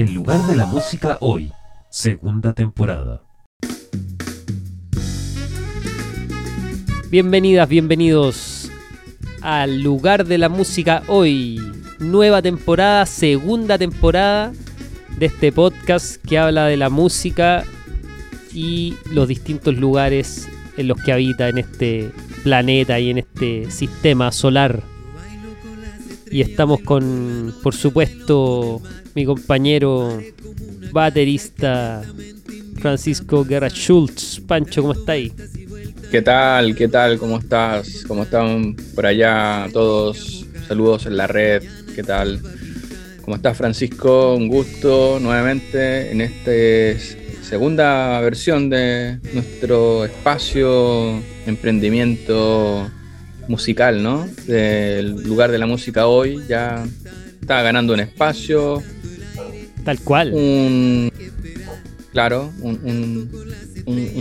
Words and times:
El 0.00 0.14
lugar 0.14 0.40
de 0.46 0.56
la 0.56 0.64
música 0.64 1.18
hoy, 1.20 1.52
segunda 1.90 2.54
temporada. 2.54 3.20
Bienvenidas, 7.10 7.68
bienvenidos 7.68 8.70
al 9.42 9.82
lugar 9.82 10.24
de 10.24 10.38
la 10.38 10.48
música 10.48 11.02
hoy. 11.06 11.60
Nueva 11.98 12.40
temporada, 12.40 13.04
segunda 13.04 13.76
temporada 13.76 14.54
de 15.18 15.26
este 15.26 15.52
podcast 15.52 16.16
que 16.24 16.38
habla 16.38 16.64
de 16.64 16.78
la 16.78 16.88
música 16.88 17.64
y 18.54 18.96
los 19.12 19.28
distintos 19.28 19.76
lugares 19.76 20.48
en 20.78 20.88
los 20.88 20.96
que 21.02 21.12
habita 21.12 21.50
en 21.50 21.58
este 21.58 22.10
planeta 22.42 22.98
y 22.98 23.10
en 23.10 23.18
este 23.18 23.70
sistema 23.70 24.32
solar. 24.32 24.82
Y 26.30 26.40
estamos 26.40 26.80
con, 26.80 27.54
por 27.62 27.74
supuesto, 27.74 28.80
mi 29.14 29.24
compañero 29.24 30.20
baterista 30.92 32.02
Francisco 32.76 33.44
Guerra 33.44 33.68
Schultz. 33.68 34.40
Pancho, 34.40 34.82
¿cómo 34.82 34.92
estáis? 34.92 35.32
¿Qué 36.10 36.22
tal? 36.22 36.74
¿Qué 36.74 36.88
tal? 36.88 37.18
¿Cómo 37.18 37.38
estás? 37.38 38.04
¿Cómo 38.06 38.22
están 38.22 38.76
por 38.94 39.06
allá 39.06 39.68
todos? 39.72 40.46
Saludos 40.66 41.06
en 41.06 41.16
la 41.16 41.26
red. 41.26 41.62
¿Qué 41.94 42.02
tal? 42.02 42.40
¿Cómo 43.22 43.36
estás, 43.36 43.56
Francisco? 43.56 44.34
Un 44.34 44.48
gusto 44.48 45.18
nuevamente 45.20 46.10
en 46.10 46.20
esta 46.20 47.00
segunda 47.42 48.20
versión 48.20 48.70
de 48.70 49.18
nuestro 49.34 50.04
espacio 50.04 51.20
emprendimiento 51.46 52.88
musical, 53.50 54.00
¿no? 54.00 54.26
Del 54.46 55.22
lugar 55.24 55.50
de 55.50 55.58
la 55.58 55.66
música 55.66 56.06
hoy 56.06 56.40
ya 56.48 56.84
está 57.40 57.62
ganando 57.62 57.92
un 57.92 58.00
espacio. 58.00 58.82
Tal 59.84 59.98
cual. 60.00 60.32
Un, 60.32 61.12
claro, 62.12 62.52
un, 62.62 63.28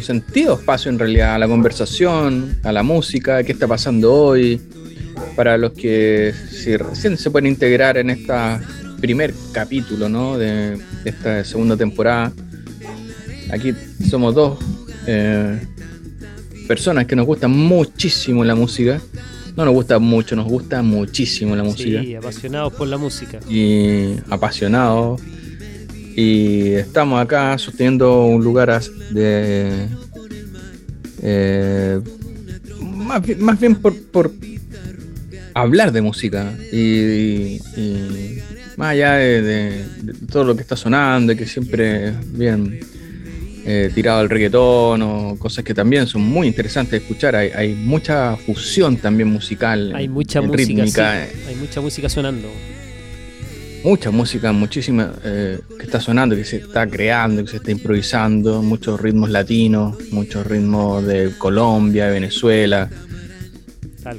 sentido 0.02 0.56
espacio 0.56 0.90
en 0.90 0.98
realidad 0.98 1.36
a 1.36 1.38
la 1.38 1.48
conversación, 1.48 2.58
a 2.64 2.72
la 2.72 2.82
música, 2.82 3.44
qué 3.44 3.52
está 3.52 3.68
pasando 3.68 4.12
hoy, 4.12 4.60
para 5.36 5.58
los 5.58 5.74
que 5.74 6.34
si 6.50 6.76
recién 6.76 7.16
se 7.18 7.30
pueden 7.30 7.52
integrar 7.52 7.98
en 7.98 8.10
este 8.10 8.34
primer 9.00 9.34
capítulo 9.52 10.10
¿no? 10.10 10.38
de, 10.38 10.80
esta 11.06 11.44
segunda 11.44 11.78
temporada. 11.78 12.34
Aquí 13.52 13.76
somos 14.10 14.34
dos 14.34 14.58
eh, 15.06 15.60
personas 16.70 17.08
que 17.08 17.16
nos 17.16 17.26
gusta 17.26 17.48
muchísimo 17.48 18.44
la 18.46 18.54
música. 18.54 19.02
No 19.58 19.66
nos 19.66 19.74
gusta 19.74 19.98
mucho, 19.98 20.36
nos 20.36 20.46
gusta 20.46 20.84
muchísimo 20.84 21.56
la 21.56 21.64
música. 21.64 22.04
Sí, 22.04 22.14
apasionados 22.14 22.74
por 22.74 22.88
la 22.88 22.98
música. 22.98 23.40
Y 23.50 24.14
apasionados. 24.30 25.20
Y 26.16 26.74
estamos 26.74 27.20
acá 27.20 27.58
sosteniendo 27.58 28.24
un 28.26 28.44
lugar 28.44 28.80
de. 29.10 29.88
Eh, 31.24 32.00
más, 32.80 33.60
bien 33.60 33.76
por, 33.76 34.00
por, 34.00 34.32
hablar 35.56 35.92
de 35.92 36.04
música. 36.04 36.54
Y, 36.72 37.60
más 38.78 38.92
allá 38.92 39.14
de, 39.14 39.86
todo 40.32 40.44
lo 40.44 40.56
que 40.56 40.62
está 40.62 40.76
sonando, 40.76 41.34
y 41.34 41.36
que 41.36 41.48
siempre 41.48 42.14
bien 42.28 42.80
eh, 43.66 43.92
tirado 43.94 44.20
al 44.20 44.30
reggaetón 44.30 45.02
o 45.02 45.36
cosas 45.38 45.64
que 45.64 45.74
también 45.74 46.08
son 46.08 46.22
muy 46.22 46.48
interesantes 46.48 46.92
de 46.92 46.98
escuchar. 46.98 47.36
Hay, 47.36 47.74
mucha 47.74 48.36
fusión 48.38 48.98
también 48.98 49.30
musical. 49.30 49.94
Hay 49.96 50.08
mucha 50.08 50.42
música. 50.42 51.28
hay 51.48 51.56
mucha 51.56 51.82
música 51.82 52.10
sonando. 52.10 52.48
Mucha 53.84 54.12
música, 54.12 54.52
muchísima 54.52 55.14
eh, 55.24 55.60
que 55.78 55.86
está 55.86 56.02
sonando, 56.02 56.36
que 56.36 56.44
se 56.44 56.58
está 56.58 56.86
creando, 56.86 57.46
que 57.46 57.52
se 57.52 57.58
está 57.58 57.72
improvisando, 57.72 58.62
muchos 58.62 59.00
ritmos 59.00 59.30
latinos, 59.30 59.96
muchos 60.12 60.46
ritmos 60.46 61.06
de 61.06 61.32
Colombia, 61.38 62.08
de 62.08 62.12
Venezuela, 62.12 62.90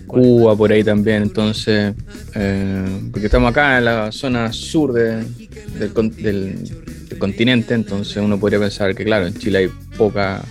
Cuba 0.06 0.56
por 0.56 0.72
ahí 0.72 0.84
también. 0.84 1.22
Entonces, 1.22 1.94
eh, 2.34 3.00
porque 3.10 3.26
estamos 3.26 3.50
acá 3.50 3.78
en 3.78 3.84
la 3.84 4.12
zona 4.12 4.52
sur 4.52 4.92
del, 4.92 5.26
continente, 7.20 7.74
entonces 7.74 8.16
uno 8.16 8.40
podría 8.40 8.58
pensar 8.58 8.94
que, 8.96 9.04
claro, 9.04 9.28
en 9.28 9.34
Chile 9.34 9.58
hay 9.58 9.70
poca 9.96 10.42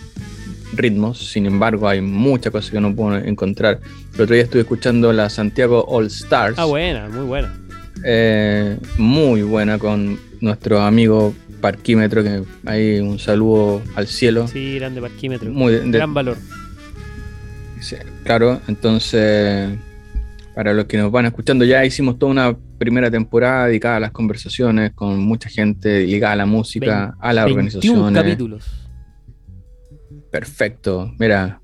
ritmos, 0.74 1.18
sin 1.18 1.46
embargo 1.46 1.88
hay 1.88 2.00
muchas 2.00 2.52
cosas 2.52 2.72
que 2.72 2.78
uno 2.78 2.96
puede 2.96 3.28
encontrar. 3.28 3.80
El 4.16 4.22
otro 4.22 4.34
día 4.34 4.44
estuve 4.44 4.62
escuchando 4.62 5.12
la 5.12 5.29
Santiago 5.29 5.84
All 5.88 6.06
Stars. 6.08 6.58
Ah, 6.58 6.66
buena, 6.66 7.09
muy 7.09 7.25
buena. 7.25 7.59
Eh, 8.06 8.78
muy 8.97 9.41
buena 9.41 9.78
con 9.78 10.19
nuestro 10.40 10.79
amigo 10.81 11.34
Parquímetro, 11.59 12.24
que 12.24 12.44
hay 12.66 13.00
un 13.00 13.19
saludo 13.19 13.81
al 13.96 14.08
cielo. 14.08 14.47
Sí, 14.47 14.75
grande 14.75 15.02
Parquímetro. 15.02 15.52
Muy 15.52 15.74
de, 15.74 15.90
gran 15.90 16.13
valor. 16.13 16.38
claro, 18.24 18.62
entonces, 18.68 19.69
para 20.56 20.74
los 20.74 20.85
que 20.85 20.97
nos 20.97 21.12
van 21.12 21.25
escuchando, 21.25 21.66
ya 21.66 21.84
hicimos 21.84 22.18
toda 22.18 22.31
una 22.31 22.56
primera 22.79 23.12
temporada 23.12 23.67
dedicada 23.67 23.97
a 23.97 24.00
las 24.00 24.12
conversaciones 24.12 24.94
con 24.94 25.19
mucha 25.19 25.50
gente 25.50 26.06
ligada 26.06 26.34
a 26.34 26.38
la 26.38 26.45
música, 26.47 27.16
a 27.19 27.34
las 27.34 27.45
organizaciones. 27.45 28.23
capítulos. 28.23 28.66
Perfecto. 30.31 31.13
Mira, 31.19 31.62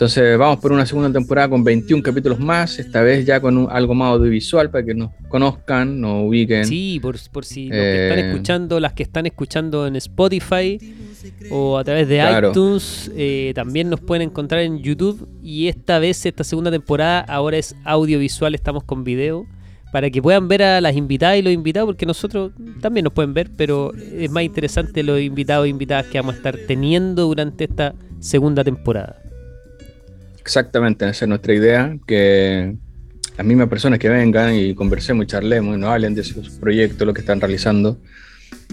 entonces 0.00 0.38
vamos 0.38 0.60
por 0.60 0.72
una 0.72 0.86
segunda 0.86 1.12
temporada 1.12 1.50
con 1.50 1.62
21 1.62 2.02
capítulos 2.02 2.40
más, 2.40 2.78
esta 2.78 3.02
vez 3.02 3.26
ya 3.26 3.38
con 3.38 3.68
algo 3.70 3.94
más 3.94 4.14
audiovisual 4.14 4.70
para 4.70 4.82
que 4.82 4.94
nos 4.94 5.10
conozcan, 5.28 6.00
nos 6.00 6.26
ubiquen. 6.26 6.64
Sí, 6.64 6.98
por, 7.02 7.18
si 7.44 7.68
los 7.68 7.76
que 7.76 8.04
están 8.04 8.18
eh, 8.18 8.30
escuchando, 8.30 8.80
las 8.80 8.92
que 8.94 9.02
están 9.02 9.26
escuchando 9.26 9.86
en 9.86 9.96
Spotify 9.96 10.78
o 11.50 11.76
a 11.76 11.84
través 11.84 12.08
de 12.08 12.18
iTunes, 12.18 13.12
eh, 13.14 13.52
también 13.54 13.90
nos 13.90 14.00
pueden 14.00 14.30
encontrar 14.30 14.62
en 14.62 14.78
YouTube. 14.78 15.28
Y 15.42 15.68
esta 15.68 15.98
vez, 15.98 16.24
esta 16.24 16.44
segunda 16.44 16.70
temporada, 16.70 17.20
ahora 17.20 17.58
es 17.58 17.76
audiovisual, 17.84 18.54
estamos 18.54 18.84
con 18.84 19.04
video. 19.04 19.46
Para 19.92 20.10
que 20.10 20.22
puedan 20.22 20.46
ver 20.46 20.62
a 20.62 20.80
las 20.80 20.96
invitadas 20.96 21.38
y 21.38 21.42
los 21.42 21.52
invitados, 21.52 21.88
porque 21.88 22.06
nosotros 22.06 22.52
también 22.80 23.04
nos 23.04 23.12
pueden 23.12 23.34
ver, 23.34 23.50
pero 23.56 23.92
es 23.94 24.30
más 24.30 24.44
interesante 24.44 25.02
los 25.02 25.20
invitados 25.20 25.66
e 25.66 25.68
invitadas 25.68 26.06
que 26.06 26.18
vamos 26.18 26.34
a 26.34 26.36
estar 26.36 26.56
teniendo 26.68 27.26
durante 27.26 27.64
esta 27.64 27.94
segunda 28.20 28.62
temporada. 28.62 29.20
Exactamente, 30.38 31.08
esa 31.08 31.24
es 31.24 31.28
nuestra 31.28 31.54
idea, 31.54 31.96
que 32.06 32.76
las 33.36 33.46
mismas 33.46 33.68
personas 33.68 33.98
que 33.98 34.08
vengan 34.08 34.54
y 34.54 34.74
conversemos 34.74 35.24
y 35.24 35.26
charlemos 35.26 35.76
y 35.76 35.80
nos 35.80 35.90
hablen 35.90 36.14
de 36.14 36.24
sus 36.24 36.50
proyectos, 36.50 37.06
lo 37.06 37.14
que 37.14 37.20
están 37.20 37.40
realizando, 37.40 37.98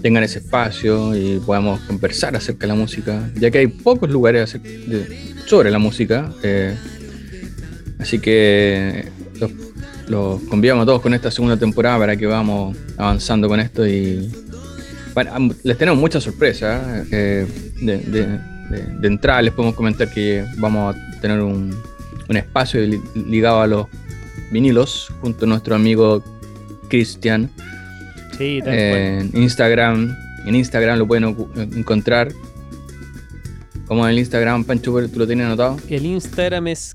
tengan 0.00 0.22
ese 0.22 0.38
espacio 0.38 1.16
y 1.16 1.40
podamos 1.40 1.80
conversar 1.80 2.36
acerca 2.36 2.66
de 2.66 2.68
la 2.68 2.74
música, 2.74 3.30
ya 3.34 3.50
que 3.50 3.58
hay 3.58 3.66
pocos 3.66 4.10
lugares 4.10 4.58
sobre 5.46 5.70
la 5.70 5.78
música. 5.78 6.32
Eh, 6.42 6.74
así 7.98 8.18
que 8.18 9.08
los, 9.40 9.50
conviamos 10.48 10.82
a 10.82 10.86
todos 10.86 11.02
con 11.02 11.14
esta 11.14 11.30
segunda 11.30 11.56
temporada 11.56 11.98
para 11.98 12.16
que 12.16 12.26
vamos 12.26 12.76
avanzando 12.96 13.48
con 13.48 13.60
esto 13.60 13.86
y 13.86 14.30
bueno, 15.14 15.54
les 15.64 15.76
tenemos 15.76 16.00
muchas 16.00 16.22
sorpresas. 16.22 17.06
Eh, 17.10 17.46
de, 17.80 17.98
de, 17.98 19.08
entrada 19.08 19.42
les 19.42 19.52
podemos 19.52 19.74
comentar 19.74 20.10
que 20.10 20.44
vamos 20.58 20.94
a 20.94 21.20
tener 21.20 21.40
un, 21.40 21.74
espacio 22.28 22.80
ligado 23.14 23.62
a 23.62 23.66
los 23.66 23.86
vinilos 24.52 25.12
junto 25.20 25.44
a 25.44 25.48
nuestro 25.48 25.74
amigo 25.74 26.22
Cristian. 26.88 27.50
Sí, 28.36 28.60
en 28.64 29.30
Instagram, 29.34 30.16
en 30.46 30.54
Instagram 30.54 30.98
lo 30.98 31.06
pueden 31.06 31.34
encontrar. 31.76 32.28
Como 33.86 34.04
en 34.04 34.12
el 34.12 34.18
Instagram, 34.18 34.64
Pancho, 34.64 34.92
¿tú 35.08 35.18
lo 35.18 35.26
tienes 35.26 35.46
anotado? 35.46 35.78
El 35.88 36.04
Instagram 36.04 36.68
es 36.68 36.94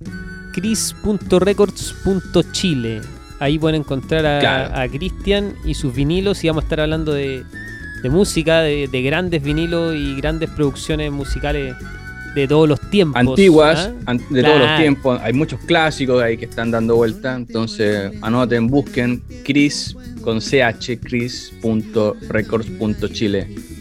cris.records.chile. 0.54 3.02
Ahí 3.40 3.58
pueden 3.60 3.82
encontrar 3.82 4.26
a 4.26 4.88
Cristian 4.88 5.56
y 5.66 5.74
sus 5.74 5.94
vinilos 5.94 6.42
y 6.44 6.48
vamos 6.48 6.64
a 6.64 6.66
estar 6.66 6.80
hablando 6.80 7.14
de, 7.14 7.44
de 8.04 8.10
música, 8.10 8.62
de, 8.62 9.02
grandes 9.02 9.42
vinilos 9.42 9.96
y 9.96 10.16
grandes 10.16 10.52
producciones 10.52 11.12
musicales 11.12 11.76
de 12.36 12.48
todos 12.48 12.70
los 12.70 12.80
tiempos. 12.90 13.20
Antiguas, 13.20 13.90
¿ah? 14.06 14.16
de 14.30 14.44
todos 14.44 14.60
los 14.60 14.78
tiempos. 14.78 15.20
Hay 15.22 15.34
muchos 15.34 15.60
clásicos 15.62 16.22
ahí 16.22 16.38
que 16.38 16.46
están 16.46 16.70
dando 16.72 16.98
vuelta. 16.98 17.36
Entonces, 17.36 18.12
anoten, 18.22 18.68
busquen 18.68 19.24
Chris 19.44 19.98
con 20.22 20.40
ch, 20.40 21.00
chris.records.chile 21.02 23.73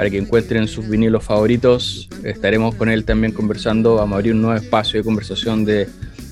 para 0.00 0.08
que 0.08 0.16
encuentren 0.16 0.66
sus 0.66 0.88
vinilos 0.88 1.22
favoritos. 1.22 2.08
Estaremos 2.24 2.74
con 2.74 2.88
él 2.88 3.04
también 3.04 3.34
conversando. 3.34 3.96
Vamos 3.96 4.14
a 4.14 4.16
abrir 4.16 4.32
un 4.32 4.40
nuevo 4.40 4.56
espacio 4.56 4.98
de 4.98 5.04
conversación 5.04 5.66
de 5.66 5.88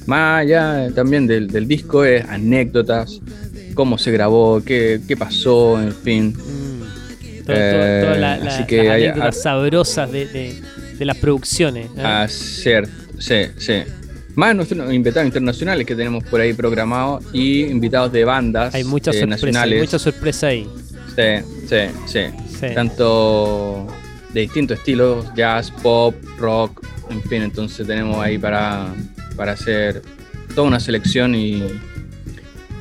más 0.07 0.41
allá 0.41 0.89
también 0.95 1.27
del, 1.27 1.69
disco, 1.69 2.03
es 2.03 2.25
anécdotas, 2.25 3.21
cómo 3.75 3.99
se 3.99 4.11
grabó, 4.11 4.63
qué, 4.65 5.03
qué 5.07 5.19
pasó, 5.19 5.79
en 5.83 5.93
fin. 5.93 6.29
Mm 6.33 6.69
todas 7.45 8.19
la, 8.19 8.39
las 8.39 8.61
anécdotas 8.61 9.43
sabrosas 9.43 10.11
de, 10.11 10.63
las 11.01 11.17
producciones. 11.19 11.87
¿eh? 11.89 12.03
Ah, 12.03 12.27
cierto, 12.27 12.91
sí, 13.19 13.49
sí. 13.59 13.83
Más 14.35 14.55
nuestros 14.57 14.95
invitados 14.95 15.27
internacionales 15.27 15.87
que 15.87 15.95
tenemos 15.95 16.25
por 16.25 16.41
ahí 16.41 16.55
programados 16.55 17.23
y 17.35 17.65
invitados 17.65 18.13
de 18.13 18.25
bandas 18.25 18.75
hay 18.75 18.85
muchas 18.85 19.17
eh, 19.17 19.21
sorpresas, 19.21 19.63
Hay 19.63 19.79
mucha 19.79 19.99
sorpresa 19.99 20.47
ahí. 20.47 20.67
Sí, 21.17 21.67
sí, 21.69 21.77
sí. 22.07 22.48
Sí. 22.59 22.67
Tanto 22.75 23.87
de 24.33 24.41
distintos 24.41 24.79
estilos, 24.79 25.27
jazz, 25.35 25.71
pop, 25.83 26.15
rock, 26.39 26.85
en 27.11 27.23
fin, 27.23 27.43
entonces 27.43 27.87
tenemos 27.87 28.19
ahí 28.19 28.37
para, 28.39 28.95
para 29.37 29.53
hacer 29.53 30.03
toda 30.55 30.67
una 30.67 30.81
selección 30.81 31.35
y, 31.35 31.63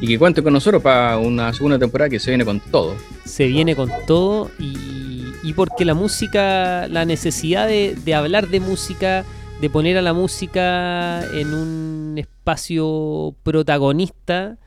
y 0.01 0.07
que 0.07 0.18
cuente 0.18 0.41
con 0.41 0.53
nosotros 0.53 0.81
para 0.81 1.18
una 1.18 1.53
segunda 1.53 1.77
temporada 1.77 2.09
que 2.09 2.19
se 2.19 2.31
viene 2.31 2.44
con 2.44 2.59
todo. 2.59 2.95
se 3.25 3.47
viene 3.47 3.75
con 3.75 3.89
todo 4.06 4.50
y, 4.59 5.24
y 5.44 5.53
porque 5.53 5.85
la 5.85 5.94
música, 5.94 6.88
la 6.88 7.06
necesidad 7.06 7.68
de, 7.68 7.95
de 8.03 8.15
hablar 8.15 8.47
de 8.47 8.59
música, 8.59 9.23
de 9.62 9.69
poner 9.69 9.97
a 9.97 10.01
la 10.01 10.13
música 10.13 11.23
en 11.33 11.53
un 11.53 12.15
espacio 12.18 13.35
protagonista 13.44 14.57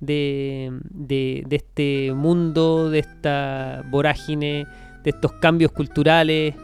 de, 0.00 0.70
de- 0.90 1.44
de 1.46 1.56
este 1.56 2.12
mundo, 2.14 2.90
de 2.90 3.00
esta 3.00 3.82
vorágine, 3.90 4.66
de 5.04 5.10
estos 5.10 5.32
cambios 5.34 5.72
culturales. 5.72 6.54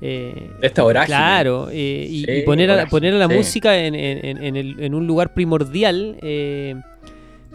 eh, 0.00 0.50
Esta 0.62 0.82
vorágine. 0.82 1.16
Claro, 1.16 1.68
eh, 1.72 2.06
y, 2.08 2.24
Sí, 2.24 2.30
y 2.30 2.42
poner, 2.42 2.70
a, 2.70 2.86
poner 2.86 3.14
a 3.14 3.18
la 3.18 3.28
sí. 3.28 3.34
música 3.34 3.76
en, 3.78 3.94
en- 3.96 4.24
en- 4.24 4.42
en 4.44 4.56
el- 4.56 4.80
en 4.80 4.94
un 4.94 5.06
lugar 5.08 5.34
primordial, 5.34 6.16
eh, 6.22 6.76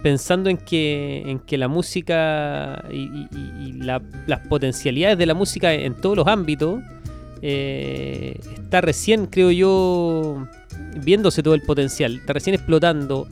pensando 0.01 0.49
en 0.49 0.57
que, 0.57 1.23
en 1.25 1.39
que 1.39 1.57
la 1.57 1.69
música 1.69 2.83
y, 2.91 2.95
y- 2.97 3.27
y- 3.31 3.69
y 3.69 3.71
la- 3.73 4.01
las 4.27 4.39
potencialidades 4.47 5.17
de 5.17 5.25
la 5.25 5.33
música 5.33 5.73
en 5.73 5.93
todos 5.95 6.17
los 6.17 6.27
ámbitos, 6.27 6.81
eh, 7.41 8.37
está 8.55 8.81
recién, 8.81 9.25
creo 9.27 9.51
yo, 9.51 10.45
viéndose 11.03 11.43
todo 11.43 11.53
el 11.53 11.61
potencial, 11.61 12.15
está 12.17 12.33
recién 12.33 12.55
explotando. 12.55 13.27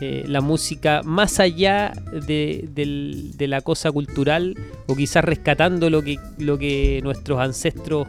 Eh, 0.00 0.24
la 0.26 0.40
música 0.40 1.02
más 1.04 1.40
allá 1.40 1.92
de, 2.12 2.68
de 2.72 3.48
la 3.48 3.60
cosa 3.62 3.90
cultural 3.90 4.54
o 4.86 4.94
quizás 4.94 5.24
rescatando 5.24 5.88
lo 5.88 6.02
que, 6.02 6.18
lo 6.38 6.58
que 6.58 7.00
nuestros 7.02 7.40
ancestros 7.40 8.06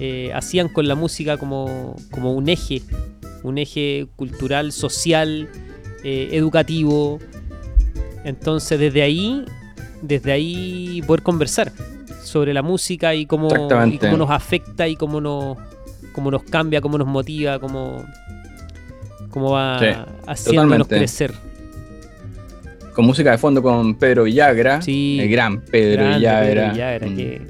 eh, 0.00 0.32
hacían 0.34 0.68
con 0.68 0.88
la 0.88 0.96
música 0.96 1.36
como, 1.36 1.96
como 2.10 2.34
un 2.34 2.48
eje, 2.48 2.82
un 3.42 3.58
eje 3.58 4.06
cultural, 4.16 4.72
social, 4.72 5.48
eh, 6.02 6.30
educativo. 6.32 7.20
Entonces 8.24 8.78
desde 8.78 9.02
ahí, 9.02 9.44
desde 10.02 10.32
ahí 10.32 11.00
poder 11.06 11.22
conversar 11.22 11.72
sobre 12.22 12.52
la 12.52 12.62
música 12.62 13.14
y 13.14 13.26
cómo, 13.26 13.48
y 13.86 13.98
cómo 13.98 14.16
nos 14.16 14.30
afecta 14.30 14.88
y 14.88 14.96
cómo 14.96 15.20
nos, 15.20 15.58
cómo 16.12 16.30
nos 16.30 16.42
cambia, 16.42 16.80
cómo 16.80 16.98
nos 16.98 17.06
motiva, 17.06 17.60
cómo, 17.60 18.04
cómo 19.34 19.50
va 19.50 19.78
Sí, 19.80 19.86
haciéndonos 20.28 20.86
totalmente. 20.86 20.96
crecer. 20.96 21.32
Con 22.94 23.04
música 23.06 23.32
de 23.32 23.38
fondo 23.38 23.60
con 23.60 23.96
Pedro 23.96 24.22
Villagra, 24.22 24.80
Sí. 24.80 25.18
el 25.20 25.28
gran 25.28 25.60
Pedro 25.60 26.08
Villagra, 26.14 26.40
Pedro 26.46 26.72
Villagra, 26.72 27.06
un, 27.08 27.16
que- 27.16 27.42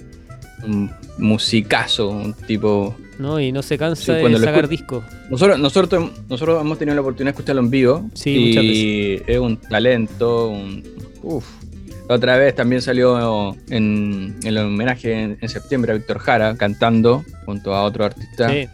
un 0.66 0.90
musicazo, 1.18 2.08
un 2.08 2.32
tipo... 2.32 2.96
¿no? 3.18 3.38
y 3.38 3.52
no 3.52 3.62
se 3.62 3.76
cansa 3.78 4.16
Sí, 4.18 4.24
de 4.28 4.38
sacar 4.38 4.66
discos. 4.68 5.04
Nosotros, 5.30 5.58
nosotros, 5.60 6.10
nosotros 6.28 6.60
hemos 6.60 6.78
tenido 6.78 6.94
la 6.96 7.02
oportunidad 7.02 7.32
de 7.32 7.36
escucharlo 7.36 7.60
en 7.62 7.70
vivo 7.70 8.10
Sí, 8.14 8.54
y 8.58 9.22
es 9.30 9.38
un 9.38 9.58
talento, 9.58 10.48
un... 10.48 10.82
Uf. 11.22 11.44
La 12.08 12.16
otra 12.16 12.36
vez 12.36 12.54
también 12.54 12.82
salió 12.82 13.54
en, 13.70 14.34
en 14.42 14.46
el 14.46 14.58
homenaje 14.58 15.12
en, 15.22 15.38
en 15.40 15.48
septiembre 15.48 15.92
a 15.92 15.94
Víctor 15.94 16.18
Jara 16.18 16.54
cantando 16.56 17.22
junto 17.46 17.74
a 17.74 17.82
otro 17.84 18.04
artista. 18.04 18.48
Sí, 18.50 18.66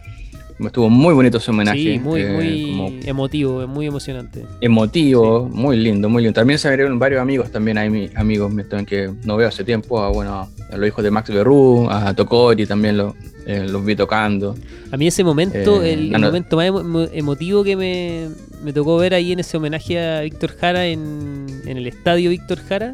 Estuvo 0.67 0.89
muy 0.89 1.13
bonito 1.13 1.37
ese 1.37 1.51
homenaje. 1.51 1.79
sí, 1.93 1.99
muy, 1.99 2.21
eh, 2.21 2.29
muy 2.29 2.99
emotivo, 3.05 3.67
muy 3.67 3.85
emocionante. 3.87 4.45
emotivo, 4.61 5.49
muy 5.51 5.77
lindo, 5.77 6.09
muy 6.09 6.23
lindo. 6.23 6.35
También 6.39 6.59
se 6.59 6.67
abrieron 6.67 6.97
varios 6.99 7.21
amigos, 7.21 7.51
también 7.51 7.77
hay 7.77 7.89
mi- 7.89 8.09
amigos 8.15 8.51
que 8.87 9.11
no 9.23 9.37
veo 9.37 9.47
hace 9.47 9.63
tiempo, 9.63 9.99
a, 10.01 10.09
bueno, 10.09 10.47
a 10.71 10.77
los 10.77 10.87
hijos 10.87 11.03
de 11.03 11.11
Max 11.11 11.29
Berrú, 11.29 11.87
a 11.89 12.13
Tocori 12.13 12.65
también 12.65 12.97
lo- 12.97 13.15
eh, 13.45 13.65
los 13.67 13.83
vi 13.83 13.95
tocando. 13.95 14.55
A 14.91 14.97
mí 14.97 15.07
ese 15.07 15.23
momento, 15.23 15.81
Eh, 15.83 15.93
el, 15.93 16.11
no. 16.11 16.19
momento 16.19 16.57
más 16.57 16.67
emo- 16.67 16.81
emo- 16.83 17.09
emotivo 17.11 17.63
que 17.63 17.75
me, 17.75 18.27
me 18.63 18.71
tocó 18.71 18.97
ver 18.97 19.13
ahí 19.15 19.31
en 19.31 19.39
ese 19.39 19.57
homenaje 19.57 19.99
a 19.99 20.21
Víctor 20.21 20.51
Jara 20.59 20.85
en, 20.85 21.47
en 21.65 21.77
el 21.77 21.87
estadio 21.87 22.29
Víctor 22.29 22.59
Jara 22.69 22.93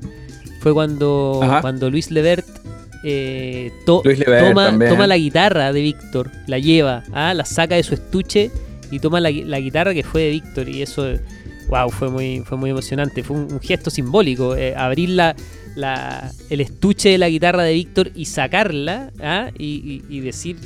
fue 0.62 0.74
cuando, 0.74 1.42
Ajá. 1.44 1.62
cuando 1.62 1.90
Luis 1.90 2.10
Levert 2.12 2.46
eh, 3.04 3.72
to- 3.86 4.02
toma, 4.90 5.08
la 5.08 5.18
guitarra 5.18 5.72
de 5.74 5.82
Víctor, 5.82 6.32
la 6.48 6.60
lleva, 6.60 7.04
ah, 7.14 7.34
la 7.34 7.46
saca 7.46 7.76
de 7.76 7.84
su 7.84 7.94
estuche 7.94 8.52
y 8.92 9.00
toma 9.00 9.20
la, 9.20 9.30
gui- 9.32 9.46
la 9.46 9.60
guitarra 9.60 9.94
que 9.94 10.04
fue 10.04 10.24
de 10.24 10.30
Víctor 10.32 10.70
y 10.70 10.82
eso, 10.82 11.06
wow, 11.70 11.90
fue 11.90 12.10
muy, 12.10 12.40
fue 12.46 12.58
muy 12.58 12.70
emocionante, 12.70 13.24
fue 13.24 13.36
un, 13.38 13.52
un 13.54 13.60
gesto 13.60 13.90
simbólico, 13.90 14.56
eh, 14.56 14.74
abrir 14.76 15.10
la, 15.10 15.36
la- 15.76 16.32
el 16.50 16.62
estuche 16.62 17.10
de 17.10 17.18
la 17.18 17.30
guitarra 17.30 17.64
de 17.64 17.74
Víctor 17.74 18.12
y 18.16 18.26
sacarla 18.26 19.12
ah, 19.22 19.50
y, 19.58 20.04
y- 20.10 20.18
y 20.18 20.20
decir, 20.22 20.58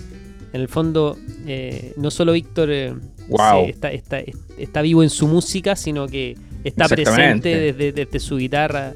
en 0.54 0.62
el 0.62 0.68
fondo, 0.68 1.18
eh, 1.48 1.94
no 1.98 2.12
solo 2.12 2.34
Víctor 2.34 2.70
eh, 2.72 2.94
Wow. 3.30 3.68
está, 3.70 3.92
está, 3.92 4.20
está 4.58 4.82
vivo 4.82 5.04
en 5.04 5.10
su 5.10 5.26
música, 5.28 5.76
sino 5.78 6.06
que 6.08 6.36
está 6.66 6.86
presente 6.90 7.72
desde 7.94 8.20
su 8.20 8.38
guitarra. 8.38 8.94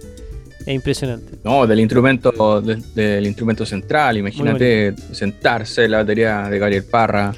Es 0.66 0.74
impresionante. 0.74 1.34
No, 1.44 1.68
del 1.68 1.80
instrumento, 1.80 2.62
del, 2.62 2.84
del 2.94 3.26
instrumento 3.28 3.66
central, 3.66 4.18
imagínate 4.18 4.94
sentarse 5.12 5.86
en 5.86 5.92
la 5.92 5.98
batería 5.98 6.50
de 6.50 6.58
Gabriel 6.60 6.84
Parra. 6.84 7.34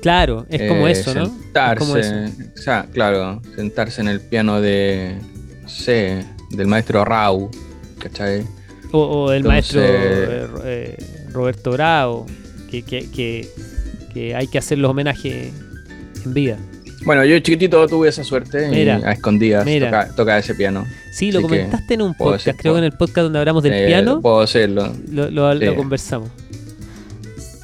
Claro, 0.00 0.46
es 0.48 0.68
como 0.68 0.88
eh, 0.88 0.92
eso, 0.92 1.14
¿no? 1.14 1.24
Es 1.24 1.30
Sentarse, 1.30 1.78
como 1.78 1.96
eso. 1.96 2.14
o 2.54 2.58
sea, 2.58 2.86
claro, 2.92 3.42
sentarse 3.56 4.00
en 4.00 4.08
el 4.08 4.20
piano 4.20 4.60
de, 4.60 5.16
no 5.62 5.68
sé, 5.68 6.24
del 6.50 6.66
maestro 6.68 7.04
Rau, 7.04 7.50
¿cachai? 7.98 8.44
O, 8.92 9.00
o 9.02 9.32
el 9.32 9.38
Entonces- 9.44 9.74
maestro 9.74 9.80
eh, 9.84 10.46
Ro- 10.46 10.62
eh, 10.64 10.96
Roberto 11.32 11.70
Bravo, 11.72 12.26
que, 12.70 12.82
que, 12.82 13.10
que, 13.10 13.48
que 14.14 14.34
hay 14.34 14.46
que 14.46 14.58
hacer 14.58 14.78
los 14.78 14.90
homenajes 14.90 15.52
en 16.24 16.34
vida. 16.34 16.56
Bueno, 17.04 17.24
yo 17.24 17.38
chiquitito 17.38 17.86
tuve 17.88 18.08
esa 18.10 18.22
suerte 18.24 18.66
y 18.68 18.70
Mira, 18.70 19.00
a 19.04 19.12
escondidas 19.12 19.64
mira. 19.64 20.08
toca, 20.14 20.36
ese 20.38 20.54
piano. 20.54 20.86
Sí, 21.12 21.32
lo 21.32 21.38
Así 21.38 21.48
comentaste 21.48 21.94
en 21.94 22.02
un 22.02 22.14
podcast, 22.14 22.44
decir, 22.46 22.60
creo 22.60 22.74
que 22.74 22.78
en 22.80 22.84
el 22.84 22.92
podcast 22.92 23.24
donde 23.24 23.38
hablamos 23.38 23.62
del 23.62 23.72
Eh, 23.72 23.86
piano, 23.86 24.20
Puedo 24.20 24.40
hacerlo. 24.40 24.92
lo, 25.10 25.30
lo- 25.30 25.54
lo 25.54 25.70
sí. 25.70 25.76
conversamos. 25.76 26.28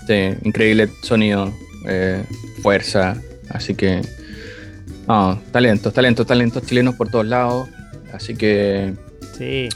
Sí, 0.07 0.31
increíble 0.45 0.89
sonido, 1.03 1.53
eh, 1.87 2.25
fuerza. 2.63 3.17
Así 3.51 3.75
que. 3.75 4.01
No, 5.07 5.41
talentos, 5.53 5.93
talentos, 5.93 6.27
talentos 6.27 6.63
chilenos 6.65 6.95
por 6.95 7.09
todos 7.11 7.27
lados. 7.27 7.69
Así 8.13 8.35
que. 8.37 8.95
Sí, 9.37 9.69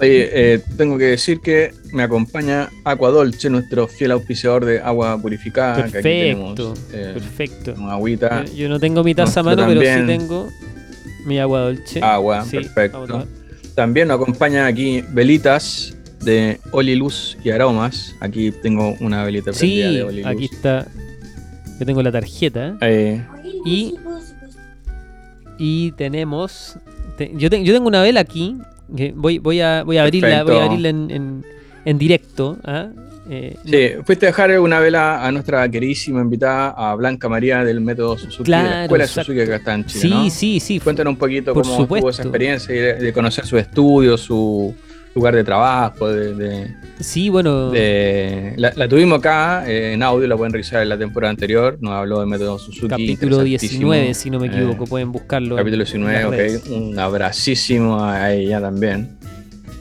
Oye, 0.00 0.28
eh, 0.54 0.60
tengo 0.76 0.98
que 0.98 1.04
decir 1.04 1.40
que 1.40 1.72
me 1.92 2.02
acompaña 2.02 2.68
Aqua 2.84 3.10
Dolce, 3.10 3.48
nuestro 3.48 3.86
fiel 3.86 4.10
auspiciador 4.10 4.64
de 4.64 4.80
agua 4.80 5.16
purificada. 5.20 5.76
Que 5.76 5.82
aquí 5.82 5.92
perfecto, 5.92 6.74
tenemos 6.74 6.80
eh, 6.92 7.10
perfecto. 7.14 7.74
una 7.78 7.92
agüita, 7.92 8.44
Yo, 8.46 8.52
yo 8.54 8.68
no 8.68 8.80
tengo 8.80 9.04
mi 9.04 9.14
taza 9.14 9.40
a 9.40 9.42
No, 9.44 9.50
mano, 9.50 9.66
pero 9.68 9.80
sí 9.80 10.06
tengo 10.06 10.48
mi 11.26 11.38
agua 11.38 11.60
dolce. 11.60 12.00
agua, 12.02 12.44
Sí, 12.44 12.56
perfecto. 12.58 13.26
También 13.76 14.08
nos 14.08 14.20
acompaña 14.20 14.66
aquí 14.66 15.02
velitas 15.12 15.96
de 16.24 16.60
Oli 16.72 16.96
Luz 16.96 17.36
y 17.44 17.50
Aromas. 17.50 18.14
Aquí 18.20 18.50
tengo 18.50 18.96
una 19.00 19.24
velita 19.24 19.52
prendida 19.52 19.88
Sí, 19.90 19.94
de 19.96 20.02
Oli 20.02 20.16
Luz. 20.22 20.26
aquí 20.26 20.44
está. 20.46 20.86
Yo 21.78 21.86
tengo 21.86 22.02
la 22.02 22.10
tarjeta. 22.12 22.76
Eh, 22.80 23.22
Y- 23.64 23.94
Y 25.58 25.92
tenemos. 25.92 26.76
te- 27.16 27.30
yo, 27.36 27.48
te- 27.48 27.62
yo 27.64 27.72
tengo 27.72 27.86
una 27.88 28.02
vela 28.02 28.20
aquí. 28.20 28.56
Voy, 28.88 29.38
voy, 29.38 29.60
a, 29.60 29.82
voy 29.84 29.96
a 29.98 30.02
abrirla, 30.04 30.42
voy 30.44 30.56
a 30.56 30.64
abrirla 30.64 30.88
en, 30.88 31.10
en- 31.10 31.44
en 31.84 31.98
directo. 31.98 32.56
¿ah? 32.64 32.88
Eh, 33.30 33.56
sí, 33.64 34.02
fuiste 34.04 34.26
a 34.26 34.28
dejar 34.28 34.58
una 34.60 34.80
vela 34.80 35.24
a 35.26 35.32
nuestra 35.32 35.66
queridísima 35.68 36.20
invitada, 36.20 36.70
a 36.76 36.94
Blanca 36.94 37.28
María 37.28 37.64
del 37.64 37.80
método 37.80 38.18
Suzuki, 38.18 38.50
de 38.50 38.56
la 38.56 38.62
Claro, 38.64 38.82
escuela 38.84 39.04
exacto. 39.04 39.32
Suzuki 39.32 39.46
que 39.46 39.54
está 39.54 39.74
en 39.74 39.86
Chile, 39.86 40.00
sí, 40.02 40.10
¿no? 40.10 40.30
sí, 40.30 40.60
sí. 40.60 40.80
Cuéntanos 40.80 41.12
un 41.12 41.16
poquito 41.18 41.54
Por 41.54 41.62
cómo 41.62 41.76
supuesto. 41.76 42.10
esa 42.10 42.22
experiencia 42.22 42.74
de 42.96 43.12
conocer 43.14 43.46
su 43.46 43.56
estudio, 43.56 44.16
su 44.18 44.74
lugar 45.14 45.34
de 45.36 45.44
trabajo, 45.44 46.08
de, 46.08 46.34
de- 46.34 46.74
Sí, 47.00 47.28
bueno. 47.28 47.70
de- 47.70 48.54
la, 48.56 48.72
la 48.74 48.88
tuvimos 48.88 49.18
acá 49.18 49.64
eh, 49.68 49.92
en 49.92 50.02
audio, 50.02 50.26
la 50.26 50.36
pueden 50.36 50.52
revisar 50.52 50.82
en 50.82 50.88
la 50.88 50.98
temporada 50.98 51.30
anterior, 51.30 51.76
nos 51.80 51.92
habló 51.92 52.20
de 52.20 52.26
método 52.26 52.58
Suzuki. 52.58 52.88
capítulo 52.88 53.44
interesantísimo. 53.44 53.92
19, 53.92 54.14
si 54.14 54.30
no 54.30 54.40
me 54.40 54.46
equivoco. 54.48 54.84
Eh, 54.84 54.88
pueden 54.88 55.12
buscarlo. 55.12 55.56
capítulo 55.56 55.82
en 55.84 56.04
las 56.04 56.12
19, 56.12 56.36
redes. 56.36 56.62
ok, 56.66 56.70
un 56.70 56.98
abracísimo 56.98 58.04
a 58.04 58.32
ella 58.32 58.60
también. 58.60 59.16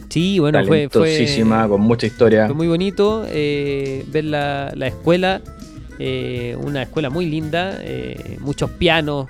Sí, 0.10 0.38
bueno, 0.38 0.64
fue, 0.66 0.88
fue, 0.90 1.36
con 1.68 1.82
mucha 1.82 2.06
historia. 2.06 2.46
fue 2.46 2.56
muy 2.56 2.68
bonito 2.68 3.26
eh, 3.30 4.06
ver 4.12 4.26
la, 4.26 4.72
la 4.76 4.88
escuela. 4.88 5.42
eh, 5.98 6.56
una 6.60 6.84
escuela 6.84 7.10
muy 7.10 7.26
linda. 7.26 7.80
eh, 7.82 8.38
muchos 8.40 8.70
pianos. 8.72 9.30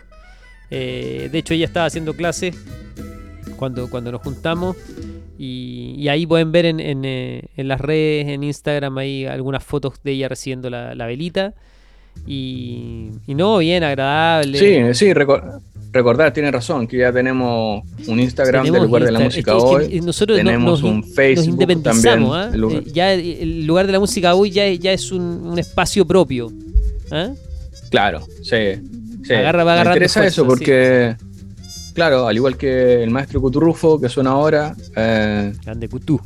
de 0.70 1.30
hecho, 1.32 1.54
ella 1.54 1.66
estaba 1.66 1.86
haciendo 1.86 2.14
clases 2.16 2.56
cuando, 3.56 3.90
cuando 3.90 4.12
nos 4.12 4.22
juntamos. 4.22 4.76
Y, 5.38 5.96
y 5.98 6.08
ahí 6.10 6.26
pueden 6.28 6.52
ver 6.52 6.66
en, 6.66 6.80
en, 6.80 7.06
eh, 7.06 7.42
en 7.58 7.68
las 7.68 7.82
redes, 7.82 8.28
en 8.28 8.44
Instagram, 8.44 8.98
ahí 9.00 9.26
algunas 9.26 9.64
fotos 9.64 9.96
de 10.04 10.12
ella 10.12 10.30
recibiendo 10.30 10.70
la, 10.70 10.94
la 10.96 11.06
velita. 11.08 11.54
Y, 12.28 13.10
y 13.28 13.34
no, 13.36 13.58
bien 13.58 13.84
agradable. 13.84 14.58
Sí, 14.60 14.94
sí, 14.98 15.12
reco- 15.14 15.60
recordar, 15.92 16.32
tiene 16.32 16.52
razón, 16.52 16.88
que 16.88 16.98
ya 17.00 17.12
tenemos 17.12 17.84
un 18.08 18.20
Instagram 18.20 18.64
Tenemos 18.64 18.82
del 18.82 18.88
lugar 18.88 19.04
de 19.06 19.12
la 19.12 19.20
música 19.20 19.52
es 19.52 19.58
que- 19.58 19.64
es 19.68 19.74
hoy. 19.74 19.88
que 19.90 20.02
nosotros 20.02 20.38
no- 20.38 20.44
tenemos 20.44 20.82
nos, 20.82 20.92
un 20.92 21.00
nos 21.02 21.10
Facebook 21.16 21.50
independizamos, 21.50 22.02
también. 22.04 22.34
¿ah? 22.34 22.50
el 22.54 22.62
lugar- 22.62 22.84
Eh, 22.86 22.92
Ya 22.94 23.14
el, 23.14 23.66
lugar 23.66 23.86
de 23.88 23.92
la 23.94 24.00
música 24.00 24.36
hoy 24.36 24.52
ya, 24.52 24.68
ya 24.72 24.94
es 24.94 25.12
un, 25.12 25.22
un 25.22 25.58
espacio 25.60 26.06
propio. 26.06 26.52
¿ah? 27.12 27.32
Claro, 27.90 28.26
sí. 28.44 28.58
sí. 29.24 29.34
Agarra- 29.34 29.64
va 29.64 29.76
Me 29.84 29.90
interesa 29.90 30.20
fuerza, 30.22 30.28
eso 30.28 30.46
porque, 30.48 31.16
claro, 31.94 32.28
al 32.28 32.36
igual 32.36 32.58
que 32.58 33.04
el 33.04 33.10
maestro 33.10 33.42
Cuturrufo 33.42 34.00
que 34.00 34.10
suena 34.10 34.32
ahora, 34.32 34.76
eh, 34.96 35.54
Grande 35.64 35.88
Cutú. 35.90 36.20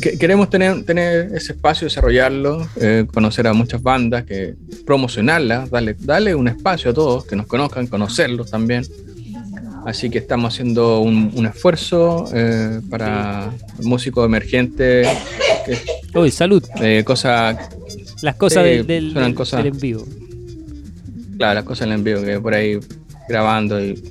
que- 0.00 0.18
queremos 0.18 0.50
tener, 0.50 0.84
tener 0.84 1.30
ese 1.34 1.52
espacio, 1.52 1.86
desarrollarlo, 1.86 2.66
eh, 2.80 3.06
conocer 3.12 3.46
a 3.46 3.52
muchas 3.52 3.80
bandas, 3.82 4.24
que 4.24 4.54
promocionarlas, 4.84 5.70
darle, 5.70 5.94
darle 6.00 6.34
un 6.34 6.48
espacio 6.48 6.90
a 6.90 6.94
todos, 6.94 7.24
que 7.26 7.36
nos 7.36 7.46
conozcan, 7.46 7.86
conocerlos 7.86 8.50
también. 8.50 8.84
Así 9.86 10.08
que 10.08 10.18
estamos 10.18 10.54
haciendo 10.54 11.00
un, 11.00 11.30
un 11.34 11.46
esfuerzo 11.46 12.26
eh, 12.34 12.80
para 12.90 13.52
músicos 13.82 14.24
emergentes, 14.24 15.06
Uy, 16.14 16.30
salud. 16.30 16.64
eh, 16.80 17.02
cosas 17.04 17.56
Las 18.22 18.34
cosas 18.36 18.64
del, 18.64 18.86
del, 18.86 19.12
del- 19.14 19.34
cosas. 19.34 19.62
del 19.62 19.74
en 19.74 19.78
vivo. 19.80 20.04
Claro, 21.36 21.54
las 21.54 21.64
cosas 21.64 21.86
en 21.88 21.92
envío 21.92 22.22
que 22.24 22.40
por 22.40 22.54
ahí 22.54 22.78
grabando 23.28 23.82
y 23.84 24.02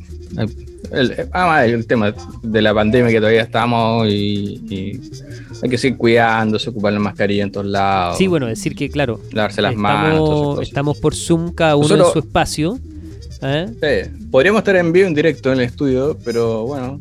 el, 0.91 1.27
ah, 1.31 1.65
el 1.65 1.85
tema 1.87 2.13
de 2.43 2.61
la 2.61 2.73
pandemia 2.73 3.11
que 3.11 3.17
todavía 3.19 3.41
estamos 3.41 4.07
y, 4.07 4.61
y 4.69 5.01
hay 5.61 5.69
que 5.69 5.77
seguir 5.77 5.97
cuidándose, 5.97 6.69
ocupar 6.69 6.93
la 6.93 6.99
mascarilla 6.99 7.43
en 7.43 7.51
todos 7.51 7.65
lados, 7.67 8.17
Sí, 8.17 8.27
bueno, 8.27 8.47
decir 8.47 8.75
que, 8.75 8.89
claro, 8.89 9.19
lavarse 9.31 9.61
las 9.61 9.75
manos, 9.75 10.13
estamos, 10.19 10.29
cosas. 10.55 10.67
estamos 10.67 10.97
por 10.97 11.15
Zoom, 11.15 11.53
cada 11.53 11.75
uno 11.75 11.87
Nosotros- 11.87 12.07
en 12.07 12.13
su 12.13 12.19
espacio. 12.27 12.79
¿eh? 13.41 13.67
Sí, 13.81 14.27
podríamos 14.31 14.59
estar 14.59 14.75
en 14.75 14.91
vivo 14.91 15.07
en 15.07 15.13
directo 15.13 15.51
en 15.53 15.59
el 15.59 15.65
estudio, 15.65 16.17
pero 16.23 16.63
bueno, 16.65 16.99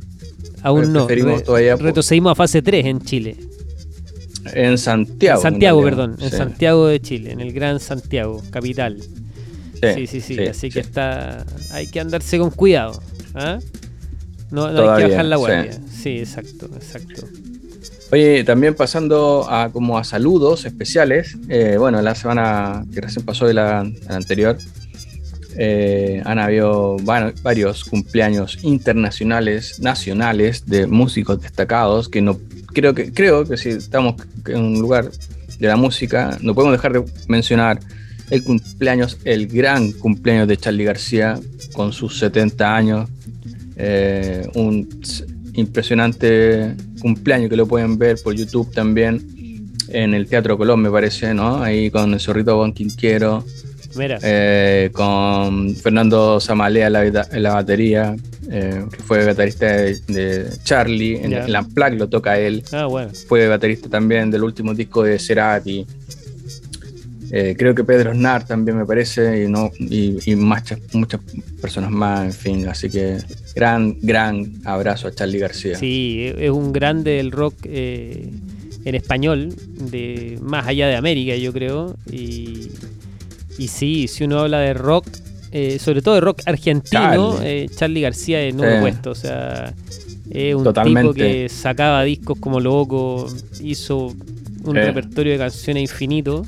Aún 0.63 0.93
no. 0.93 1.09
Re- 1.09 1.41
todavía 1.41 1.75
retrocedimos 1.77 2.33
a 2.33 2.35
fase 2.37 2.63
3 2.63 2.87
en 2.87 3.01
Chile. 3.01 3.37
en 4.55 4.79
Santiago. 4.79 5.39
en 5.41 5.43
Santiago, 5.43 5.79
en 5.81 5.85
perdón. 5.85 6.17
En 6.21 6.31
sí. 6.31 6.37
Santiago 6.37 6.87
de 6.87 7.01
Chile, 7.01 7.33
en 7.33 7.41
el 7.41 7.53
Gran 7.53 7.81
Santiago, 7.81 8.41
capital. 8.51 8.99
Sí, 9.95 10.07
sí, 10.07 10.21
sí. 10.21 10.39
Así 10.47 10.71
que 10.71 10.81
está. 10.81 11.45
Hay 11.73 11.87
que 11.89 12.01
andarse 12.01 12.39
con 12.39 12.51
cuidado. 12.51 13.03
¿ah? 13.35 13.59
No, 14.51 14.71
no 14.71 14.93
hay 14.93 15.05
que 15.05 15.11
bajar 15.11 15.25
la 15.27 15.37
guardia. 15.37 15.73
Sí, 15.91 16.19
exacto, 16.19 16.69
exacto. 16.75 17.27
Oye, 18.13 18.45
también 18.45 18.75
pasando 18.75 19.47
a 19.51 19.71
como 19.73 19.97
a 19.97 20.05
saludos 20.05 20.67
especiales, 20.67 21.37
eh, 21.49 21.77
bueno, 21.79 22.03
la 22.03 22.15
semana 22.15 22.85
que 22.93 23.01
recién 23.01 23.25
pasó 23.25 23.47
de 23.47 23.55
la, 23.55 23.91
la 24.09 24.17
anterior, 24.17 24.59
eh, 25.57 26.23
han 26.25 26.39
habido 26.39 26.97
va- 27.09 27.33
varios 27.43 27.85
cumpleaños 27.85 28.59
internacionales, 28.63 29.81
nacionales 29.81 30.65
de 30.67 30.87
músicos 30.87 31.41
destacados 31.43 32.09
que 32.09 32.21
no 32.23 32.39
creo 32.73 32.95
que 32.95 33.13
creo 33.13 33.45
que 33.47 33.57
si 33.59 33.69
estamos 33.71 34.15
en 34.47 34.61
un 34.61 34.81
lugar 34.81 35.11
de 35.59 35.69
la 35.69 35.77
música 35.77 36.39
no 36.41 36.55
podemos 36.55 36.73
dejar 36.77 36.93
de 36.95 37.05
mencionar 37.29 37.81
el 38.33 38.43
cumpleaños, 38.43 39.19
el 39.25 39.47
gran 39.47 39.93
cumpleaños 39.93 40.49
de 40.49 40.57
Charlie 40.57 40.85
García 40.85 41.39
con 41.75 41.93
sus 41.93 42.19
70 42.19 42.75
años, 42.77 43.09
eh, 43.77 44.49
un 44.55 44.89
impresionante 45.55 46.75
cumpleaños 47.01 47.51
que 47.51 47.57
lo 47.57 47.67
pueden 47.67 47.99
ver 47.99 48.17
por 48.23 48.35
YouTube 48.35 48.73
también 48.73 49.21
en 49.89 50.15
el 50.15 50.27
Teatro 50.27 50.57
Colón 50.57 50.81
me 50.81 50.91
parece, 50.91 51.35
¿no? 51.35 51.63
Ahí 51.63 51.91
con 51.91 52.15
el 52.15 52.21
Zorrito 52.21 52.57
Bonquinquiero, 52.57 53.45
Mira, 53.95 54.19
eh, 54.23 54.89
con 54.93 55.75
Fernando 55.77 56.41
Zamalea 56.41 56.87
en 56.87 56.93
la, 56.95 57.05
guita- 57.05 57.29
en 57.31 57.43
la 57.43 57.53
batería, 57.53 58.17
eh, 58.51 58.85
que 58.91 59.03
fue 59.03 59.27
baterista 59.27 59.67
de, 59.67 59.99
de 60.09 60.47
Charlie, 60.65 61.17
en, 61.23 61.53
la 61.53 61.63
plaque 61.63 61.97
lo 61.97 62.09
toca 62.09 62.39
él, 62.39 62.63
ah, 62.73 62.87
bueno. 62.87 63.11
fue 63.29 63.47
baterista 63.49 63.91
también 63.91 64.31
del 64.31 64.45
último 64.45 64.73
disco 64.73 65.03
de 65.03 65.19
Cerati. 65.19 65.87
Eh, 67.35 67.55
creo 67.59 67.75
que 67.75 67.83
Pedro 67.83 68.13
Snar 68.13 68.47
también 68.47 68.77
me 68.77 68.85
parece, 68.85 69.45
y, 69.45 69.49
no, 69.49 69.71
y, 69.79 70.19
y 70.31 70.37
muchas, 70.37 70.79
muchas 70.93 71.19
personas 71.63 71.91
más, 71.91 72.27
en 72.27 72.33
fin. 72.33 72.69
Así 72.69 72.91
que 72.91 73.17
gran, 73.55 73.97
gran 74.03 74.53
abrazo 74.67 75.09
a 75.09 75.13
Charlie 75.15 75.39
García. 75.39 75.77
Sí, 75.77 76.31
es 76.37 76.51
un 76.51 76.75
grande 76.75 77.13
del 77.13 77.31
rock 77.33 77.55
eh, 77.65 78.29
en 78.85 78.95
español, 78.95 79.49
de 79.91 80.39
más 80.43 80.67
allá 80.67 80.89
de 80.89 80.97
América, 80.97 81.35
yo 81.37 81.55
creo. 81.55 81.97
Y, 82.11 82.69
y 83.57 83.69
sí, 83.69 84.09
si 84.09 84.25
uno 84.25 84.41
habla 84.41 84.59
de 84.61 84.75
rock, 84.75 85.07
eh, 85.53 85.79
sobre 85.79 86.03
todo 86.03 86.17
de 86.17 86.21
rock 86.21 86.43
argentino, 86.45 87.01
Charlie. 87.37 87.65
eh, 87.65 87.67
Charlie 87.75 88.01
García 88.03 88.43
es 88.43 88.55
nube 88.55 88.75
Sí. 88.75 88.81
puesto. 88.83 89.11
O 89.11 89.15
sea, 89.15 89.73
es 90.31 90.55
un 90.55 90.65
tipo 90.65 91.15
que 91.15 91.49
sacaba 91.49 92.03
discos 92.05 92.39
como 92.39 92.61
loco, 92.61 93.27
hizo 93.63 94.15
un 94.65 94.75
repertorio 94.75 95.33
de 95.33 95.39
canciones 95.39 95.83
infinito. 95.91 96.45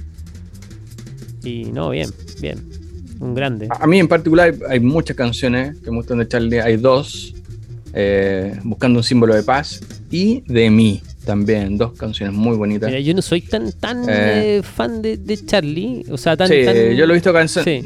Y 1.44 1.64
no, 1.66 1.90
bien, 1.90 2.10
bien. 2.40 2.58
Un 3.20 3.34
grande. 3.34 3.68
A 3.70 3.86
mí 3.86 3.98
en 4.00 4.08
particular 4.08 4.52
hay, 4.52 4.58
hay 4.74 4.80
muchas 4.80 5.16
canciones 5.16 5.78
que 5.80 5.90
me 5.90 5.98
gustan 5.98 6.18
de 6.18 6.28
Charlie. 6.28 6.60
Hay 6.60 6.76
dos, 6.76 7.34
eh, 7.92 8.58
Buscando 8.64 8.98
un 8.98 9.04
símbolo 9.04 9.34
de 9.34 9.42
paz 9.42 9.80
y 10.10 10.42
De 10.52 10.68
mí 10.70 11.00
también, 11.24 11.78
dos 11.78 11.92
canciones 11.94 12.34
muy 12.36 12.54
bonitas. 12.56 12.88
Mira, 12.90 13.00
yo 13.00 13.14
no 13.14 13.22
soy 13.22 13.40
tan 13.40 13.72
tan 13.72 14.02
Eh. 14.08 14.56
eh, 14.58 14.62
fan 14.62 15.00
de, 15.00 15.16
de 15.16 15.42
Charlie. 15.46 16.04
O 16.10 16.18
sea, 16.18 16.36
tan. 16.36 16.48
sí, 16.48 16.64
tan- 16.66 16.90
yo 16.94 17.06
lo 17.06 17.14
he 17.14 17.16
visto 17.16 17.32
San- 17.48 17.64
Sí. 17.64 17.82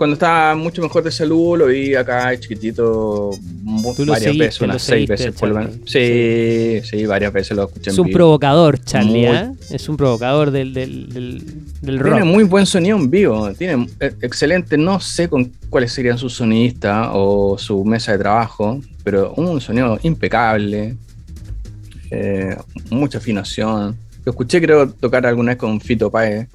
Cuando 0.00 0.14
estaba 0.14 0.54
mucho 0.54 0.80
mejor 0.80 1.02
de 1.02 1.10
salud, 1.12 1.58
lo 1.58 1.66
vi 1.66 1.94
acá 1.94 2.34
chiquitito 2.40 3.28
lo 3.34 4.12
varias 4.12 4.18
seguiste, 4.22 4.44
veces, 4.46 4.60
lo 4.62 4.64
unas 4.64 4.82
seis 4.82 5.06
veces 5.06 5.32
por 5.38 5.48
lo 5.50 5.54
Charlie. 5.56 5.72
menos. 5.74 5.90
Sí, 5.90 6.80
sí, 6.98 7.04
varias 7.04 7.32
veces 7.34 7.54
lo 7.54 7.64
escuché 7.64 7.90
Es 7.90 7.96
en 7.96 8.00
un 8.00 8.06
vivo. 8.06 8.16
provocador, 8.16 8.82
Charlie, 8.82 9.26
Muy- 9.26 9.36
¿ah? 9.36 9.52
Es 9.68 9.90
un 9.90 9.98
provocador 9.98 10.52
del, 10.52 10.72
del, 10.72 11.10
del, 11.12 11.44
del 11.82 11.98
rock. 11.98 12.14
Tiene 12.14 12.24
muy 12.32 12.44
buen 12.44 12.64
sonido 12.64 12.96
en 12.96 13.10
vivo, 13.10 13.52
tiene 13.52 13.86
eh, 14.00 14.14
excelente, 14.22 14.78
no 14.78 15.00
sé 15.00 15.28
con 15.28 15.52
cuáles 15.68 15.92
serían 15.92 16.16
sus 16.16 16.32
sonistas 16.32 17.08
o 17.12 17.58
su 17.58 17.84
mesa 17.84 18.12
de 18.12 18.18
trabajo, 18.20 18.80
pero 19.04 19.34
un 19.34 19.60
sonido 19.60 19.98
impecable, 20.02 20.96
eh, 22.10 22.56
mucha 22.88 23.18
afinación. 23.18 23.96
Lo 24.24 24.32
escuché 24.32 24.62
creo 24.62 24.88
tocar 24.88 25.26
alguna 25.26 25.50
vez 25.50 25.58
con 25.58 25.78
Fito 25.78 26.10
eh, 26.22 26.46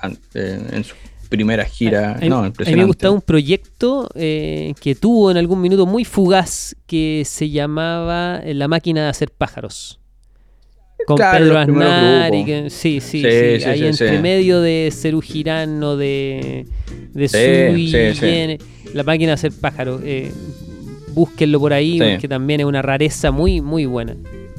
an- 0.00 0.18
eh, 0.34 0.60
en 0.72 0.82
su 0.82 0.94
primera 1.28 1.64
gira, 1.64 2.18
A 2.20 2.24
no, 2.26 2.38
a 2.44 2.48
mí 2.50 2.74
me 2.74 2.84
gustaba 2.84 3.14
un 3.14 3.22
proyecto 3.22 4.08
eh, 4.14 4.74
que 4.80 4.94
tuvo 4.94 5.30
en 5.30 5.36
algún 5.36 5.60
minuto 5.60 5.86
muy 5.86 6.04
fugaz 6.04 6.74
que 6.86 7.22
se 7.24 7.50
llamaba 7.50 8.40
eh, 8.44 8.54
La 8.54 8.68
máquina 8.68 9.04
de 9.04 9.08
hacer 9.08 9.30
pájaros. 9.30 10.00
Con 11.06 11.16
Claro, 11.16 11.44
Pedro 11.44 11.58
Aznar 11.58 12.34
y 12.34 12.44
que, 12.44 12.70
sí, 12.70 13.00
sí, 13.00 13.22
Sí, 13.22 13.30
sí, 13.30 13.60
sí, 13.60 13.64
ahí 13.68 13.86
entre 13.86 14.20
medio 14.20 14.60
de 14.60 14.90
Cerú 14.92 15.20
Girano, 15.20 15.96
de, 15.96 16.66
de 17.12 17.28
Sui, 17.28 18.58
La 18.94 19.04
máquina 19.04 19.28
de 19.28 19.34
hacer 19.34 19.52
pájaros. 19.52 20.00
eh, 20.04 20.32
búsquenlo 21.14 21.58
por 21.60 21.72
ahí, 21.72 21.98
porque 21.98 22.28
también 22.28 22.60
es 22.60 22.66
una 22.66 22.82
rareza 22.82 23.30
muy, 23.30 23.60
muy 23.60 23.86
buena. 23.86 24.16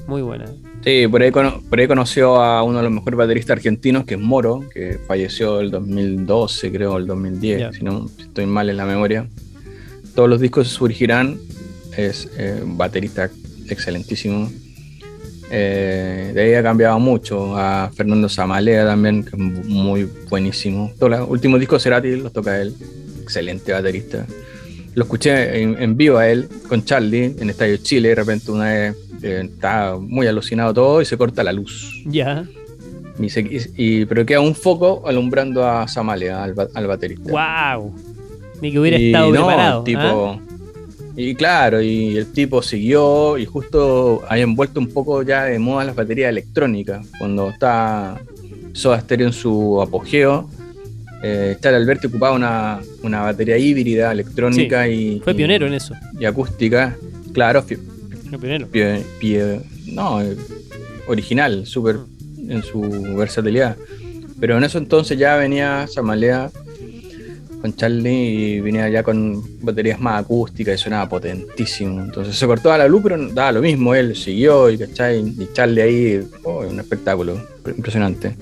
Muy 0.08 0.22
buena. 0.22 0.46
Sí, 0.84 1.08
por 1.10 1.22
ahí, 1.22 1.30
por 1.32 1.80
ahí 1.80 1.88
conoció 1.88 2.42
a 2.42 2.64
uno 2.64 2.78
de 2.78 2.84
los 2.86 2.92
mejores 2.94 3.18
bateristas 3.18 3.58
argentinos, 3.58 4.06
que 4.06 4.14
es 4.14 4.20
Moro, 4.20 4.64
que 4.74 4.98
falleció 5.08 5.60
el 5.60 5.72
2012, 5.72 6.72
creo, 6.72 6.98
el 6.98 7.06
2010, 7.06 7.60
Ya. 7.60 7.74
si 7.74 7.84
no 7.84 8.08
si 8.08 8.24
estoy 8.24 8.46
mal 8.46 8.70
en 8.70 8.78
la 8.78 8.86
memoria. 8.86 9.28
Todos 10.16 10.30
los 10.30 10.40
discos 10.40 10.68
de 10.68 10.74
Surgirán 10.74 11.38
es 11.98 12.30
eh, 12.38 12.62
un 12.64 12.78
baterista 12.78 13.30
excelentísimo. 13.70 14.50
Eh, 15.52 16.32
de 16.34 16.42
ahí 16.42 16.54
ha 16.54 16.64
cambiado 16.64 16.98
mucho. 17.00 17.58
A 17.58 17.92
Fernando 17.94 18.30
Zamalea 18.30 18.86
también, 18.86 19.24
que 19.24 19.32
es 19.32 19.38
muy 19.38 20.08
buenísimo. 20.30 20.94
Todos 20.98 21.12
los 21.20 21.30
últimos 21.30 21.60
discos 21.60 21.82
de 21.82 21.90
Cerati 21.90 22.16
los 22.16 22.32
toca 22.32 22.62
él. 22.62 22.74
Excelente 23.22 23.74
baterista. 23.74 24.26
Lo 24.96 25.04
escuché 25.04 25.62
en, 25.62 25.82
en 25.82 25.98
vivo 25.98 26.18
a 26.18 26.28
él 26.30 26.48
con 26.68 26.84
Charlie 26.86 27.36
en 27.40 27.50
Estadio 27.50 27.78
Chile. 27.78 28.10
De 28.10 28.16
repente 28.16 28.52
una 28.52 28.66
vez 28.66 28.96
eh, 29.22 29.42
está 29.44 29.98
muy 30.00 30.28
alucinado 30.28 30.74
todo 30.74 31.02
y 31.02 31.06
se 31.06 31.18
corta 31.18 31.44
la 31.44 31.52
luz. 31.54 32.04
Ya. 32.06 32.46
Y 33.20 33.30
se- 33.30 33.42
y- 33.42 33.60
y- 34.02 34.06
pero 34.06 34.26
queda 34.26 34.40
un 34.42 34.56
foco 34.56 35.04
alumbrando 35.06 35.66
a 35.68 35.88
Zamalea, 35.88 36.44
al, 36.44 36.56
al 36.74 36.88
baterista. 36.88 37.32
¡Wow! 37.32 37.94
Ni 38.62 38.72
que 38.72 38.80
hubiera 38.80 38.98
estado 38.98 39.28
no, 39.28 39.46
preparado. 39.46 39.80
el 39.80 39.84
tipo, 39.86 40.02
¿ah? 40.02 40.40
Y 41.18 41.36
claro, 41.36 41.82
y 41.82 42.16
el 42.16 42.28
tipo 42.32 42.62
siguió 42.62 43.38
y 43.38 43.46
justo 43.46 44.22
habían 44.30 44.56
vuelto 44.56 44.80
un 44.80 44.88
poco 44.88 45.22
ya 45.24 45.44
de 45.46 45.60
moda 45.60 45.84
las 45.84 45.96
baterías 45.96 46.30
electrónicas. 46.30 47.06
Cuando 47.18 47.50
está 47.50 48.22
Soda 48.72 49.02
Stereo 49.02 49.28
en 49.28 49.34
su 49.34 49.82
apogeo, 49.82 50.50
eh, 51.22 51.58
Charlie 51.60 51.78
Alberti 51.82 52.08
ocupaba 52.08 52.34
una, 52.36 52.80
una 53.04 53.22
batería 53.24 53.58
híbrida 53.58 54.14
electrónica 54.14 54.88
y, 54.88 55.20
Fue 55.22 55.34
y- 55.34 55.36
pionero 55.36 55.68
en 55.68 55.74
eso. 55.74 55.94
y 56.18 56.24
acústica. 56.24 56.96
Claro, 57.34 57.64
pie- 59.20 59.62
no, 59.88 60.22
eh, 60.22 60.36
original, 61.08 61.66
súper 61.66 61.98
en 62.48 62.64
su 62.64 62.82
versatilidad. 63.16 63.76
Pero 64.40 64.58
en 64.58 64.64
eso 64.64 64.78
entonces 64.78 65.18
ya 65.18 65.36
venía 65.36 65.86
Samalea 65.88 66.50
con 67.62 67.76
Charlie 67.76 68.56
y 68.56 68.60
venía 68.62 68.88
ya 68.90 69.04
con 69.04 69.44
baterías 69.62 70.00
más 70.00 70.24
acústicas 70.24 70.80
y 70.80 70.84
sonaba 70.84 71.10
potentísimo. 71.10 72.02
Entonces 72.02 72.36
se 72.38 72.46
cortaba 72.48 72.78
la 72.78 72.88
luz, 72.88 73.02
pero 73.04 73.18
daba 73.34 73.52
lo 73.52 73.62
mismo, 73.62 73.94
él 73.94 74.16
siguió 74.16 74.70
y, 74.70 74.78
¿cachai? 74.78 75.20
y 75.20 75.50
Charlie 75.54 75.82
ahí, 75.82 76.22
oh, 76.44 76.60
un 76.66 76.80
espectáculo 76.80 77.38
impresionante. 77.76 78.36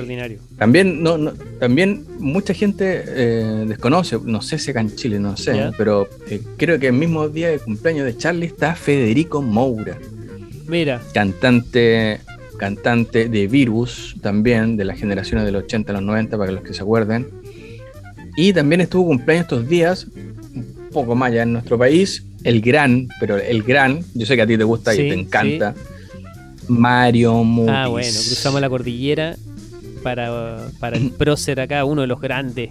Extraordinario. 0.00 0.38
También, 0.58 1.02
no, 1.02 1.18
no- 1.18 1.32
también 1.58 2.04
mucha 2.18 2.54
gente 2.54 3.02
eh, 3.06 3.64
desconoce, 3.66 4.18
no 4.24 4.40
sé 4.42 4.58
si 4.58 4.70
acá 4.70 4.80
en 4.80 4.94
Chile, 4.94 5.18
no 5.18 5.36
sé, 5.36 5.56
Ya. 5.56 5.72
pero 5.76 6.08
eh, 6.30 6.40
creo 6.56 6.78
que 6.78 6.86
el 6.88 6.92
mismo 6.94 7.28
día 7.28 7.48
de 7.50 7.58
cumpleaños 7.58 8.04
de 8.06 8.16
Charlie 8.16 8.46
está 8.46 8.74
Federico 8.74 9.42
Moura, 9.42 9.98
Mira, 10.66 11.00
cantante, 11.14 12.20
cantante 12.58 13.28
de 13.28 13.46
Virus, 13.46 14.16
también 14.20 14.76
de 14.76 14.84
las 14.84 14.98
generaciones 14.98 15.44
del 15.46 15.56
80 15.56 15.92
a 15.92 15.94
los 15.94 16.02
90, 16.02 16.36
para 16.36 16.52
los 16.52 16.62
que 16.62 16.74
se 16.74 16.82
acuerden. 16.82 17.26
Y 18.36 18.52
también 18.52 18.80
estuvo 18.82 19.06
cumpleaños 19.06 19.44
estos 19.44 19.66
días, 19.68 20.06
un 20.54 20.88
poco 20.92 21.14
más 21.14 21.30
allá 21.32 21.42
en 21.44 21.52
nuestro 21.54 21.78
país, 21.78 22.22
el 22.44 22.60
gran, 22.60 23.08
pero 23.18 23.36
el 23.38 23.62
gran, 23.62 24.00
yo 24.14 24.26
sé 24.26 24.36
que 24.36 24.42
a 24.42 24.46
ti 24.46 24.56
te 24.58 24.64
gusta 24.64 24.92
Sí, 24.92 25.02
y 25.02 25.08
te 25.08 25.14
encanta, 25.14 25.74
Mario 26.68 27.42
Mutis. 27.44 27.72
ah, 27.74 27.88
bueno, 27.88 28.08
cruzamos 28.12 28.60
la 28.60 28.68
cordillera 28.68 29.36
para, 30.02 30.68
para 30.78 30.96
el 30.96 31.10
prócer 31.10 31.60
acá, 31.60 31.84
uno 31.84 32.00
de 32.02 32.06
los 32.06 32.20
grandes 32.20 32.70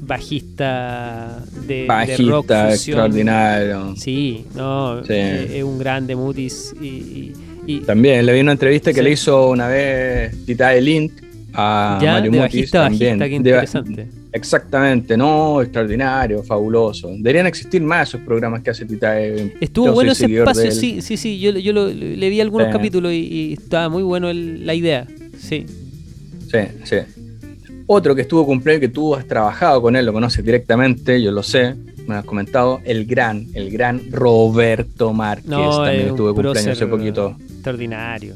bajistas 0.00 1.66
de, 1.66 1.74
de 1.86 1.86
rock 1.86 2.46
Bajista 2.48 2.70
fusión. 2.70 2.72
extraordinario. 2.98 3.94
Sí, 3.96 4.44
no, 4.54 5.02
Sí. 5.04 5.12
eh, 5.12 5.58
es 5.58 5.64
un 5.64 5.78
grande 5.78 6.16
Mutis 6.16 6.74
y, 6.80 6.86
y- 6.86 7.32
y 7.66 7.80
También 7.80 8.24
le 8.24 8.32
vi 8.32 8.40
una 8.40 8.52
entrevista 8.52 8.90
que 8.92 8.98
Sí. 9.00 9.04
le 9.04 9.10
hizo 9.12 9.50
una 9.50 9.68
vez 9.68 10.44
Tita 10.46 10.70
de 10.70 10.80
Lint 10.80 11.12
a 11.52 11.98
ya 12.00 12.12
Mario 12.14 12.30
de 12.30 12.38
Mutis. 12.38 12.40
bajista 12.54 12.82
también. 12.84 13.18
bajista, 13.18 13.24
qué 13.24 13.30
De- 13.30 13.36
interesante. 13.36 14.08
exactamente, 14.32 15.16
no, 15.16 15.60
extraordinario, 15.60 16.42
fabuloso. 16.42 17.08
Deberían 17.10 17.46
existir 17.46 17.82
más 17.82 18.08
esos 18.08 18.22
programas 18.22 18.62
que 18.62 18.70
hace 18.70 18.86
Tita 18.86 19.12
de 19.12 19.54
Estuvo 19.60 19.86
yo 19.86 19.92
bueno 19.94 20.12
ese 20.12 20.26
de 20.28 20.38
espacio, 20.38 20.70
sí, 20.72 21.02
sí, 21.02 21.16
sí, 21.18 21.38
yo, 21.38 21.50
yo 21.52 21.72
lo- 21.74 21.88
le 21.88 22.28
vi 22.30 22.40
algunos 22.40 22.68
Sí. 22.68 22.72
capítulos 22.72 23.12
y, 23.12 23.16
y 23.16 23.52
estaba 23.54 23.88
muy 23.90 24.02
bueno 24.02 24.30
el- 24.30 24.64
la 24.64 24.74
idea, 24.74 25.06
sí. 25.38 25.66
Sí, 26.50 26.58
sí. 26.84 26.96
Otro 27.86 28.14
que 28.14 28.22
estuvo 28.22 28.44
cumpleaños 28.44 28.80
que 28.80 28.88
tú 28.88 29.14
has 29.14 29.26
trabajado 29.26 29.80
con 29.80 29.96
él, 29.96 30.04
lo 30.04 30.12
conoces 30.12 30.44
directamente, 30.44 31.22
yo 31.22 31.30
lo 31.32 31.42
sé, 31.42 31.74
me 32.06 32.14
lo 32.14 32.16
has 32.16 32.24
comentado, 32.24 32.80
el 32.84 33.06
gran, 33.06 33.46
el 33.54 33.70
gran 33.70 34.10
Roberto 34.10 35.12
Márquez. 35.12 35.48
No, 35.48 35.82
también 35.84 36.08
estuvo 36.08 36.34
cumpleaños 36.34 36.66
hace 36.76 36.86
poquito. 36.86 37.36
Extraordinario. 37.50 38.34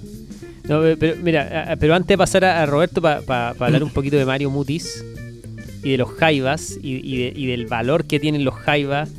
No, 0.68 0.80
pero 0.98 1.16
mira, 1.22 1.76
pero 1.80 1.94
antes 1.94 2.08
de 2.08 2.18
pasar 2.18 2.44
a, 2.44 2.64
Roberto 2.66 3.02
para 3.02 3.50
hablar 3.50 3.82
un 3.82 3.90
poquito 3.90 4.16
de 4.16 4.24
Mario 4.24 4.48
Mutis 4.48 5.04
y 5.82 5.90
de 5.90 5.98
los 5.98 6.10
Jaivas 6.10 6.78
y, 6.82 6.92
y 7.04 7.16
de- 7.18 7.32
y 7.36 7.46
del 7.46 7.66
valor 7.66 8.04
que 8.04 8.20
tienen 8.20 8.44
los 8.44 8.54
Jaivas 8.54 9.10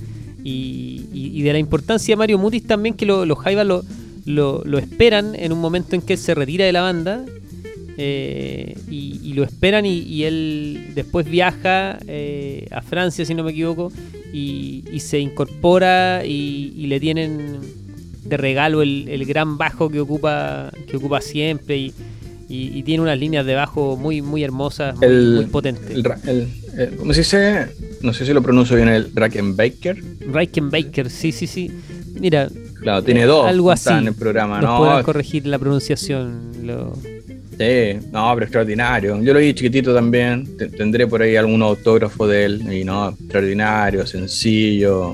y 0.44 1.42
de 1.42 1.52
la 1.54 1.60
importancia 1.60 2.14
de 2.14 2.18
Mario 2.18 2.38
Mutis 2.38 2.66
también 2.66 2.96
que 2.96 3.06
lo- 3.06 3.26
los 3.26 3.38
Jaivas 3.40 3.66
lo, 3.68 3.84
lo- 4.26 4.62
lo 4.66 4.78
esperan 4.78 5.36
en 5.36 5.52
un 5.52 5.60
momento 5.60 5.96
en 5.96 6.02
que 6.02 6.14
él 6.14 6.20
se 6.20 6.34
retira 6.34 6.66
de 6.66 6.72
la 6.72 6.82
banda 6.82 7.24
eh, 7.98 8.76
y, 8.90 9.20
y 9.24 9.34
lo 9.34 9.44
esperan 9.44 9.86
y, 9.86 10.00
y 10.00 10.24
él 10.24 10.88
después 10.96 11.28
viaja 11.30 12.00
eh, 12.08 12.68
a 12.72 12.82
Francia 12.82 13.26
si 13.26 13.34
no 13.34 13.44
me 13.44 13.52
equivoco 13.52 13.92
y, 14.34 14.84
y 14.92 15.00
se 15.00 15.20
incorpora 15.20 16.26
y, 16.26 16.74
le 16.88 17.00
tienen 17.00 17.60
de 18.26 18.38
regalo 18.38 18.82
el, 18.82 19.08
el 19.10 19.26
gran 19.26 19.58
bajo 19.58 19.90
que 19.90 20.00
ocupa 20.00 20.72
que 20.88 20.98
ocupa 20.98 21.22
siempre 21.22 21.78
y, 21.78 21.94
tiene 22.84 23.02
unas 23.04 23.18
líneas 23.20 23.46
de 23.46 23.56
bajo 23.56 23.96
muy 23.98 24.22
muy 24.22 24.44
hermosas 24.44 24.96
muy, 24.98 25.06
El- 25.08 25.34
muy 25.36 25.46
potentes 25.46 25.90
El, 25.92 26.06
el- 26.78 26.96
¿Cómo 26.98 27.14
se 27.14 27.20
dice? 27.22 27.68
No 28.02 28.14
sé 28.14 28.26
si 28.26 28.34
lo 28.34 28.42
pronuncio 28.42 28.76
bien, 28.76 28.90
el 28.90 29.12
Rackenbacker. 29.14 30.02
Baker 30.28 31.10
sí 31.10 31.32
sí 31.32 31.46
sí 31.48 31.72
mira 32.20 32.50
Claro, 32.82 33.02
tiene 33.04 33.22
eh, 33.22 33.26
dos. 33.26 33.48
algo 33.48 33.72
así 33.72 33.90
en 33.94 34.08
el 34.08 34.14
programa, 34.16 34.60
nos 34.60 34.80
¿no? 34.98 35.04
corregir 35.04 35.48
la 35.48 35.58
pronunciación 35.60 36.52
lo- 36.64 36.94
Sí, 37.58 38.08
no, 38.12 38.32
pero 38.34 38.46
extraordinario. 38.46 39.22
Yo 39.22 39.34
lo 39.34 39.40
vi 39.40 39.54
chiquitito 39.54 39.94
también. 39.94 40.58
te- 40.58 40.68
Tendré 40.70 41.06
por 41.08 41.22
ahí 41.22 41.36
algún 41.36 41.62
autógrafo 41.62 42.28
de 42.28 42.46
él. 42.46 42.74
Y 42.74 42.84
no, 42.84 43.10
extraordinario, 43.10 44.06
sencillo, 44.08 45.14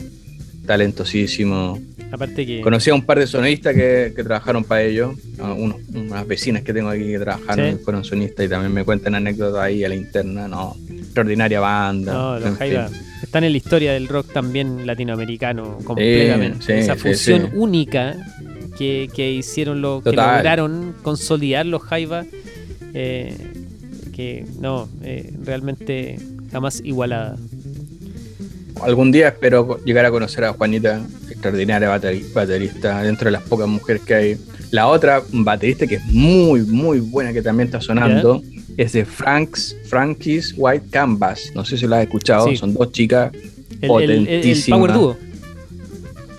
talentosísimo. 0.65 1.79
aparte 2.11 2.45
que 2.45 2.61
Conocí 2.61 2.89
a 2.89 2.95
un 2.95 3.01
par 3.03 3.19
de 3.19 3.27
sonistas 3.27 3.75
que, 3.75 4.13
que 4.15 4.23
trabajaron 4.23 4.63
para 4.63 4.83
ellos. 4.83 5.15
unos- 5.39 5.77
unas 5.93 6.27
vecinas 6.27 6.63
que 6.63 6.73
tengo 6.73 6.89
aquí 6.89 7.05
que 7.05 7.19
trabajaron 7.19 7.77
Sí. 7.77 7.83
fueron 7.83 8.03
sonistas 8.03 8.45
y 8.45 8.49
también 8.49 8.73
me 8.73 8.83
cuentan 8.83 9.15
anécdotas 9.15 9.61
ahí 9.61 9.83
a 9.83 9.89
la 9.89 9.95
interna. 9.95 10.47
No, 10.47 10.75
extraordinaria 10.89 11.59
banda. 11.59 12.13
no, 12.13 12.33
los 12.39 12.43
fin. 12.49 12.55
Jaiba 12.57 12.89
están 13.23 13.43
en 13.43 13.51
la 13.51 13.57
historia 13.57 13.93
del 13.93 14.07
rock 14.07 14.31
también 14.33 14.87
latinoamericano 14.87 15.77
completamente 15.83 16.65
sí, 16.65 16.71
esa 16.73 16.95
sí, 16.95 16.99
fusión 17.01 17.41
sí. 17.41 17.47
única 17.57 18.15
que, 18.77 19.09
que 19.13 19.31
hicieron 19.33 19.81
lo 19.81 20.01
que 20.03 20.11
lograron 20.11 20.93
consolidar 21.01 21.65
los 21.65 21.81
Jaiba 21.83 22.25
eh, 22.93 23.35
que 24.15 24.45
no 24.59 24.87
eh, 25.03 25.33
realmente 25.43 26.17
jamás 26.51 26.81
igualada 26.83 27.37
Algún 28.81 29.11
día 29.11 29.27
espero 29.27 29.77
llegar 29.83 30.05
a 30.05 30.11
conocer 30.11 30.45
a 30.45 30.53
Juanita, 30.53 31.01
extraordinaria 31.29 31.89
bateri- 31.89 32.31
baterista, 32.31 33.01
dentro 33.03 33.25
de 33.25 33.31
las 33.31 33.41
pocas 33.43 33.67
mujeres 33.67 34.01
que 34.03 34.13
hay. 34.13 34.37
La 34.71 34.87
otra 34.87 35.21
baterista 35.33 35.85
que 35.85 35.95
es 35.95 36.05
muy, 36.05 36.61
muy 36.61 37.01
buena, 37.01 37.33
que 37.33 37.41
también 37.41 37.67
está 37.67 37.81
sonando, 37.81 38.41
es 38.77 38.93
de 38.93 39.03
Frank's, 39.03 39.75
Frankie's 39.89 40.53
White 40.55 40.85
Canvas. 40.91 41.51
No 41.55 41.65
sé 41.65 41.77
si 41.77 41.87
la 41.87 41.97
has 41.97 42.03
escuchado, 42.03 42.47
Sí. 42.47 42.55
son 42.55 42.73
dos 42.73 42.89
chicas 42.93 43.33
el, 43.33 43.41
el- 43.41 43.81
el- 43.81 43.81
el 43.81 43.87
Potentísima. 43.87 44.77
Power 44.77 44.93
Duo 44.93 45.17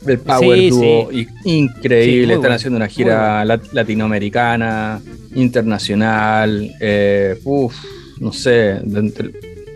del 0.02 0.18
Power 0.18 0.58
Sí, 0.58 0.70
Duo, 0.70 1.08
sí. 1.10 1.26
increíble. 1.44 2.26
Sí, 2.26 2.32
Están 2.32 2.52
haciendo 2.52 2.76
una 2.76 2.88
gira 2.88 3.44
lat- 3.44 3.72
latinoamericana, 3.72 5.00
internacional. 5.34 6.70
eh, 6.80 7.38
uf, 7.44 7.74
no 8.18 8.32
sé. 8.32 8.76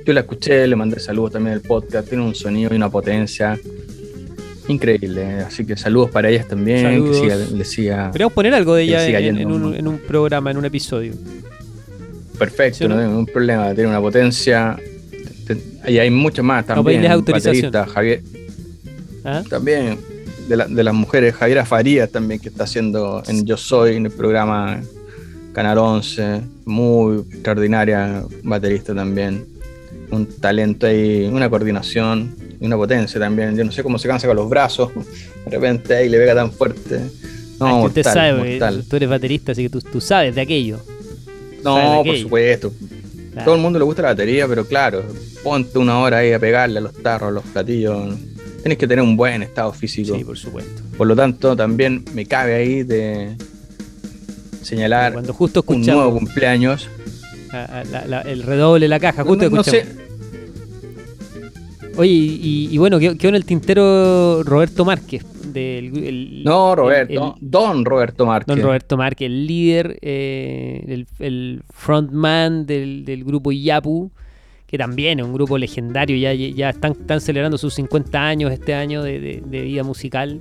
yo 0.07 0.13
la 0.13 0.21
escuché, 0.21 0.67
le 0.67 0.77
mandé 0.77 0.99
saludos 1.01 1.33
también 1.33 1.55
al 1.55 1.61
podcast. 1.63 2.09
Tiene 2.09 2.25
un 2.25 2.35
sonido 2.35 2.73
y 2.73 2.77
una 2.77 2.91
potencia 2.91 3.59
increíble. 4.69 5.41
Así 5.47 5.65
que 5.65 5.77
saludos 5.77 6.11
para 6.11 6.29
ellas 6.31 6.47
también. 6.49 6.83
Saludos. 6.83 7.17
Que 7.17 7.23
siga, 7.23 7.37
le 7.37 7.65
siga 7.65 8.07
Podríamos 8.09 8.33
poner 8.33 8.55
algo 8.55 8.75
de 8.75 8.85
ella 8.85 9.19
en, 9.19 9.47
un, 9.47 9.63
¿no? 9.63 9.75
en 9.75 9.87
un 9.89 9.99
programa, 9.99 10.51
en 10.51 10.57
un 10.59 10.65
episodio. 10.65 11.13
perfecto, 12.39 12.79
¿Sí 12.79 12.85
o 12.85 12.89
no 12.89 12.97
no? 12.97 13.01
hay 13.03 13.07
ningún 13.09 13.27
problema. 13.27 13.75
Tiene 13.75 13.91
una 13.91 14.01
potencia. 14.01 14.77
Te- 15.47 15.55
te- 15.55 15.93
Y 15.93 15.99
hay 15.99 16.11
muchas 16.11 16.45
más 16.45 16.65
también. 16.67 16.85
pedirles 16.85 17.11
autorización. 17.11 17.73
Javier, 17.73 18.23
¿Ah? 19.25 19.43
también 19.49 19.99
de, 20.49 20.57
la- 20.57 20.67
de 20.67 20.85
las 20.85 20.95
mujeres, 20.95 21.35
Javiera 21.35 21.65
Farías 21.65 22.11
también 22.11 22.41
que 22.41 22.49
está 22.49 22.65
haciendo 22.65 23.23
en 23.27 23.45
Yo 23.47 23.57
Soy, 23.57 23.97
en 23.97 24.07
el 24.07 24.13
programa 24.13 24.81
Canal 25.53 25.79
11, 25.79 26.41
muy 26.65 27.19
extraordinaria 27.33 28.23
baterista 28.43 28.95
también, 28.95 29.47
un 30.11 30.27
talento 30.27 30.87
ahí, 30.87 31.25
una 31.33 31.49
coordinación 31.49 32.35
y 32.61 32.67
una 32.67 32.77
potencia 32.77 33.19
también, 33.21 33.57
yo 33.57 33.65
no 33.65 33.73
sé 33.73 33.83
cómo 33.83 33.99
se 33.99 34.09
cansa 34.09 34.27
con 34.27 34.37
los 34.37 34.49
brazos, 34.49 34.91
de 35.45 35.51
repente 35.51 35.95
ahí 35.97 36.09
le 36.09 36.19
pega 36.19 36.35
tan 36.35 36.51
fuerte. 36.53 37.01
No, 37.61 37.67
Ah, 37.67 37.81
que 37.83 37.87
usted 37.87 38.05
mortal, 38.05 38.15
sabe, 38.15 38.51
mortal. 38.51 38.85
tú 38.89 38.97
eres 38.97 39.09
baterista, 39.09 39.53
así 39.53 39.63
que 39.63 39.71
tú, 39.71 39.81
tú 39.81 40.01
sabes 40.01 40.35
de 40.35 40.41
aquello. 40.41 40.81
No, 41.63 41.77
de 41.77 41.83
por 41.85 42.01
aquello. 42.01 42.23
supuesto. 42.25 42.73
Claro. 43.33 43.45
Todo 43.45 43.55
el 43.55 43.61
mundo 43.63 43.79
le 43.79 43.85
gusta 43.85 44.03
la 44.03 44.09
batería, 44.09 44.47
pero 44.49 44.67
claro, 44.67 45.03
ponte 45.43 45.79
una 45.79 45.99
hora 46.01 46.19
ahí 46.19 46.33
a 46.33 46.39
pegarle 46.41 46.79
a 46.79 46.83
los 46.83 46.93
tarros, 46.95 47.29
a 47.29 47.33
los 47.33 47.45
platillos. 47.45 48.17
Tienes 48.65 48.79
que 48.79 48.89
tener 48.89 49.05
un 49.05 49.15
buen 49.15 49.43
estado 49.43 49.73
físico. 49.75 50.17
Sí, 50.17 50.25
por 50.25 50.39
supuesto. 50.39 50.83
Por 50.97 51.07
lo 51.07 51.15
tanto, 51.15 51.55
también 51.55 52.03
me 52.15 52.25
cabe 52.25 52.55
ahí 52.55 52.83
de 52.83 53.37
señalar 54.63 55.13
Cuando 55.13 55.35
justo 55.35 55.63
un 55.67 55.83
nuevo 55.83 56.15
cumpleaños. 56.19 56.89
la- 57.53 57.85
la- 58.07 58.21
el 58.23 58.43
redoble 58.43 58.87
de 58.87 58.89
la 58.89 58.99
caja, 58.99 59.23
justo 59.23 59.45
No, 59.45 59.57
no 59.57 59.61
escuchamos. 59.61 59.87
sé, 59.95 60.05
Oye, 61.97 62.11
y, 62.11 62.69
y 62.73 62.79
bueno, 62.79 62.99
quedó, 62.99 63.17
quedó 63.17 63.29
en 63.29 63.35
el 63.37 63.45
tintero 63.45 64.43
Roberto 64.43 64.85
Márquez. 64.85 65.25
Del, 65.53 65.97
el- 66.05 66.43
no, 66.43 66.75
Roberto, 66.75 67.37
el- 67.39 67.49
Don 67.51 67.85
Roberto 67.85 68.27
Márquez. 68.27 68.57
don 68.57 68.65
Roberto 68.65 68.97
Márquez, 68.97 69.27
el 69.27 69.47
líder, 69.47 69.99
eh, 70.03 71.05
el, 71.21 71.63
frontman 71.71 72.67
del, 72.67 73.05
del 73.05 73.23
grupo 73.25 73.53
Iyapu, 73.53 74.11
que 74.67 74.79
también 74.79 75.21
es 75.21 75.27
un 75.27 75.33
grupo 75.35 75.57
legendario, 75.59 76.17
ya, 76.17 76.33
ya 76.35 76.71
están, 76.71 76.93
están 76.93 77.21
celebrando 77.21 77.59
sus 77.59 77.75
50 77.75 78.21
años 78.27 78.53
este 78.53 78.75
año 78.75 79.03
de, 79.03 79.21
de- 79.21 79.43
de 79.45 79.61
vida 79.63 79.83
musical. 79.85 80.41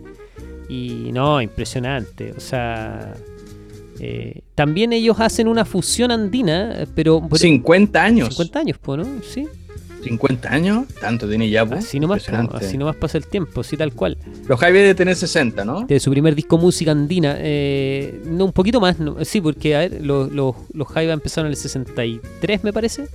Y 0.69 1.09
no, 1.13 1.41
impresionante. 1.41 2.31
O 2.35 2.39
sea, 2.39 3.13
eh, 3.99 4.41
también 4.55 4.93
ellos 4.93 5.19
hacen 5.19 5.47
una 5.47 5.65
fusión 5.65 6.09
andina, 6.11 6.85
pero... 6.95 7.21
pero- 7.21 7.35
50 7.37 8.03
años. 8.03 8.29
50 8.29 8.59
años, 8.59 8.77
pues, 8.81 8.99
¿no? 8.99 9.21
Sí. 9.23 9.45
50 10.03 10.51
años, 10.51 10.85
tanto 10.99 11.29
tiene 11.29 11.49
ya. 11.49 11.65
pues, 11.65 11.85
Así 11.85 11.97
nomás, 11.99 12.23
po, 12.25 12.57
así 12.57 12.77
nomás 12.77 12.95
pasa 12.97 13.17
el 13.17 13.25
tiempo, 13.27 13.63
sí, 13.63 13.77
tal 13.77 13.93
cual. 13.93 14.17
Los 14.49 14.59
Jaime 14.59 14.79
de 14.79 14.95
tener 14.95 15.15
60, 15.15 15.63
¿no? 15.63 15.85
De 15.85 15.97
su 16.01 16.11
primer 16.11 16.35
disco 16.35 16.57
Música 16.57 16.91
Andina, 16.91 17.35
eh, 17.39 18.21
no, 18.25 18.43
un 18.45 18.51
poquito 18.51 18.81
más, 18.81 18.99
no, 18.99 19.23
sí, 19.23 19.39
porque 19.39 19.75
a 19.77 19.79
ver, 19.79 20.01
los, 20.05 20.29
los, 20.33 20.55
los 20.73 20.87
Jaiba 20.89 21.13
empezaron 21.13 21.47
en 21.47 21.51
el 21.51 21.57
63, 21.57 22.63
me 22.65 22.73
parece. 22.73 23.07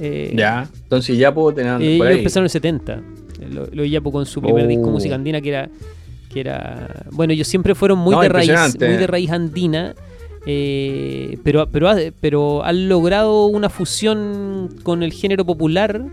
Eh, 0.00 0.32
Ya, 0.36 0.68
entonces 0.82 1.16
ya 1.18 1.32
puedo 1.32 1.52
tener 1.54 1.80
eh, 1.80 1.94
ellos 1.96 2.06
ahí. 2.06 2.18
empezaron 2.18 2.42
en 2.42 2.46
el 2.46 2.50
70. 2.50 3.02
Lo, 3.50 3.66
lo 3.72 3.84
Iyapu 3.84 4.10
con 4.12 4.26
su 4.26 4.40
primer 4.40 4.64
Oh. 4.64 4.68
disco 4.68 4.90
música 4.90 5.14
andina 5.14 5.40
que 5.40 5.48
era 5.50 5.68
que 6.32 6.40
era 6.40 7.04
bueno, 7.12 7.32
ellos 7.32 7.46
siempre 7.46 7.74
fueron 7.76 7.98
muy 7.98 8.12
No, 8.14 8.20
de 8.20 8.28
raíz, 8.28 8.50
muy 8.80 8.96
de 8.96 9.06
raíz 9.06 9.30
andina. 9.30 9.94
eh, 10.46 11.38
pero, 11.44 11.68
pero, 11.70 11.90
pero 12.20 12.64
han 12.64 12.88
logrado 12.88 13.46
una 13.46 13.68
fusión 13.70 14.68
con 14.82 15.02
el 15.02 15.12
género 15.12 15.44
popular 15.44 16.04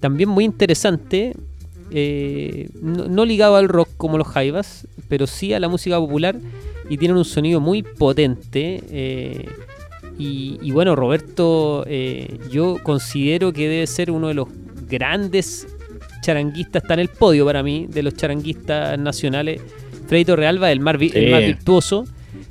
también 0.00 0.28
muy 0.28 0.44
interesante. 0.44 1.34
eh, 1.92 2.68
no, 2.80 3.08
no 3.08 3.24
ligado 3.24 3.56
al 3.56 3.68
rock 3.68 3.88
como 3.96 4.16
los 4.18 4.28
Jaivas, 4.28 4.86
pero 5.08 5.26
sí 5.26 5.52
a 5.52 5.58
la 5.60 5.68
música 5.68 5.98
popular 5.98 6.36
y 6.88 6.96
tienen 6.96 7.16
un 7.16 7.24
sonido 7.24 7.58
muy 7.60 7.82
potente. 7.82 8.82
eh, 8.90 9.46
y, 10.20 10.58
y 10.62 10.70
bueno, 10.72 10.94
Roberto, 10.96 11.84
eh, 11.86 12.38
yo 12.50 12.78
considero 12.82 13.52
que 13.52 13.68
debe 13.68 13.86
ser 13.86 14.10
uno 14.10 14.28
de 14.28 14.34
los 14.34 14.48
grandes 14.88 15.66
charanguistas, 16.22 16.82
está 16.82 16.94
en 16.94 17.00
el 17.00 17.08
podio 17.08 17.46
para 17.46 17.62
mí, 17.62 17.86
de 17.88 18.02
los 18.02 18.14
charanguistas 18.14 18.98
nacionales. 18.98 19.60
Freito 20.06 20.36
Realba, 20.36 20.70
el 20.72 20.80
más, 20.80 20.98
vi- 20.98 21.12
el 21.14 21.30
más 21.30 21.40
virtuoso, 21.40 22.04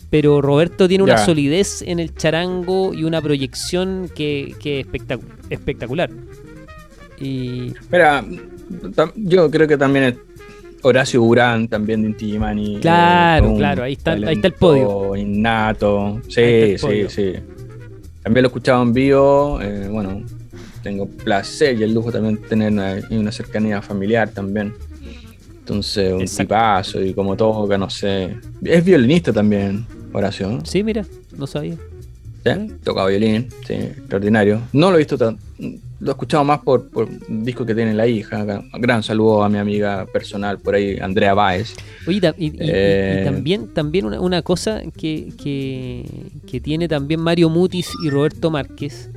pero 0.10 0.42
Roberto 0.42 0.88
tiene 0.88 1.04
una 1.04 1.18
Ya. 1.18 1.26
solidez 1.26 1.84
en 1.84 2.00
el 2.00 2.16
charango 2.16 2.94
y 2.94 3.04
una 3.04 3.22
proyección 3.22 4.10
que, 4.16 4.56
que 4.60 4.80
es 4.80 4.88
espectacu- 4.88 5.22
espectacular. 5.50 6.10
Y 7.20 7.74
Mira, 7.92 8.26
yo 9.16 9.52
creo 9.52 9.68
que 9.68 9.78
también 9.78 10.06
es 10.06 10.16
Horacio 10.82 11.22
Urán, 11.22 11.68
también 11.68 12.02
de 12.02 12.08
Inti 12.10 12.26
Illimani, 12.30 12.78
eh, 12.78 12.80
Claro, 12.80 13.54
claro, 13.58 13.84
ahí 13.84 13.94
está- 13.94 14.14
ahí 14.14 14.36
está 14.36 14.48
el 14.48 14.54
podio. 14.54 15.16
Innato, 15.16 16.22
sí, 16.30 16.42
está 16.42 16.66
sí, 16.66 16.72
el 16.72 16.80
podio. 16.80 17.10
sí. 17.10 17.34
También 18.30 18.44
lo 18.44 18.50
he 18.50 18.52
escuchado 18.52 18.84
en 18.84 18.94
vivo, 18.94 19.60
eh, 19.60 19.88
bueno, 19.90 20.22
tengo 20.84 21.08
placer 21.08 21.80
y 21.80 21.82
el 21.82 21.96
lujo 21.96 22.12
también 22.12 22.36
de 22.36 22.48
tener 22.48 22.72
una, 23.10 23.32
cercanía 23.32 23.82
familiar 23.82 24.30
también. 24.30 24.72
Entonces, 25.58 26.14
un 26.14 26.22
Exacto. 26.22 26.44
tipazo 26.44 27.02
y 27.02 27.16
como 27.16 27.36
toca, 27.36 27.76
no 27.80 27.90
sé. 27.90 28.38
Es 28.64 28.86
violinista 28.86 29.34
también, 29.34 29.84
Horacio, 30.14 30.48
¿no? 30.48 30.64
sí, 30.64 30.84
mira, 30.84 31.04
no 31.36 31.48
sabía. 31.48 31.76
¿Sí? 32.44 32.74
Toca 32.84 33.06
violín, 33.06 33.48
sí, 33.68 33.74
extraordinario. 33.74 34.62
No 34.74 34.90
lo 34.92 34.96
he 34.96 35.00
visto 35.00 35.18
tan. 35.18 35.38
Lo 36.02 36.08
he 36.08 36.12
escuchado 36.12 36.46
más 36.46 36.60
por, 36.62 36.88
por 36.90 37.10
un 37.28 37.44
disco 37.44 37.66
que 37.66 37.76
tiene 37.76 37.94
la 37.94 38.08
hija. 38.08 38.46
Gran 38.80 39.04
saludo 39.04 39.44
a 39.44 39.50
mi 39.50 39.58
amiga 39.58 40.06
personal 40.06 40.58
por 40.58 40.76
ahí, 40.76 40.98
Andrea 41.00 41.34
Báez. 41.34 41.76
Oye, 42.08 42.18
y 42.18 42.22
ta- 42.22 42.36
y, 42.38 42.46
y- 42.46 42.48
y- 42.48 42.52
y 42.54 42.58
Eh. 42.62 43.22
también, 43.26 43.68
también 43.74 44.06
una, 44.06 44.22
una 44.22 44.42
cosa 44.42 44.82
que, 44.98 45.34
que, 45.44 46.06
que 46.48 46.62
tiene 46.62 46.88
también 46.88 47.20
Mario 47.20 47.50
Mutis 47.50 47.90
y 48.06 48.10
Roberto 48.10 48.50
Márquez 48.50 49.10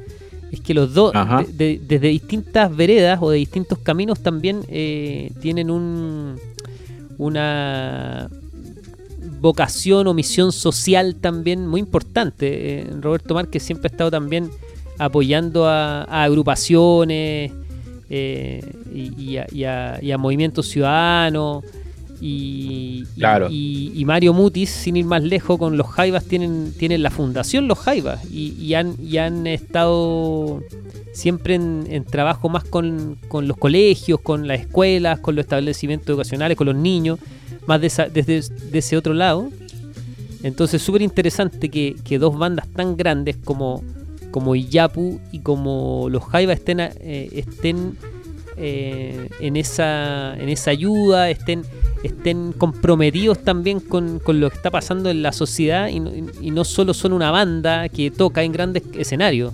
es 0.51 0.61
que 0.61 0.75
los 0.75 0.93
dos, 0.93 1.13
de- 1.57 1.81
desde 1.87 2.09
distintas 2.09 2.75
veredas 2.77 3.21
o 3.23 3.31
de 3.31 3.39
distintos 3.39 3.79
caminos, 3.79 4.19
también 4.21 4.63
eh, 4.69 5.31
tienen 5.41 5.71
un, 5.71 6.35
una 7.17 8.29
vocación 9.41 10.07
o 10.07 10.15
misión 10.15 10.53
social 10.53 11.17
también 11.17 11.67
muy 11.67 11.81
importante. 11.81 12.81
Eh, 12.81 12.87
Roberto 13.01 13.35
Márquez 13.35 13.63
siempre 13.63 13.89
ha 13.89 13.91
estado 13.93 14.11
también 14.11 14.51
apoyando 14.99 15.67
a, 15.67 16.03
a 16.05 16.25
agrupaciones 16.25 17.53
eh, 18.11 18.63
y, 18.95 19.23
y 19.23 19.37
a, 19.39 19.47
y 19.51 19.65
a- 19.65 19.99
y 20.03 20.11
a 20.11 20.19
movimientos 20.19 20.69
ciudadanos. 20.69 21.65
Y, 22.25 23.05
Claro. 23.17 23.49
y- 23.51 24.05
Mario 24.05 24.33
Mutis, 24.33 24.71
sin 24.71 24.97
ir 24.97 25.05
más 25.05 25.23
lejos, 25.25 25.59
con 25.59 25.77
los 25.77 25.89
Jaivas 25.89 26.25
tienen, 26.25 26.73
tienen 26.79 27.03
la 27.03 27.11
fundación 27.11 27.67
Los 27.67 27.79
Jaivas 27.81 28.25
y, 28.31 28.75
han, 28.75 28.95
y 29.03 29.17
han 29.17 29.47
estado 29.49 30.61
siempre 31.13 31.55
en, 31.57 31.85
en 31.91 32.05
trabajo 32.05 32.49
más 32.49 32.63
con, 32.65 33.17
con 33.29 33.49
los 33.49 33.57
colegios, 33.57 34.21
con 34.21 34.47
las 34.47 34.61
escuelas, 34.61 35.19
con 35.21 35.35
los 35.35 35.45
establecimientos 35.45 36.09
educacionales, 36.11 36.57
con 36.57 36.67
los 36.69 36.77
niños, 36.77 37.19
más 37.67 37.81
de 37.81 38.11
desde 38.13 38.41
de 38.71 38.79
ese 38.79 38.97
otro 38.97 39.15
lado. 39.15 39.49
Entonces, 40.43 40.83
súper 40.83 41.03
interesante 41.03 41.69
que, 41.69 42.19
dos 42.19 42.37
bandas 42.37 42.67
tan 42.69 42.97
grandes 42.97 43.37
como, 43.37 43.83
como 44.31 44.57
Iyapu 44.57 45.21
y 45.31 45.39
como 45.41 46.09
los 46.11 46.25
Jaivas 46.25 46.59
estén, 46.59 46.81
eh, 46.81 47.29
estén 47.33 47.97
eh, 48.57 49.29
en, 49.41 49.57
esa, 49.57 50.35
en 50.37 50.49
esa 50.49 50.73
ayuda, 50.73 51.31
estén, 51.31 51.63
estén 52.03 52.53
comprometidos 52.53 53.39
también 53.39 53.79
con, 53.81 54.21
lo 54.27 54.51
que 54.51 54.57
está 54.57 54.71
pasando 54.71 55.11
en 55.11 55.23
la 55.23 55.33
sociedad 55.33 55.89
y 55.89 56.01
no, 56.01 56.11
y 56.13 56.51
no 56.51 56.65
solo 56.65 56.93
son 56.93 57.13
una 57.13 57.31
banda 57.31 57.89
que 57.89 58.11
toca 58.11 58.43
en 58.43 58.53
grandes 58.53 58.83
escenarios. 58.95 59.53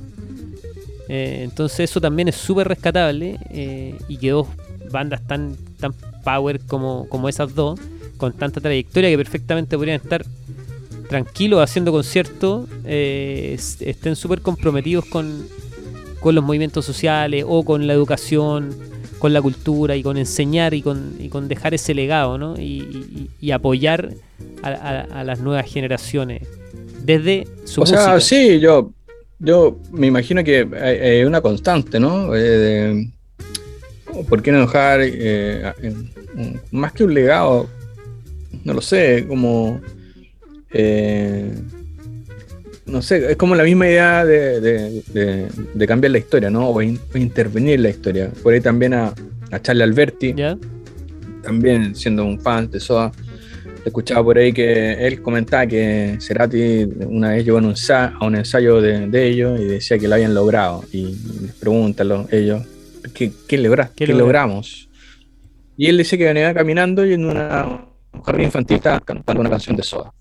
Eh, 1.09 1.41
entonces 1.45 1.91
eso 1.91 2.01
también 2.01 2.29
es 2.29 2.37
súper 2.37 2.69
rescatable 2.69 3.39
eh, 3.51 3.97
y 4.09 4.17
que 4.17 4.31
dos 4.31 4.49
bandas 4.91 5.27
tan, 5.27 5.57
power 6.25 6.61
como 6.61 7.29
esas 7.29 7.55
dos, 7.55 7.79
con 8.19 8.35
tanta 8.35 8.61
trayectoria 8.61 9.09
que 9.09 9.17
perfectamente 9.17 9.77
podrían 9.77 10.01
estar 10.03 10.25
tranquilos 11.09 11.61
haciendo 11.63 11.91
conciertos, 11.93 12.69
eh, 12.85 13.53
es- 13.55 13.81
estén 13.81 14.15
súper 14.15 14.43
comprometidos 14.43 15.07
con, 15.07 15.47
con 16.21 16.35
los 16.35 16.45
movimientos 16.45 16.85
sociales 16.85 17.45
o 17.49 17.65
con 17.65 17.87
la 17.87 17.95
educación, 17.95 18.77
con 19.19 19.33
la 19.33 19.41
cultura 19.41 19.97
y 19.97 20.03
con 20.03 20.17
enseñar 20.19 20.75
y 20.75 20.83
con, 20.83 21.15
y 21.19 21.29
con 21.31 21.49
dejar 21.49 21.73
ese 21.75 21.95
legado 21.95 22.37
¿no? 22.37 22.55
y, 22.59 22.63
y- 22.63 23.31
y 23.41 23.51
apoyar 23.53 24.13
a, 24.63 24.69
a- 24.69 25.21
a 25.21 25.25
las 25.25 25.41
nuevas 25.41 25.67
generaciones 25.73 26.43
desde 27.05 27.47
su 27.65 27.81
o 27.83 27.87
sea, 27.87 27.99
música. 28.15 28.21
sí, 28.21 28.61
yo, 28.61 28.93
yo 29.39 29.79
me 29.93 30.09
imagino 30.09 30.45
que 30.45 30.69
hay, 30.81 30.97
hay 30.99 31.25
una 31.25 31.41
constante, 31.41 31.99
¿no? 31.99 32.35
Eh, 32.35 32.41
de- 32.41 33.11
¿Por 34.29 34.43
qué 34.43 34.51
no 34.53 34.61
dejar 34.61 35.01
eh, 35.03 35.73
más 36.73 36.93
que 36.93 37.05
un 37.05 37.15
legado? 37.15 37.69
No 38.65 38.75
lo 38.75 38.81
sé, 38.81 39.25
como. 39.29 39.81
eh, 40.71 41.53
no 42.87 43.03
sé, 43.03 43.33
es 43.33 43.37
como 43.37 43.55
la 43.55 43.65
misma 43.65 43.87
idea 43.87 44.25
de, 44.25 44.61
de- 44.61 45.03
de- 45.13 45.47
de 45.75 45.87
cambiar 45.87 46.11
la 46.13 46.19
historia, 46.19 46.49
¿no? 46.51 46.69
O, 46.71 46.81
in- 46.81 46.99
o 47.15 47.19
intervenir 47.19 47.75
en 47.75 47.83
la 47.83 47.91
historia. 47.91 48.31
Por 48.43 48.55
ahí 48.55 48.61
también 48.61 48.95
a, 48.95 49.13
a 49.51 49.61
Charlie 49.61 49.83
Alberti, 49.83 50.33
¿Ya? 50.35 50.57
también 51.43 51.95
siendo 51.95 52.25
un 52.25 52.41
fan 52.41 52.71
de 52.71 52.81
Soda, 52.81 53.13
escuchaba 53.85 54.25
por 54.25 54.39
ahí 54.39 54.53
que 54.55 55.07
él 55.07 55.21
comentaba 55.23 55.67
que 55.67 56.17
Cerati 56.21 56.85
una 57.07 57.33
vez 57.33 57.45
llegó 57.45 57.59
a 57.59 57.61
un, 57.61 58.35
ensayo 58.37 58.81
de, 58.81 59.07
de 59.07 59.27
ellos 59.29 59.61
y 59.61 59.65
decía 59.65 59.99
que 59.99 60.09
lo 60.09 60.15
habían 60.15 60.35
logrado. 60.35 60.83
Y 60.91 61.15
les 61.43 61.53
preguntan 61.61 62.09
los- 62.09 62.33
ellos, 62.33 62.63
¿qué, 63.13 63.33
qué, 63.47 63.59
logra- 63.59 63.91
¿Qué 63.95 64.07
qué 64.07 64.13
logra- 64.15 64.19
logramos? 64.19 64.89
Y 65.77 65.87
él 65.89 65.99
dice 65.99 66.17
que 66.17 66.25
venía 66.25 66.53
caminando 66.55 67.05
y 67.07 67.13
en 67.13 67.25
una, 67.27 67.67
un 67.67 67.81
jardín 68.23 68.45
infantil 68.47 68.77
estaba 68.77 69.01
cantando 69.01 69.41
una 69.41 69.51
canción 69.51 69.77
de 69.77 69.83
Soda. 69.83 70.13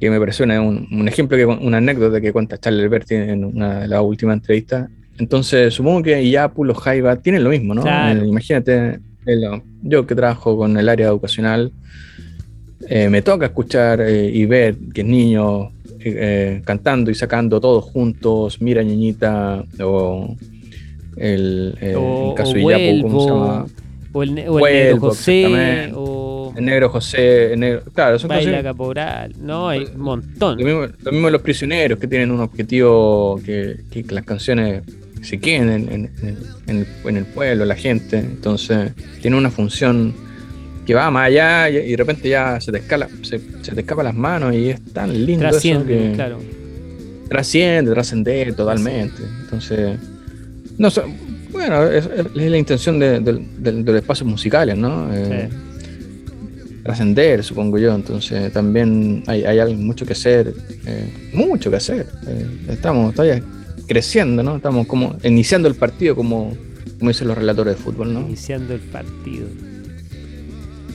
Que 0.00 0.10
me 0.10 0.18
pareció 0.18 0.44
una- 0.44 0.60
un, 0.60 0.86
un 0.92 1.08
ejemplo, 1.08 1.36
que, 1.36 1.46
una 1.46 1.78
anécdota 1.78 2.20
que 2.20 2.32
cuenta 2.32 2.58
Charlie 2.58 2.82
Alberti 2.82 3.14
en 3.14 3.44
una 3.44 3.80
de 3.80 3.88
las 3.88 4.02
últimas 4.02 4.36
entrevistas. 4.36 4.88
Entonces, 5.18 5.72
supongo 5.72 6.02
que 6.02 6.20
Iyapu, 6.22 6.64
los 6.64 6.76
Jaiba 6.78 7.16
tienen 7.16 7.44
lo 7.44 7.50
mismo, 7.50 7.74
¿no? 7.74 7.82
Claro. 7.82 8.20
Eh, 8.22 8.26
imagínate, 8.26 8.98
el- 9.26 9.62
yo 9.82 10.06
que 10.06 10.14
trabajo 10.14 10.56
con 10.56 10.76
el 10.76 10.88
área 10.88 11.06
educacional, 11.06 11.72
eh, 12.88 13.08
me 13.08 13.22
toca 13.22 13.46
escuchar 13.46 14.00
eh, 14.02 14.30
y 14.32 14.44
ver 14.46 14.76
que 14.92 15.02
niños 15.04 15.68
eh, 16.00 16.60
cantando 16.66 17.10
y 17.10 17.14
sacando 17.14 17.58
todos 17.60 17.84
juntos, 17.84 18.60
Mira 18.60 18.82
Ñeñita, 18.82 19.64
o 19.82 20.36
el, 21.16 21.78
eh, 21.80 21.94
o, 21.96 22.30
el 22.30 22.34
caso 22.36 22.52
o 22.52 22.56
Iyapu, 22.58 23.02
¿cómo 23.08 23.20
se 23.22 23.30
llama? 23.30 23.66
o 24.12 24.22
el, 24.22 24.30
o 24.30 24.32
el 24.42 24.46
Vuelvo, 24.48 24.66
Negro 24.68 25.00
José, 25.00 25.40
exactamente. 25.44 25.92
El 26.56 26.64
negro 26.64 26.88
José, 26.90 27.52
el 27.54 27.60
negro, 27.60 27.82
claro, 27.94 28.18
son 28.18 28.28
Baila 28.28 28.42
canciones- 28.52 28.64
Caporal. 28.72 29.32
No, 29.40 29.68
hay 29.68 29.84
un 29.94 30.00
montón. 30.00 30.58
Lo 30.58 30.64
mismo, 30.64 30.86
lo 31.02 31.12
mismo 31.12 31.30
los 31.30 31.42
prisioneros 31.42 31.98
que 31.98 32.06
tienen 32.06 32.30
un 32.30 32.40
objetivo 32.40 33.40
que, 33.44 33.76
que 33.90 34.04
las 34.10 34.24
canciones 34.24 34.82
se 35.22 35.38
queden 35.40 35.68
en, 35.70 35.92
en- 35.92 36.10
en- 36.22 36.38
en 36.66 36.76
el, 36.78 36.86
en 37.06 37.16
el 37.16 37.24
pueblo, 37.24 37.64
la 37.64 37.76
gente. 37.76 38.18
Entonces, 38.18 38.92
tiene 39.22 39.36
una 39.38 39.50
función 39.50 40.12
que 40.86 40.92
va 40.94 41.10
más 41.10 41.28
allá 41.28 41.70
y, 41.70 41.76
y 41.78 41.90
de 41.92 41.96
repente 41.96 42.28
ya 42.28 42.60
se 42.60 42.70
te, 42.70 42.78
escala, 42.78 43.08
se, 43.22 43.40
se 43.62 43.72
te 43.72 43.80
escapa 43.80 44.02
las 44.02 44.14
manos 44.14 44.54
y 44.54 44.68
es 44.68 44.84
tan 44.92 45.10
lindo 45.24 45.44
eso 45.46 45.52
Trasciende, 45.52 45.96
que 46.10 46.12
claro. 46.14 46.38
trasciende, 47.28 47.90
trascende 47.92 48.52
totalmente. 48.52 49.22
Entonces, 49.44 49.98
no 50.78 50.90
sé, 50.90 51.02
bueno, 51.52 51.84
es, 51.84 52.06
es 52.06 52.34
la 52.34 52.58
intención 52.58 52.98
de, 52.98 53.20
de- 53.20 53.32
de- 53.58 53.72
de 53.82 53.92
los 53.92 53.96
espacios 54.02 54.28
musicales, 54.28 54.76
¿no? 54.76 55.08
Eh, 55.14 55.48
trascender, 56.84 57.42
supongo 57.42 57.78
yo. 57.78 57.94
Entonces 57.94 58.52
también 58.52 59.24
hay, 59.26 59.42
hay 59.44 59.74
mucho 59.74 60.06
que 60.06 60.12
hacer, 60.12 60.54
eh, 60.86 61.30
mucho 61.32 61.70
que 61.70 61.76
hacer. 61.76 62.06
Eh, 62.28 62.46
estamos 62.68 63.14
todavía 63.14 63.42
creciendo, 63.88 64.42
¿no? 64.42 64.56
Estamos 64.56 64.86
como 64.86 65.16
iniciando 65.24 65.66
el 65.66 65.74
partido 65.74 66.14
como, 66.14 66.56
como 66.98 67.10
dicen 67.10 67.26
los 67.28 67.36
relatores 67.36 67.76
de 67.76 67.82
fútbol, 67.82 68.14
¿no? 68.14 68.20
Iniciando 68.20 68.74
el 68.74 68.80
partido, 68.80 69.46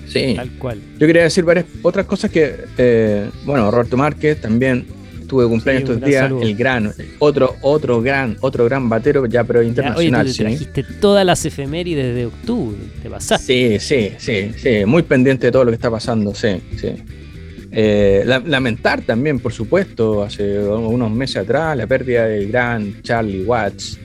Sí. 0.08 0.34
tal 0.36 0.50
cual. 0.58 0.80
Yo 0.98 1.06
quería 1.06 1.24
decir 1.24 1.44
varias 1.44 1.66
otras 1.84 2.06
cosas 2.08 2.32
que, 2.32 2.56
eh, 2.78 3.30
bueno, 3.46 3.70
Roberto 3.70 3.96
Márquez 3.98 4.42
también 4.42 4.86
tuve 5.30 5.48
cumpleaños 5.48 5.88
Sí, 5.88 5.94
estos 5.94 6.10
días, 6.10 6.24
saludo. 6.24 6.42
el 6.42 6.56
gran, 6.56 6.92
otro, 7.20 7.56
otro 7.62 8.02
gran, 8.02 8.36
otro 8.42 8.66
gran 8.66 8.90
batero 8.90 9.26
ya, 9.28 9.46
pero 9.46 9.62
Ya, 9.62 9.68
oye, 9.70 9.74
tú 9.94 10.02
internacional. 10.02 10.26
te 10.26 10.34
sí. 10.34 10.40
trajiste 10.44 10.84
todas 11.00 11.26
las 11.26 11.46
efemérides 11.46 12.14
de 12.16 12.26
octubre. 12.26 12.78
Te 13.02 13.10
pasaste. 13.10 13.80
Sí, 13.80 13.80
sí, 13.80 14.12
sí, 14.18 14.52
sí, 14.58 14.86
muy 14.86 15.04
pendiente 15.04 15.46
de 15.48 15.52
todo 15.54 15.64
lo 15.64 15.72
que 15.72 15.76
está 15.76 15.90
pasando, 15.90 16.36
sí, 16.36 16.50
sí. 16.78 16.90
Eh, 17.72 18.24
la- 18.26 18.40
lamentar 18.40 19.02
también, 19.04 19.40
por 19.40 19.54
supuesto, 19.54 20.24
hace 20.24 20.60
unos 20.60 21.12
meses 21.12 21.38
atrás, 21.38 21.78
la 21.78 21.86
pérdida 21.88 22.26
del 22.26 22.50
gran 22.52 23.02
Charlie 23.04 23.44
Watts. 23.44 24.00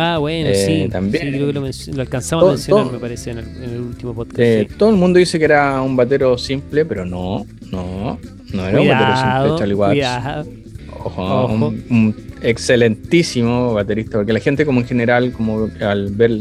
Ah, 0.00 0.18
bueno, 0.18 0.50
Eh, 0.50 0.54
sí. 0.54 0.88
también. 0.88 1.24
Sí, 1.24 1.30
creo 1.32 1.46
que 1.48 1.52
lo, 1.54 2.00
alcanzamos 2.00 2.42
Todo- 2.42 2.50
a 2.50 2.52
mencionar, 2.54 2.84
todo- 2.84 2.92
me 2.92 2.98
parece, 3.00 3.30
en 3.32 3.38
el, 3.38 3.44
en 3.48 3.70
el 3.74 3.80
último 3.80 4.14
podcast. 4.14 4.38
Eh, 4.38 4.66
sí. 4.70 4.74
Todo 4.78 4.90
el 4.90 4.96
mundo 4.96 5.18
dice 5.18 5.40
que 5.40 5.44
era 5.46 5.82
un 5.82 5.96
batero 5.96 6.38
simple, 6.38 6.84
pero 6.84 7.04
no, 7.04 7.44
no, 7.72 8.20
no 8.52 8.68
era 8.68 8.80
un 8.80 8.86
batero 8.88 9.16
simple, 9.16 9.58
Charlie 9.58 9.74
Watts. 9.74 9.92
cuidado. 9.94 10.46
Ojo, 11.08 11.44
Ojo. 11.44 11.54
Un, 11.68 11.84
un 11.90 12.14
excelentísimo 12.42 13.74
baterista, 13.74 14.18
porque 14.18 14.32
la 14.32 14.40
gente 14.40 14.64
como 14.64 14.80
en 14.80 14.86
general, 14.86 15.32
como 15.32 15.68
al 15.80 16.10
ver 16.12 16.32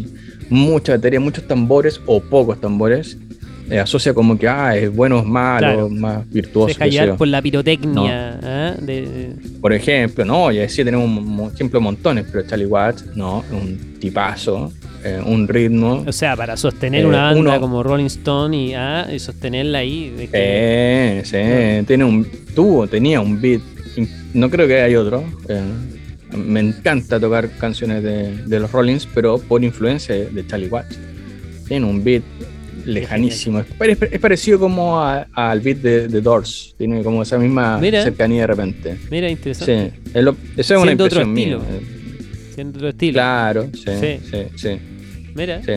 mucha 0.49 0.93
batería, 0.93 1.19
muchos 1.19 1.47
tambores 1.47 1.99
o 2.05 2.21
pocos 2.21 2.59
tambores, 2.61 3.17
eh, 3.69 3.79
asocia 3.79 4.13
como 4.13 4.37
que 4.39 4.47
ah, 4.47 4.77
es 4.77 4.95
bueno, 4.95 5.19
es 5.19 5.25
malo, 5.25 5.59
Claro. 5.59 5.89
más 5.89 6.29
virtuoso. 6.29 6.79
Llevar 6.85 7.07
yo. 7.09 7.17
por 7.17 7.27
la 7.27 7.41
pirotecnia. 7.41 8.39
¿ah? 8.41 8.75
De- 8.79 9.33
Por 9.59 9.73
ejemplo, 9.73 10.23
no, 10.23 10.51
ya 10.51 10.61
decía, 10.61 10.85
tenemos 10.85 11.05
un 11.05 11.25
mo- 11.25 11.51
ejemplo 11.53 11.81
montones, 11.81 12.25
pero 12.31 12.47
Charlie 12.47 12.65
Watts, 12.65 13.05
no, 13.15 13.43
un 13.51 13.97
tipazo, 13.99 14.71
eh, 15.03 15.19
un 15.25 15.47
ritmo. 15.49 16.05
o 16.07 16.11
sea, 16.13 16.37
para 16.37 16.55
sostener 16.55 17.01
Eh, 17.01 17.07
una 17.07 17.23
banda 17.23 17.39
uno- 17.41 17.59
como 17.59 17.83
Rolling 17.83 18.05
Stone 18.05 18.55
y, 18.55 18.73
ah, 18.73 19.05
y 19.13 19.19
sostenerla 19.19 19.79
ahí. 19.79 20.11
de 20.11 20.27
que- 20.27 20.31
Eh, 20.33 21.21
sí, 21.25 21.85
tiene 21.85 22.05
un, 22.05 22.25
tuvo, 22.55 22.87
tenía 22.87 23.19
un 23.19 23.41
beat, 23.41 23.59
no 24.37 24.49
creo 24.49 24.67
que 24.67 24.81
hay 24.81 24.95
otro. 24.95 25.23
eh, 25.49 25.61
me 26.35 26.59
encanta 26.59 27.19
tocar 27.19 27.49
canciones 27.57 28.03
de, 28.03 28.35
de 28.45 28.59
los 28.59 28.71
Rollins, 28.71 29.07
pero 29.13 29.37
por 29.39 29.63
influencia 29.63 30.13
de, 30.13 30.45
Charlie 30.47 30.67
Watts. 30.67 30.97
Tiene 31.67 31.85
un 31.85 32.03
beat 32.03 32.23
lejanísimo. 32.85 33.59
Es, 33.59 33.65
pare- 33.77 33.97
es 34.11 34.19
parecido 34.19 34.59
como 34.59 35.01
al 35.01 35.59
beat 35.61 35.77
de, 35.77 36.07
de 36.07 36.21
Doors. 36.21 36.75
Tiene 36.77 37.01
como 37.03 37.23
esa 37.23 37.37
misma 37.37 37.77
Mira. 37.79 38.03
cercanía 38.03 38.41
de 38.41 38.47
repente. 38.47 38.97
Mira, 39.09 39.27
Sí, 39.27 39.33
interesante. 39.33 39.93
es 40.13 40.23
lo- 40.23 40.35
esa 40.55 40.73
es 40.75 40.79
una 40.79 40.85
Siendo 40.87 41.03
otro 41.05 41.21
impresión 41.21 41.33
mía. 41.33 41.79
Siendo 42.55 42.77
otro 42.79 42.89
estilo. 42.89 43.13
Claro, 43.13 43.69
sí, 43.73 43.91
Sí. 43.99 44.19
sí, 44.29 44.37
sí, 44.55 44.69
Mira. 45.35 45.61
sí. 45.63 45.73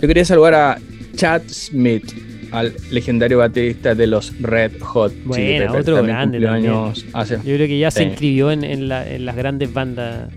Yo 0.00 0.08
quería 0.08 0.24
saludar 0.24 0.54
a 0.54 0.78
Chad 1.16 1.42
Smith, 1.48 2.12
al 2.52 2.74
legendario 2.90 3.38
baterista 3.38 3.94
de 3.94 4.06
los 4.06 4.32
Red 4.40 4.80
Hot 4.80 5.12
Chili 5.12 5.24
Buena, 5.24 5.66
Peppers. 5.66 5.80
otro 5.82 5.96
También 5.96 6.16
grande 6.16 6.40
también. 6.40 6.72
años 6.72 7.04
hace- 7.12 7.36
Yo 7.36 7.42
creo 7.56 7.66
que 7.66 7.78
ya 7.78 7.90
se 7.90 8.00
Sí. 8.00 8.04
inscribió 8.10 8.50
en, 8.52 8.62
en 8.64 8.88
la- 8.88 9.08
en 9.08 9.24
las 9.24 9.36
grandes 9.36 9.72
bandas. 9.72 10.28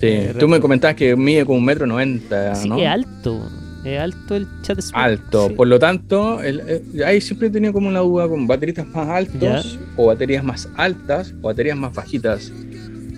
Sí, 0.00 0.06
Eh, 0.06 0.34
Tú 0.38 0.48
me 0.48 0.60
comentabas 0.60 0.96
que 0.96 1.16
mide 1.16 1.44
como 1.46 1.58
un 1.58 1.64
metro 1.64 1.86
noventa, 1.86 2.54
Sí, 2.54 2.68
¿no? 2.68 2.78
es 2.78 2.86
alto. 2.86 3.48
Es 3.84 4.00
alto 4.00 4.36
el 4.36 4.46
chat 4.62 4.80
Smith. 4.80 4.94
Alto. 4.96 5.48
Sí. 5.48 5.54
Por 5.54 5.68
lo 5.68 5.78
tanto, 5.78 6.42
el- 6.42 6.62
eh, 6.66 6.82
ahí 7.04 7.20
siempre 7.20 7.48
he 7.48 7.50
tenido 7.50 7.72
como 7.72 7.88
una 7.88 8.00
duda 8.00 8.26
con 8.28 8.46
bateristas 8.46 8.86
más 8.88 9.08
altos 9.08 9.40
Ya. 9.74 9.80
o 9.96 10.06
baterías 10.06 10.42
más 10.42 10.68
altas 10.76 11.34
o 11.42 11.48
baterías 11.48 11.76
más 11.76 11.92
bajitas. 11.94 12.50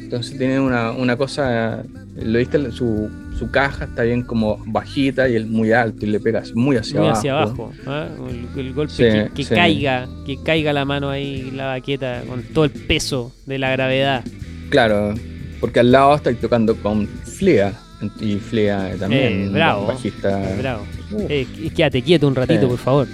Entonces 0.07 0.39
tiene 0.39 0.61
una, 0.61 0.93
una 0.93 1.17
cosa, 1.17 1.83
lo 2.17 2.39
viste, 2.39 2.71
su, 2.71 3.11
su 3.37 3.51
caja 3.51 3.87
está 3.87 4.03
bien 4.05 4.23
como 4.23 4.63
bajita 4.67 5.29
y 5.29 5.35
él 5.35 5.47
muy 5.47 5.73
alto 5.73 6.07
y 6.07 6.11
le 6.11 6.21
pegas 6.21 6.55
muy 6.55 6.77
hacia 6.77 7.01
Muy 7.01 7.09
abajo. 7.09 7.19
hacia 7.19 7.33
abajo. 7.33 7.73
¿ah? 7.89 8.07
El, 8.55 8.61
el 8.67 8.73
golpe 8.73 8.93
Sí, 8.93 9.03
que, 9.03 9.31
que 9.35 9.43
sí. 9.45 9.55
caiga, 9.55 10.07
que 10.25 10.41
caiga 10.45 10.73
la 10.73 10.85
mano 10.85 11.11
ahí, 11.11 11.51
la 11.51 11.67
baqueta, 11.67 12.23
con 12.29 12.43
todo 12.45 12.67
el 12.67 12.71
peso 12.71 13.33
de 13.47 13.59
la 13.59 13.73
gravedad. 13.73 14.23
Claro, 14.71 15.13
porque 15.61 15.81
al 15.81 15.91
lado 15.91 16.15
está 16.15 16.33
tocando 16.35 16.77
con 16.77 17.09
Flea 17.09 17.73
y 18.21 18.37
Flea 18.37 18.95
también, 19.01 19.47
Eh, 19.47 19.49
bravo, 19.51 19.87
bajista. 19.89 20.41
Bravo. 20.59 20.85
Uh, 21.11 21.27
Eh, 21.29 21.47
quédate 21.75 22.01
quieto 22.03 22.29
un 22.29 22.35
ratito, 22.37 22.69
por 22.69 22.79
favor. 22.79 23.09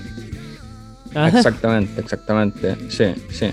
Ajá. 1.14 1.38
Exactamente, 1.38 2.00
exactamente. 2.02 2.76
Sí, 2.90 3.04
sí. 3.30 3.46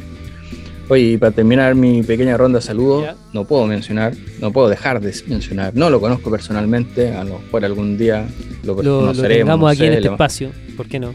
Oye, 0.89 1.03
y 1.11 1.17
para 1.17 1.31
terminar 1.31 1.75
mi 1.75 2.01
pequeña 2.03 2.35
ronda 2.35 2.59
de 2.59 2.65
saludos, 2.65 3.05
no 3.31 3.45
puedo 3.45 3.65
mencionar, 3.67 4.13
no 4.41 4.51
puedo 4.51 4.67
dejar 4.69 4.99
de 4.99 5.13
mencionar. 5.27 5.73
No 5.75 5.89
lo 5.91 6.01
conozco 6.01 6.31
personalmente, 6.31 7.09
a 7.13 7.23
lo 7.23 7.39
mejor 7.39 7.63
algún 7.63 7.97
día 7.97 8.27
lo, 8.63 8.73
Lo, 8.75 8.81
lo 8.83 8.99
conoceremos. 9.01 9.59
no 9.59 9.67
aquí 9.67 9.85
en 9.85 9.93
este 9.93 10.05
lo- 10.05 10.11
espacio. 10.13 10.51
¿Por 10.75 10.87
qué 10.87 10.99
no? 10.99 11.13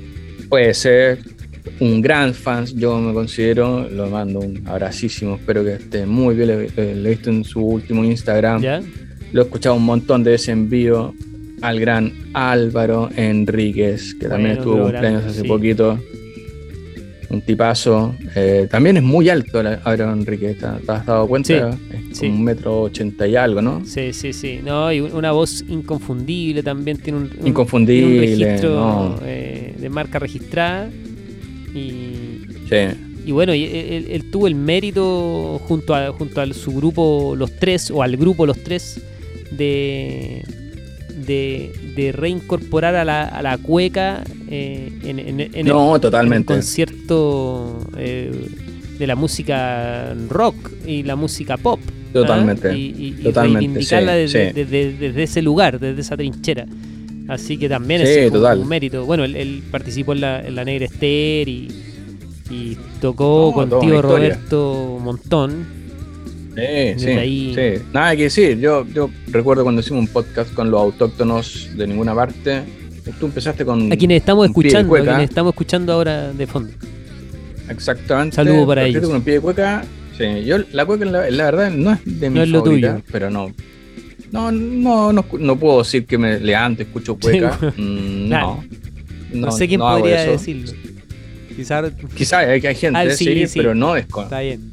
Puede 0.49 0.73
ser 0.75 1.19
un 1.81 2.01
gran 2.01 2.35
fan, 2.35 2.67
yo 2.67 2.99
me 3.01 3.13
considero. 3.13 3.89
Lo 3.91 4.09
mando 4.09 4.39
un 4.41 4.63
abracísimo, 4.67 5.35
espero 5.35 5.65
que 5.65 5.73
esté 5.75 6.07
muy 6.07 6.37
bien. 6.37 6.49
Lo, 6.49 6.55
lo- 6.61 6.95
lo 6.95 7.09
he 7.09 7.11
visto 7.11 7.31
en 7.31 7.43
su 7.43 7.61
último 7.61 8.05
Instagram. 8.05 8.63
¿Ya? 8.63 8.81
Lo 9.33 9.43
he 9.43 9.45
escuchado 9.45 9.75
un 9.75 9.85
montón 9.85 10.23
de 10.23 10.31
veces 10.33 10.51
en 10.51 10.71
vivo 10.71 11.13
al 11.63 11.81
gran 11.81 12.13
Álvaro 12.35 13.09
Enríquez, 13.17 14.15
que 14.15 14.29
también 14.29 14.57
Bueno, 14.57 14.71
estuvo 14.73 14.83
cumpleaños 14.91 15.25
hace 15.25 15.41
sí. 15.43 15.49
poquito. 15.49 15.99
Un 17.35 17.41
tipazo. 17.43 18.15
Eh, 18.35 18.67
también 18.71 18.97
es 18.97 19.03
muy 19.03 19.29
alto 19.29 19.61
el 19.61 19.67
Álvaro 19.67 20.13
Enríquez, 20.13 20.59
¿te 20.59 20.67
has 20.67 21.05
dado 21.07 21.27
cuenta? 21.27 21.73
Sí, 21.73 21.79
Es 22.13 22.19
sí. 22.19 22.27
un 22.27 22.45
metro 22.45 22.83
ochenta 22.83 23.27
y 23.27 23.35
algo, 23.37 23.61
¿no? 23.61 23.83
Sí, 23.85 24.13
sí, 24.13 24.33
sí. 24.33 24.61
No, 24.65 24.93
y 24.93 25.01
una 25.01 25.33
voz 25.33 25.65
inconfundible 25.69 26.63
también. 26.63 26.99
Tiene 26.99 27.19
un, 27.19 27.31
un- 27.41 27.47
Inconfundible, 27.49 28.27
tiene 28.27 28.35
un 28.35 28.41
registro 28.51 28.71
no. 28.71 29.17
eh, 29.25 29.75
de 29.79 29.89
marca 29.91 30.19
registrada. 30.19 30.89
Y, 31.75 32.41
Sí, 32.69 32.77
y 33.27 33.33
bueno, 33.33 33.53
él, 33.53 34.07
él 34.11 34.31
tuvo 34.31 34.47
el 34.47 34.55
mérito 34.55 35.61
junto 35.67 35.95
a, 35.95 36.13
junto 36.13 36.41
a 36.41 36.47
su 36.55 36.73
grupo 36.73 37.35
Los 37.37 37.53
Tres, 37.57 37.91
o 37.91 38.03
al 38.03 38.17
grupo 38.17 38.47
Los 38.47 38.59
Tres, 38.63 39.01
de, 39.51 40.43
de, 41.27 41.73
de 41.97 42.13
reincorporar 42.13 42.95
a 42.97 43.05
la, 43.05 43.25
a 43.25 43.43
la 43.43 43.59
cueca 43.59 44.23
eh, 44.49 44.93
en, 45.05 45.19
en- 45.19 45.41
en 45.41 45.41
el- 45.41 45.51
en 45.57 46.57
concierto 46.57 47.79
eh, 47.97 48.49
de 48.99 49.07
la 49.07 49.15
música 49.17 50.15
rock 50.29 50.71
y 50.87 51.03
la 51.03 51.17
música 51.17 51.57
pop. 51.57 51.81
¿ah? 51.87 51.91
Totalmente, 52.13 52.77
Y, 52.77 52.83
y- 52.97 53.07
y 53.21 53.23
totalmente, 53.25 53.59
reivindicarla 53.61 54.13
sí, 54.13 54.19
desde, 54.19 54.49
sí. 54.49 54.53
desde- 54.55 54.93
desde 54.99 55.23
ese 55.25 55.43
lugar, 55.43 55.81
desde 55.81 56.01
esa 56.01 56.17
trinchera. 56.17 56.67
Así 57.27 57.57
que 57.57 57.69
también 57.69 58.07
Sí, 58.07 58.31
total. 58.31 58.59
un 58.59 58.69
mérito. 58.69 59.05
Bueno, 59.07 59.25
él, 59.25 59.35
él 59.35 59.63
participó 59.71 60.13
en 60.13 60.21
la, 60.21 60.47
en 60.47 60.55
la 60.55 60.65
Negra 60.65 60.85
Esther 60.85 61.49
y, 61.49 61.69
y 62.51 62.77
tocó 63.01 63.47
No, 63.57 63.69
con 63.69 63.81
tío. 63.81 64.03
Roberto 64.03 64.99
Montón. 65.03 65.84
Sí, 66.55 66.95
sí, 67.05 67.11
ahí- 67.11 67.53
sí. 67.55 67.83
Nada 67.93 68.15
que 68.17 68.25
decir. 68.25 68.59
Yo, 68.61 68.87
yo 68.95 69.11
recuerdo 69.29 69.63
cuando 69.65 69.81
hicimos 69.81 70.01
un 70.01 70.09
podcast 70.09 70.53
con 70.55 70.71
los 70.71 70.81
autóctonos 70.81 71.69
de 71.77 71.87
ninguna 71.87 72.15
parte. 72.15 72.63
Tú 73.21 73.27
empezaste 73.27 73.65
con. 73.65 73.93
A 73.93 73.97
quienes 73.97 74.19
estamos 74.21 74.47
escuchando, 74.47 74.95
a 74.97 75.01
quienes 75.01 75.29
estamos 75.29 75.53
escuchando 75.53 75.93
ahora 75.93 76.33
de 76.33 76.47
fondo. 76.47 76.73
Exactamente. 77.69 78.37
Saludo 78.37 78.67
para 78.67 78.85
ellos. 78.87 79.05
con 79.07 79.17
un 79.17 79.23
pie 79.23 79.35
de 79.35 79.41
cueca. 79.41 79.85
Sí, 80.17 80.45
yo 80.45 80.59
la 80.73 80.87
cueca, 80.87 81.05
la, 81.07 81.29
la 81.31 81.45
verdad, 81.45 81.71
no 81.73 81.93
es 81.93 81.99
de 82.05 82.31
mi 82.31 82.37
No 82.37 82.43
es 82.45 82.49
lo 82.51 82.61
favorita, 82.63 82.93
tuyo. 82.95 83.05
pero 83.11 83.31
no. 83.31 83.53
No, 84.31 84.51
no, 84.53 85.13
no, 85.13 85.25
no 85.39 85.57
puedo 85.57 85.79
decir 85.79 86.07
que 86.07 86.19
me 86.19 86.39
levanto 86.41 86.83
y 86.83 86.87
escucho 86.87 87.17
cueca. 87.17 87.59
Sí, 87.61 87.83
Mm, 87.83 88.27
claro. 88.29 88.65
no, 89.33 89.47
No, 89.47 89.53
sé 89.53 89.67
quién 89.69 89.81
podría 89.81 90.23
decirlo. 90.25 90.73
Quizás 91.57 91.93
Quizás 92.17 92.47
hay, 92.47 92.67
hay 92.67 92.75
gente, 92.75 92.99
Ah, 92.99 93.11
sí, 93.11 93.25
sí, 93.25 93.47
sí. 93.47 93.59
pero 93.59 93.75
no 93.75 93.95
desconozco. 93.95 94.23
está 94.25 94.41
bien. 94.41 94.71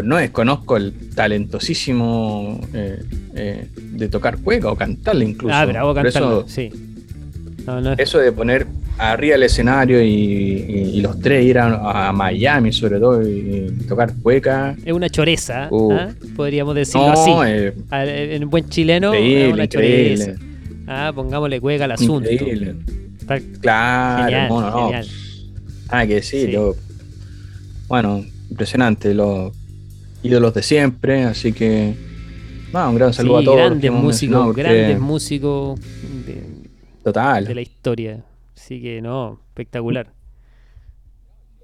Pero 0.00 0.08
no 0.08 0.16
desconozco 0.16 0.78
el 0.78 0.94
talentosísimo 1.14 2.58
eh, 2.72 3.02
eh, 3.34 3.68
de 3.76 4.08
tocar 4.08 4.38
cueca 4.38 4.70
o 4.70 4.76
cantarle 4.76 5.26
incluso. 5.26 5.54
Ah, 5.54 5.66
bravo 5.66 5.94
Eso, 6.00 6.44
sí. 6.48 6.70
No, 7.66 7.80
no 7.82 7.92
es- 7.92 7.98
eso 7.98 8.18
de 8.18 8.32
poner 8.32 8.66
arriba 8.96 9.36
el 9.36 9.42
escenario 9.42 10.02
y, 10.02 10.08
y- 10.08 10.90
y 10.94 11.00
los 11.02 11.20
tres 11.20 11.44
ir 11.44 11.58
a, 11.58 12.08
a 12.08 12.12
Miami 12.12 12.72
sobre 12.72 12.98
todo 12.98 13.22
y, 13.28 13.68
y 13.78 13.84
tocar 13.86 14.14
cueca. 14.22 14.74
es 14.84 14.92
una 14.92 15.10
choreza, 15.10 15.68
Uh. 15.70 15.92
¿ah? 15.92 16.08
podríamos 16.34 16.74
decirlo 16.74 17.08
No, 17.12 17.12
así. 17.42 17.50
eh, 17.52 17.74
A- 17.90 18.04
En 18.06 18.48
buen 18.48 18.68
chileno, 18.70 19.12
es 19.12 19.20
increíble, 19.20 19.52
una 19.52 19.64
increíble, 19.64 20.24
choreza. 20.24 20.40
Ah, 20.86 21.12
pongámosle 21.14 21.60
cueca 21.60 21.84
al 21.84 21.92
asunto. 21.92 22.30
increíble. 22.30 22.74
Está- 23.20 23.38
Claro, 23.60 24.24
Genial, 24.24 24.48
no, 24.48 24.60
no, 24.62 24.70
no. 24.70 24.84
genial. 24.86 25.06
Nada 25.92 26.06
que 26.06 26.14
decir, 26.14 26.46
Sí. 26.46 26.52
yo- 26.52 26.74
bueno, 27.88 28.24
impresionante, 28.50 29.14
los 29.14 29.52
ídolos 30.22 30.54
de 30.54 30.62
siempre, 30.62 31.24
así 31.24 31.52
que 31.52 31.94
nada, 32.72 32.88
un 32.88 32.96
gran 32.96 33.12
saludo 33.12 33.38
sí, 33.38 33.42
a 33.42 33.44
todos. 33.46 33.56
grandes 33.58 33.92
músicos, 33.92 34.46
porque- 34.46 34.62
grandes 34.62 35.00
músicos 35.00 35.80
de, 36.26 36.42
Total. 37.04 37.44
de 37.44 37.54
la 37.54 37.60
historia. 37.62 38.24
Así 38.56 38.80
que 38.80 39.00
no, 39.00 39.40
espectacular. 39.48 40.12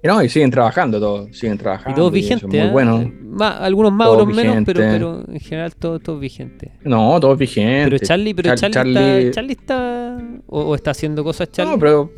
Y 0.03 0.07
no, 0.07 0.21
y 0.21 0.29
siguen 0.29 0.51
trabajando 0.51 0.99
todos, 0.99 1.35
siguen 1.35 1.57
trabajando. 1.57 1.91
Y 1.91 1.95
todos 1.95 2.11
vigentes, 2.11 2.47
Muy 2.47 2.71
bueno. 2.71 3.11
Ma- 3.23 3.57
algunos 3.57 3.91
más, 3.91 4.07
otros 4.09 4.27
menos, 4.35 4.63
pero, 4.65 4.79
pero 4.79 5.23
en 5.27 5.39
general 5.39 5.75
todos, 5.75 6.01
todos 6.03 6.19
vigentes. 6.19 6.69
No, 6.83 7.19
todos 7.19 7.37
vigentes. 7.37 7.85
Pero 7.99 8.05
Charlie, 8.07 8.33
pero 8.35 8.53
Char- 8.55 8.71
Charlie, 8.71 8.93
está, 8.99 9.31
Charlie 9.31 9.53
está 9.53 10.17
o, 10.47 10.61
o 10.61 10.75
está 10.75 10.91
haciendo 10.91 11.23
cosas 11.23 11.51
Charlie. 11.51 11.71
No, 11.73 11.79
pero 11.79 12.11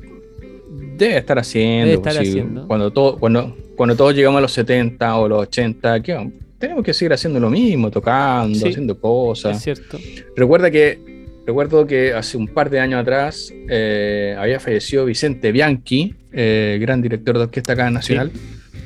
Debe 1.00 1.18
estar 1.18 1.40
haciendo. 1.40 1.86
Debe 1.86 1.98
estar 1.98 2.16
pues, 2.16 2.30
haciendo. 2.30 2.68
Cuando, 2.68 2.92
todo, 2.92 3.18
cuando, 3.18 3.58
cuando 3.76 3.96
todos 3.96 4.14
llegamos 4.14 4.38
a 4.38 4.42
los 4.42 4.52
70 4.52 5.18
o 5.18 5.28
los 5.28 5.42
80, 5.44 6.02
¿qué 6.02 6.14
vamos? 6.14 6.34
tenemos 6.60 6.84
que 6.84 6.94
seguir 6.94 7.14
haciendo 7.14 7.40
lo 7.40 7.50
mismo, 7.50 7.90
tocando, 7.90 8.60
Sí. 8.60 8.68
haciendo 8.68 9.00
cosas. 9.00 9.58
Es 9.58 9.64
cierto. 9.64 9.98
Recuerda 10.36 10.70
que, 10.70 11.00
recuerdo 11.48 11.88
que 11.88 12.14
hace 12.14 12.38
un 12.38 12.48
par 12.48 12.70
de 12.70 12.82
años 12.82 13.02
atrás 13.02 13.52
eh, 13.70 14.36
había 14.38 14.60
fallecido 14.60 15.06
Vicente 15.06 15.52
Bianchi, 15.54 16.14
eh, 16.34 16.78
gran 16.82 17.02
director 17.02 17.38
de 17.38 17.44
orquesta 17.46 17.74
acá 17.74 17.90
nacional. 17.90 18.32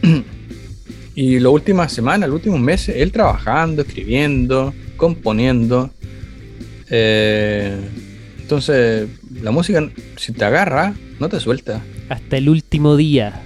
Y 1.16 1.40
las 1.40 1.52
últimas 1.52 1.94
semanas, 1.94 2.28
los 2.28 2.38
últimos 2.38 2.60
meses, 2.60 2.96
él 2.98 3.12
trabajando, 3.12 3.84
escribiendo, 3.84 4.74
componiendo. 4.98 5.92
Eh, 6.90 7.78
entonces, 8.42 9.10
la 9.44 9.52
música, 9.52 9.88
si 10.18 10.34
te 10.34 10.44
agarra, 10.44 10.96
no 11.20 11.30
te 11.30 11.40
suelta. 11.40 11.84
Hasta 12.14 12.38
el 12.38 12.48
último 12.48 12.96
día. 12.96 13.42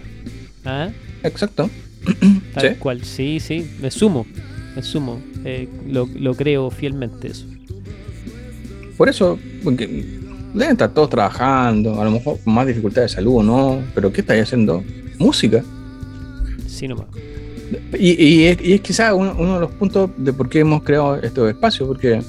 ¿Ah? 0.66 0.90
Exacto. 1.24 1.70
Tal 2.54 2.70
Sí. 2.72 2.76
cual, 2.80 3.04
sí, 3.06 3.40
sí, 3.40 3.66
me 3.82 3.90
sumo, 3.92 4.26
me 4.76 4.84
sumo, 4.84 5.22
Eh, 5.46 5.70
lo, 5.88 6.10
lo 6.20 6.36
creo 6.36 6.70
fielmente 6.70 7.30
eso. 7.30 7.46
Por 8.98 9.08
eso, 9.08 9.40
porque 9.64 9.86
deben 10.54 10.72
estar 10.74 10.94
todos 10.94 11.10
trabajando, 11.10 12.02
a 12.02 12.04
lo 12.04 12.12
mejor 12.12 12.40
con 12.44 12.54
más 12.54 12.68
dificultades 12.68 13.12
de 13.12 13.16
salud 13.16 13.36
o 13.38 13.44
no, 13.44 13.82
pero 13.96 14.12
¿qué 14.12 14.20
estáis 14.22 14.44
haciendo? 14.44 14.84
Música. 15.18 15.64
Sí 16.68 16.88
nomás. 16.90 17.06
Y, 17.98 18.22
y 18.22 18.44
es, 18.48 18.58
y 18.62 18.74
es 18.74 18.82
quizás 18.82 19.14
uno, 19.14 19.34
uno 19.40 19.54
de 19.56 19.60
los 19.62 19.72
puntos 19.72 20.10
de 20.18 20.34
por 20.34 20.50
qué 20.50 20.60
hemos 20.60 20.84
creado 20.84 21.16
estos 21.22 21.48
espacios, 21.50 21.88
porque 21.88 22.22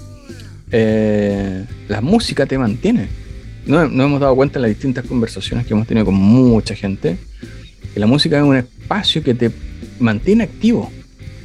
eh, 0.71 1.65
la 1.89 2.01
música 2.01 2.47
te 2.47 2.57
mantiene. 2.59 3.09
No, 3.69 3.87
nos 3.89 4.07
hemos 4.07 4.21
dado 4.21 4.35
cuenta 4.35 4.59
en 4.59 4.63
las 4.63 4.71
distintas 4.71 5.05
conversaciones 5.05 5.67
que 5.67 5.75
hemos 5.75 5.87
tenido 5.87 6.05
con 6.07 6.15
mucha 6.15 6.75
gente, 6.75 7.19
que 7.95 8.01
la 8.01 8.07
música 8.07 8.39
es 8.39 8.43
un 8.43 8.57
espacio 8.57 9.23
que 9.23 9.35
te 9.35 9.51
mantiene 10.01 10.45
activo, 10.45 10.91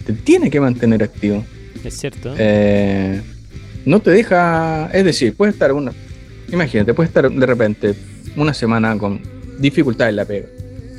te 0.05 0.13
tiene 0.13 0.49
que 0.49 0.59
mantener 0.59 1.03
activo. 1.03 1.43
Es 1.83 1.97
cierto. 1.99 2.33
Eh, 2.37 3.21
no 3.85 3.99
te 3.99 4.11
deja, 4.11 4.89
es 4.93 5.03
decir, 5.03 5.35
puedes 5.35 5.53
estar 5.55 5.73
una, 5.73 5.91
imagínate, 6.51 6.93
puedes 6.93 7.09
estar 7.09 7.29
de 7.29 7.45
repente 7.45 7.93
una 8.37 8.53
semana 8.53 8.97
con 8.97 9.19
dificultades 9.59 10.11
en 10.11 10.15
la 10.15 10.25
pega, 10.25 10.47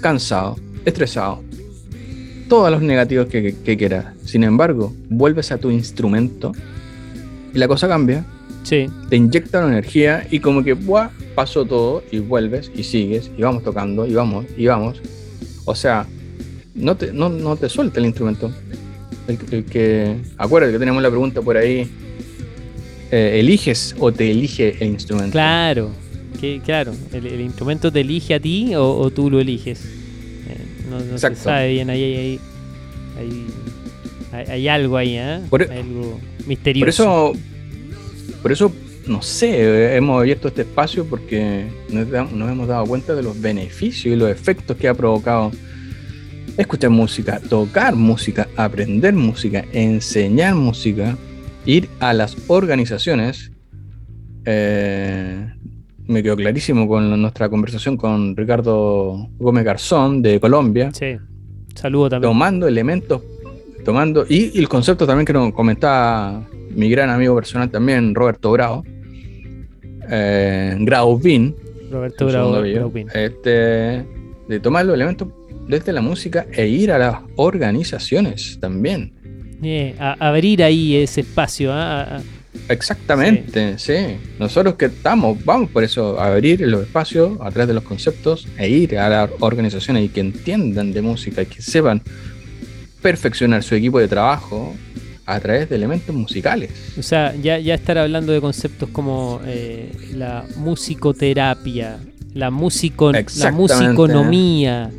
cansado, 0.02 0.56
estresado, 0.84 1.42
todos 2.50 2.70
los 2.70 2.82
negativos 2.82 3.26
que, 3.28 3.42
que- 3.42 3.54
que 3.64 3.76
quieras. 3.78 4.06
Sin 4.26 4.44
embargo, 4.44 4.94
vuelves 5.08 5.50
a 5.52 5.56
tu 5.58 5.70
instrumento 5.70 6.52
y 7.54 7.58
la 7.58 7.66
cosa 7.66 7.88
cambia, 7.88 8.26
sí, 8.64 8.86
te 9.08 9.16
inyecta 9.16 9.60
una 9.60 9.68
energía 9.78 10.26
y 10.30 10.40
como 10.40 10.64
que 10.64 10.72
¡buah! 10.72 11.10
pasó 11.36 11.64
todo 11.64 12.02
y 12.10 12.18
vuelves 12.18 12.70
y 12.76 12.82
sigues 12.82 13.30
y 13.38 13.42
vamos 13.42 13.62
tocando 13.62 14.06
y 14.06 14.12
vamos 14.14 14.46
y 14.56 14.66
vamos. 14.66 15.00
O 15.64 15.74
sea, 15.74 16.06
no 16.74 16.96
te, 16.96 17.12
no, 17.12 17.28
no 17.28 17.56
te 17.56 17.68
suelta 17.68 18.00
el 18.00 18.06
instrumento. 18.06 18.50
El, 19.28 19.38
el 19.52 19.64
que, 19.64 20.16
acuérdate 20.36 20.72
que 20.74 20.78
tenemos 20.78 21.02
la 21.02 21.08
pregunta 21.10 21.40
por 21.40 21.56
ahí. 21.56 21.88
eh, 23.10 23.38
¿Eliges 23.40 23.94
o 23.98 24.12
te 24.12 24.30
elige 24.30 24.76
el 24.80 24.88
instrumento? 24.88 25.32
claro, 25.32 25.90
que, 26.40 26.60
claro, 26.64 26.92
el, 27.12 27.26
el 27.26 27.40
instrumento 27.40 27.90
te 27.92 28.00
elige 28.00 28.34
a 28.34 28.40
ti 28.40 28.74
o, 28.74 28.84
o 28.98 29.10
tú 29.10 29.30
lo 29.30 29.40
eliges. 29.40 29.80
Eh, 29.84 30.56
no 30.90 31.00
no 31.00 31.16
se 31.18 31.34
sabe 31.36 31.72
bien, 31.72 31.88
ahí 31.90 32.02
hay, 32.02 32.14
hay, 32.16 32.40
hay, 33.18 33.46
hay- 34.32 34.46
hay 34.50 34.68
algo 34.68 34.96
ahí, 34.96 35.16
¿eh? 35.16 35.40
Por 35.48 35.62
e- 35.62 35.68
Hay 35.70 35.78
algo 35.80 36.20
misterioso. 36.46 36.84
Por 36.84 36.88
eso, 36.88 37.32
por 38.44 38.52
eso, 38.52 38.70
no 39.06 39.22
sé, 39.22 39.58
eh, 39.58 39.96
hemos 39.96 40.20
abierto 40.20 40.48
este 40.48 40.60
espacio 40.60 41.06
porque 41.06 41.64
nos, 41.88 42.06
hemos 42.12 42.68
dado 42.68 42.84
cuenta 42.84 43.14
de 43.14 43.22
los 43.22 43.40
beneficios 43.40 44.14
y 44.14 44.16
los 44.18 44.28
efectos 44.28 44.76
que 44.76 44.86
ha 44.86 44.92
provocado 44.92 45.50
escuchar 46.58 46.90
música, 46.90 47.40
tocar 47.40 47.96
música, 47.96 48.46
aprender 48.54 49.14
música, 49.14 49.64
enseñar 49.72 50.56
música, 50.56 51.16
ir 51.64 51.88
a 52.00 52.12
las 52.12 52.36
organizaciones. 52.48 53.50
Eh, 54.44 55.48
me 56.06 56.22
quedó 56.22 56.36
clarísimo 56.36 56.86
con 56.86 57.18
nuestra 57.22 57.48
conversación 57.48 57.96
con 57.96 58.36
Ricardo 58.36 59.26
Gómez 59.38 59.64
Garzón 59.64 60.20
de 60.20 60.38
Colombia 60.38 60.90
Sí, 60.92 61.16
saludo 61.74 62.10
también. 62.10 62.30
tomando 62.30 62.68
elementos, 62.68 63.22
tomando, 63.86 64.26
y, 64.28 64.50
y 64.54 64.58
el 64.58 64.68
concepto 64.68 65.06
también 65.06 65.24
que 65.24 65.32
nos 65.32 65.54
comentaba 65.54 66.46
mi 66.74 66.88
gran 66.90 67.10
amigo 67.10 67.34
personal 67.34 67.70
también, 67.70 68.14
Roberto 68.14 68.52
Grau, 68.52 68.82
eh, 70.10 70.76
Graubin, 70.80 71.54
Roberto 71.90 72.26
Bravo. 72.26 72.56
este, 73.14 74.04
de 74.48 74.60
tomar 74.60 74.84
los 74.86 74.94
elementos 74.94 75.28
desde 75.68 75.92
la 75.92 76.00
música 76.02 76.46
e 76.52 76.66
ir 76.66 76.90
a 76.92 76.98
las 76.98 77.16
organizaciones 77.36 78.58
también. 78.60 79.12
A- 79.98 80.16
abrir 80.28 80.62
ahí 80.62 80.96
ese 80.96 81.22
espacio. 81.22 81.72
¿ah? 81.72 82.02
A- 82.02 82.16
a- 82.18 82.22
Exactamente, 82.68 83.78
sí. 83.78 83.94
Nosotros 84.38 84.74
que 84.74 84.86
estamos, 84.86 85.42
vamos 85.44 85.70
por 85.70 85.82
eso, 85.84 86.20
a 86.20 86.26
abrir 86.34 86.60
los 86.60 86.82
espacios 86.82 87.38
a 87.40 87.50
través 87.50 87.68
de 87.68 87.74
los 87.74 87.82
conceptos 87.82 88.46
e 88.58 88.68
ir 88.68 88.98
a 88.98 89.08
las 89.08 89.30
organizaciones 89.40 90.04
y 90.04 90.08
que 90.08 90.20
entiendan 90.20 90.92
de 90.92 91.02
música 91.02 91.42
y 91.42 91.46
que 91.46 91.62
sepan 91.62 92.02
perfeccionar 93.02 93.62
su 93.62 93.74
equipo 93.74 93.98
de 93.98 94.08
trabajo 94.08 94.74
a 95.26 95.40
través 95.40 95.68
de 95.68 95.76
elementos 95.76 96.14
musicales. 96.14 96.70
O 96.98 97.02
sea, 97.02 97.34
ya, 97.34 97.58
ya 97.58 97.74
estar 97.74 97.98
hablando 97.98 98.32
de 98.32 98.40
conceptos 98.40 98.88
como 98.90 99.40
eh, 99.46 99.92
la 100.14 100.44
musicoterapia, 100.56 101.98
la, 102.34 102.50
musico, 102.50 103.12
la 103.12 103.52
musiconomía. 103.52 104.90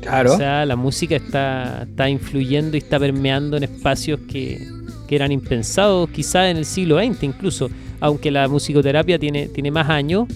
Claro. 0.00 0.34
O 0.34 0.36
sea, 0.36 0.66
la 0.66 0.74
música 0.74 1.14
está, 1.14 1.86
está 1.88 2.08
influyendo 2.08 2.76
y 2.76 2.78
está 2.78 2.98
permeando 2.98 3.56
en 3.56 3.62
espacios 3.62 4.18
que, 4.28 4.66
que 5.06 5.16
eran 5.16 5.30
impensados 5.30 6.10
quizás 6.10 6.50
en 6.50 6.56
el 6.56 6.64
siglo 6.64 6.98
XX 6.98 7.22
incluso, 7.22 7.70
aunque 8.00 8.30
la 8.30 8.48
musicoterapia 8.48 9.18
tiene, 9.18 9.46
tiene 9.46 9.70
más 9.70 9.88
años, 9.88 10.26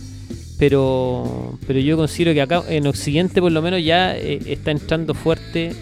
pero, 0.59 1.59
pero 1.67 1.81
yo 1.81 1.97
considero 1.97 2.33
que 2.33 2.43
acá 2.43 2.63
en 2.69 2.87
Occidente 2.87 3.41
por 3.41 3.51
lo 3.51 3.61
menos 3.61 3.83
ya 3.83 4.17
eh, 4.17 4.39
está 4.47 4.71
entrando 4.71 5.15
fuerte 5.15 5.73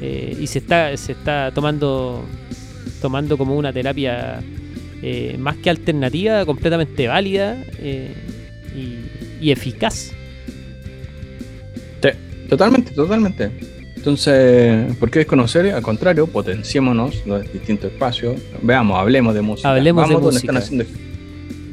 eh, 0.00 0.36
y 0.38 0.46
se 0.46 0.58
está, 0.58 0.96
se 0.96 1.12
está 1.12 1.52
tomando, 1.54 2.22
tomando 3.04 3.36
como 3.36 3.54
una 3.54 3.70
terapia 3.70 4.40
eh, 5.02 5.36
más 5.38 5.58
que 5.58 5.68
alternativa, 5.68 6.46
completamente 6.46 7.06
válida 7.06 7.62
eh, 7.78 8.14
y, 8.74 9.44
y 9.46 9.50
eficaz. 9.50 10.12
Sí, 12.02 12.08
totalmente, 12.48 12.92
totalmente. 12.92 13.50
Entonces, 13.94 14.96
¿por 14.96 15.10
qué 15.10 15.18
desconocer? 15.18 15.66
Al 15.74 15.82
contrario, 15.82 16.26
potenciémonos 16.26 17.26
los 17.26 17.52
distintos 17.52 17.92
espacios. 17.92 18.40
Veamos, 18.62 18.98
hablemos 18.98 19.34
de 19.34 19.42
música. 19.42 19.68
Hablemos 19.68 20.08
de 20.08 20.14
Vamos 20.14 20.22
donde 20.22 20.36
música. 20.36 20.58
están 20.58 20.62
haciendo 20.62 20.84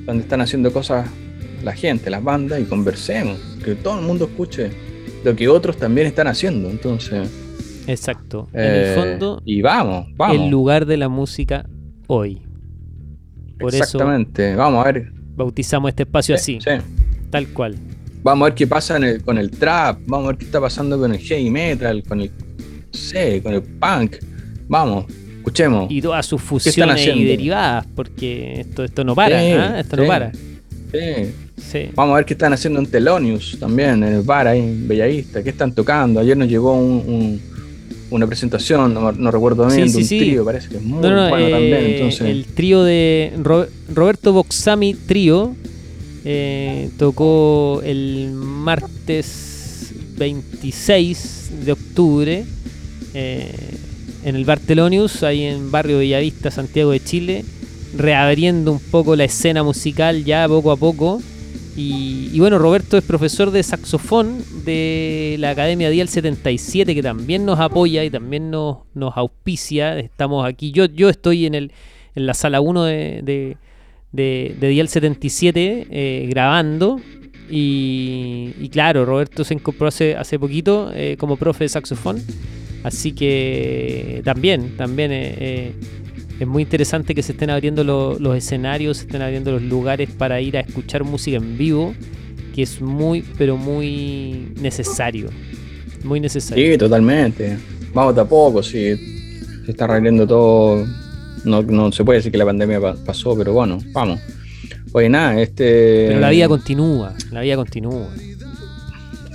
donde 0.05 0.23
están 0.23 0.41
haciendo 0.41 0.73
cosas 0.73 1.07
la 1.63 1.71
gente, 1.71 2.09
las 2.09 2.21
bandas 2.21 2.59
y 2.59 2.65
conversemos, 2.65 3.39
que 3.63 3.75
todo 3.75 3.97
el 4.01 4.05
mundo 4.05 4.25
escuche 4.25 4.69
lo 5.23 5.33
que 5.33 5.47
otros 5.47 5.77
también 5.77 6.07
están 6.07 6.27
haciendo. 6.27 6.69
Entonces, 6.69 7.29
Exacto. 7.91 8.49
En 8.53 8.59
eh, 8.61 8.93
el 8.93 8.99
fondo, 8.99 9.41
y 9.45 9.61
vamos, 9.61 10.07
vamos. 10.15 10.35
el 10.37 10.49
lugar 10.49 10.85
de 10.85 10.97
la 10.97 11.09
música 11.09 11.65
hoy. 12.07 12.41
Por 13.59 13.73
eso 13.75 13.83
Exactamente, 13.83 14.55
vamos 14.55 14.85
a 14.85 14.91
ver. 14.91 15.11
bautizamos 15.35 15.89
este 15.89 16.03
espacio 16.03 16.37
Sí, 16.37 16.57
así, 16.57 16.69
sí. 16.79 16.85
tal 17.29 17.47
cual. 17.49 17.75
Vamos 18.23 18.45
a 18.45 18.49
ver 18.49 18.55
qué 18.55 18.67
pasa 18.67 18.97
en 18.97 19.03
el- 19.03 19.23
con 19.23 19.37
el 19.37 19.51
trap, 19.51 19.99
vamos 20.05 20.25
a 20.25 20.27
ver 20.29 20.37
qué 20.37 20.45
está 20.45 20.59
pasando 20.61 20.97
con 20.99 21.11
el 21.13 21.19
heavy 21.19 21.49
metal, 21.49 22.03
con 22.07 22.21
el, 22.21 22.29
no 22.29 22.85
sé, 22.91 23.41
con 23.41 23.53
el 23.53 23.61
punk. 23.63 24.15
Vamos, 24.67 25.05
escuchemos. 25.37 25.91
Y 25.91 26.01
todas 26.01 26.25
sus 26.25 26.41
fusiones 26.41 27.05
y 27.07 27.23
derivadas, 27.23 27.85
porque 27.95 28.61
esto, 28.61 28.83
esto 28.83 29.03
no 29.03 29.15
para, 29.15 29.39
Sí, 29.41 29.51
¿ah? 29.51 29.79
Esto 29.79 29.97
no 29.97 30.07
para. 30.07 30.31
Sí. 30.33 31.33
Sí. 31.57 31.89
Vamos 31.95 32.13
a 32.13 32.15
ver 32.17 32.25
qué 32.25 32.33
están 32.33 32.53
haciendo 32.53 32.79
en 32.79 32.85
Telonius 32.87 33.57
también, 33.59 34.03
en 34.03 34.15
el 34.15 34.21
bar 34.23 34.47
ahí 34.47 34.59
en 34.59 34.87
Bellavista, 34.87 35.41
qué 35.43 35.51
están 35.51 35.73
tocando. 35.73 36.19
Ayer 36.19 36.35
nos 36.35 36.47
llegó 36.49 36.73
un- 36.73 37.03
un- 37.07 37.41
una 38.11 38.27
presentación, 38.27 38.93
no, 38.93 39.11
no 39.11 39.31
recuerdo 39.31 39.65
bien, 39.67 39.89
Sí, 39.89 39.97
de 39.99 40.03
sí, 40.05 40.15
un 40.15 40.19
trío, 40.21 40.45
parece 40.45 40.69
que 40.69 40.77
es 40.77 40.83
muy 40.83 41.01
No, 41.01 41.09
no, 41.09 41.29
bueno 41.29 41.47
eh, 41.47 41.51
también. 41.51 41.85
Entonces, 41.85 42.21
el 42.21 42.45
trío 42.45 42.83
de 42.83 43.33
Ro- 43.41 43.67
Roberto 43.93 44.33
Boxami 44.33 44.93
Trío 44.93 45.55
eh, 46.25 46.89
tocó 46.97 47.81
el 47.83 48.31
martes 48.33 49.93
26 50.17 51.51
de 51.65 51.71
octubre 51.71 52.45
eh, 53.13 53.51
en 54.23 54.35
el 54.35 54.45
Bartelonius, 54.45 55.23
ahí 55.23 55.43
en 55.43 55.71
Barrio 55.71 55.97
Bellavista, 55.97 56.51
Santiago 56.51 56.91
de 56.91 57.03
Chile, 57.03 57.43
reabriendo 57.97 58.71
un 58.71 58.79
poco 58.79 59.15
la 59.15 59.23
escena 59.23 59.63
musical 59.63 60.23
ya 60.23 60.47
poco 60.47 60.71
a 60.71 60.77
poco. 60.77 61.21
Y, 61.77 62.37
bueno, 62.39 62.59
Roberto 62.59 62.97
es 62.97 63.03
profesor 63.03 63.49
de 63.51 63.63
saxofón 63.63 64.43
de 64.65 65.37
la 65.39 65.51
Academia 65.51 65.89
Dial 65.89 66.09
77, 66.09 66.93
que 66.93 67.01
también 67.01 67.45
nos 67.45 67.59
apoya 67.59 68.03
y 68.03 68.09
también 68.09 68.51
nos, 68.51 68.79
nos 68.93 69.15
auspicia. 69.15 69.97
Estamos 69.97 70.45
aquí, 70.45 70.71
yo, 70.71 70.85
yo 70.85 71.07
estoy 71.09 71.45
en, 71.45 71.55
el, 71.55 71.71
en 72.15 72.25
la 72.25 72.33
sala 72.33 72.59
1 72.61 72.83
de, 72.83 73.21
de, 73.23 73.57
de- 74.11 74.55
de 74.59 74.67
Dial 74.67 74.89
77 74.89 75.87
eh, 75.89 76.27
grabando. 76.29 76.99
Y, 77.49 78.53
y 78.59 78.69
claro, 78.69 79.05
Roberto 79.05 79.43
se 79.43 79.53
incorporó 79.53 79.87
hace, 79.89 80.15
hace 80.15 80.37
poquito 80.39 80.91
eh, 80.93 81.15
como 81.17 81.37
profe 81.37 81.63
de 81.65 81.69
saxofón. 81.69 82.21
Así 82.83 83.11
que 83.13 84.21
también, 84.25 84.75
también 84.75 85.11
eh, 85.11 85.35
eh, 85.37 85.71
es 86.43 86.47
muy 86.49 86.63
interesante 86.63 87.13
que 87.15 87.21
se 87.23 87.31
estén 87.33 87.49
abriendo 87.49 87.83
lo- 87.83 88.17
los 88.19 88.35
escenarios, 88.35 88.97
se 88.97 89.03
estén 89.05 89.21
abriendo 89.21 89.51
los 89.51 89.61
lugares 89.61 90.09
para 90.09 90.41
ir 90.41 90.57
a 90.57 90.61
escuchar 90.61 91.03
música 91.03 91.37
en 91.37 91.57
vivo, 91.57 91.93
que 92.55 92.63
es 92.63 92.81
muy, 92.81 93.23
pero 93.37 93.57
muy 93.57 94.51
necesario. 94.59 95.29
Muy 96.03 96.19
necesario. 96.19 96.71
Sí, 96.71 96.77
totalmente. 96.77 97.57
Vamos 97.93 98.15
de 98.15 98.21
a 98.21 98.25
poco, 98.25 98.63
sí. 98.63 98.95
Se 99.65 99.71
está 99.71 99.85
arreglando 99.85 100.25
todo. 100.25 100.85
No, 101.45 101.61
no 101.63 101.91
se 101.91 102.03
puede 102.03 102.19
decir 102.19 102.31
que 102.31 102.37
la 102.37 102.45
pandemia 102.45 102.79
pa- 102.81 102.95
pasó, 103.05 103.35
pero 103.37 103.53
bueno, 103.53 103.79
vamos. 103.93 104.19
Oye, 104.93 105.09
nada, 105.09 105.39
este. 105.39 106.07
Pero 106.07 106.19
la 106.19 106.29
vida 106.31 106.47
continúa, 106.47 107.13
la 107.31 107.41
vida 107.41 107.55
continúa. 107.55 108.07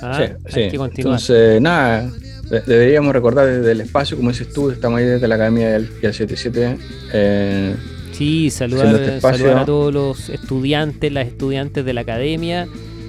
Ah, 0.03 0.19
Sí, 0.19 0.33
hay 0.59 0.65
sí. 0.65 0.71
que 0.73 0.77
continuar. 0.77 1.15
Entonces, 1.19 1.61
nada, 1.63 2.11
deberíamos 2.51 3.13
recordar 3.13 3.47
desde 3.47 3.73
el 3.73 3.81
espacio, 3.81 4.17
como 4.17 4.31
dices 4.31 4.53
tú, 4.53 4.71
estamos 4.71 4.99
ahí 4.99 5.05
desde 5.07 5.27
la 5.29 5.35
Academia 5.35 5.71
del 5.71 5.89
del 6.01 6.13
77. 6.15 6.79
eh, 7.13 7.75
Sí, 8.13 8.51
saludar, 8.51 8.95
este 8.95 9.21
saludar 9.21 9.59
a 9.59 9.65
todos 9.67 9.93
los 9.93 10.31
estudiantes, 10.31 11.13
las 11.13 11.27
estudiantes 11.27 11.85
de 11.85 11.93
la 11.93 12.01
academia 12.01 12.67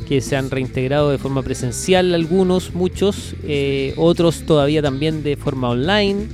que 0.08 0.20
se 0.22 0.36
han 0.36 0.50
reintegrado 0.52 1.12
de 1.12 1.18
forma 1.18 1.44
presencial, 1.44 2.14
algunos, 2.14 2.74
muchos, 2.74 3.34
eh, 3.44 3.94
otros 3.96 4.42
todavía 4.42 4.82
también 4.82 5.24
de 5.24 5.38
forma 5.38 5.70
online, 5.70 6.28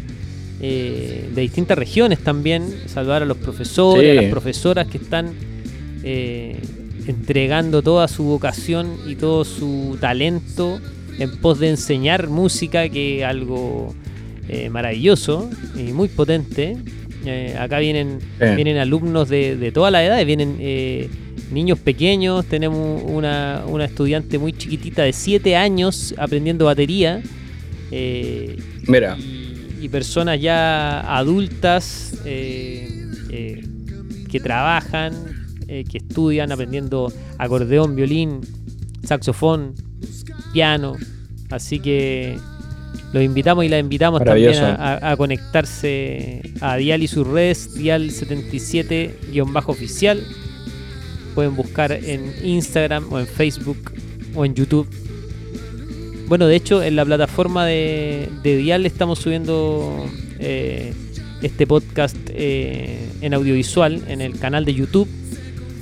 eh, 0.62 1.30
de 1.36 1.42
distintas 1.42 1.78
regiones 1.78 2.20
también. 2.20 2.64
Saludar 2.88 3.22
a 3.22 3.26
los 3.26 3.38
profesores, 3.38 4.12
Sí. 4.12 4.18
a 4.18 4.22
las 4.22 4.32
profesoras 4.32 4.88
que 4.88 4.98
están 4.98 5.32
eh, 6.04 6.56
entregando 7.08 7.82
toda 7.82 8.08
su 8.08 8.24
vocación 8.24 8.92
y 9.08 9.16
todo 9.16 9.46
su 9.46 9.98
talento 10.02 10.80
en 11.20 11.38
pos 11.38 11.60
de 11.60 11.70
enseñar 11.70 12.28
música, 12.28 12.90
que 12.90 13.20
es 13.20 13.26
algo 13.26 13.94
eh, 14.50 14.70
maravilloso 14.70 15.50
y 15.76 15.94
muy 15.94 16.10
potente. 16.10 16.78
Eh, 17.26 17.56
acá 17.58 17.80
vienen, 17.80 18.20
vienen 18.40 18.78
alumnos 18.78 19.30
de, 19.30 19.56
de 19.56 19.72
todas 19.72 19.92
las 19.92 20.04
edades, 20.04 20.26
vienen 20.26 20.58
eh, 20.60 21.10
niños 21.52 21.80
pequeños, 21.80 22.46
tenemos 22.46 23.02
una, 23.06 23.64
una 23.68 23.86
estudiante 23.86 24.38
muy 24.38 24.52
chiquitita 24.52 25.04
de 25.04 25.14
7 25.14 25.56
años 25.56 26.14
aprendiendo 26.18 26.66
batería. 26.66 27.22
mira, 27.92 29.18
y, 29.18 29.78
y 29.82 29.90
personas 29.90 30.42
ya 30.42 31.18
adultas 31.18 32.20
que 32.24 33.62
trabajan, 34.42 35.14
que 35.68 35.98
estudian 35.98 36.52
aprendiendo 36.52 37.14
acordeón, 37.38 37.96
violín, 37.96 38.42
saxofón, 39.04 39.76
piano. 40.54 40.96
Así 41.50 41.80
que 41.80 42.38
los 43.12 43.24
invitamos 43.24 43.66
y 43.66 43.70
las 43.70 43.80
invitamos 43.80 44.24
también 44.24 44.64
a, 44.64 45.16
conectarse 45.18 46.44
a 46.62 46.78
Dial 46.78 47.02
y 47.04 47.08
sus 47.08 47.28
redes, 47.28 47.74
Dial 47.74 48.10
77-oficial. 48.10 50.24
Pueden 51.36 51.56
buscar 51.56 51.92
en 51.92 52.34
Instagram 52.44 53.12
o 53.12 53.20
en 53.20 53.28
Facebook 53.28 53.92
o 54.36 54.46
en 54.46 54.56
YouTube. 54.56 54.88
Bueno, 56.28 56.48
de 56.48 56.56
hecho, 56.56 56.82
en 56.82 56.96
la 56.96 57.06
plataforma 57.06 57.66
de, 57.66 58.30
de 58.44 58.58
Dial 58.58 58.86
estamos 58.86 59.20
subiendo 59.20 60.06
eh, 60.40 60.94
este 61.42 61.68
podcast 61.68 62.16
eh, 62.30 63.10
en 63.22 63.34
audiovisual 63.34 64.04
en 64.08 64.22
el 64.22 64.40
canal 64.40 64.64
de 64.66 64.74
YouTube 64.74 65.10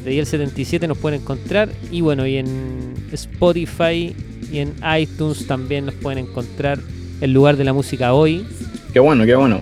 de 0.04 0.12
Dial 0.12 0.26
77 0.26 0.88
nos 0.88 0.98
pueden 0.98 1.22
encontrar 1.22 1.70
y 1.92 2.02
bueno, 2.02 2.26
y 2.26 2.38
en 2.38 2.94
Spotify 3.12 4.16
y 4.52 4.60
en 4.60 4.76
iTunes 5.00 5.48
también 5.48 5.86
nos 5.86 5.96
pueden 5.96 6.26
encontrar 6.26 6.80
el 7.22 7.34
lugar 7.34 7.58
de 7.58 7.64
la 7.64 7.74
música 7.74 8.14
hoy. 8.14 8.46
qué 8.94 9.00
bueno, 9.00 9.26
qué 9.26 9.36
bueno. 9.36 9.62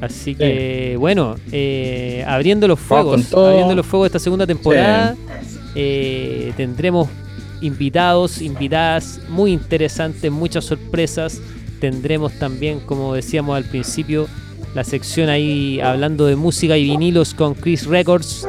Así 0.00 0.34
que 0.34 0.96
bueno, 0.98 1.36
eh, 1.52 2.24
abriendo 2.26 2.66
los 2.66 2.80
fuegos, 2.80 3.32
abriendo 3.32 3.76
los 3.76 3.86
fuegos 3.86 4.06
de 4.06 4.08
esta 4.08 4.18
segunda 4.18 4.46
temporada, 4.46 5.16
eh, 5.76 6.52
tendremos 6.56 7.08
invitados, 7.60 8.42
invitadas 8.42 9.20
muy 9.28 9.52
interesantes, 9.52 10.30
muchas 10.30 10.64
sorpresas. 10.64 11.40
Tendremos 11.80 12.32
también, 12.32 12.80
como 12.80 13.14
decíamos 13.14 13.56
al 13.56 13.64
principio, 13.64 14.26
la 14.74 14.82
sección 14.82 15.28
ahí 15.28 15.80
hablando 15.80 16.26
de 16.26 16.34
música 16.34 16.76
y 16.76 16.84
vinilos 16.84 17.32
con 17.34 17.54
Chris 17.54 17.86
Records 17.86 18.46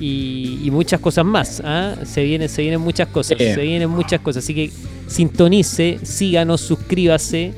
y, 0.00 0.60
y 0.62 0.70
muchas 0.70 1.00
cosas 1.00 1.24
más. 1.24 1.62
¿ah? 1.64 1.94
Se 2.04 2.22
vienen, 2.24 2.48
se 2.48 2.62
vienen 2.62 2.80
muchas 2.80 3.08
cosas, 3.08 3.38
se 3.38 3.60
vienen 3.60 3.90
muchas 3.90 4.20
cosas. 4.20 4.44
Así 4.44 4.54
que 4.54 4.70
sintonice, 5.06 5.98
síganos, 6.02 6.60
suscríbase, 6.60 7.52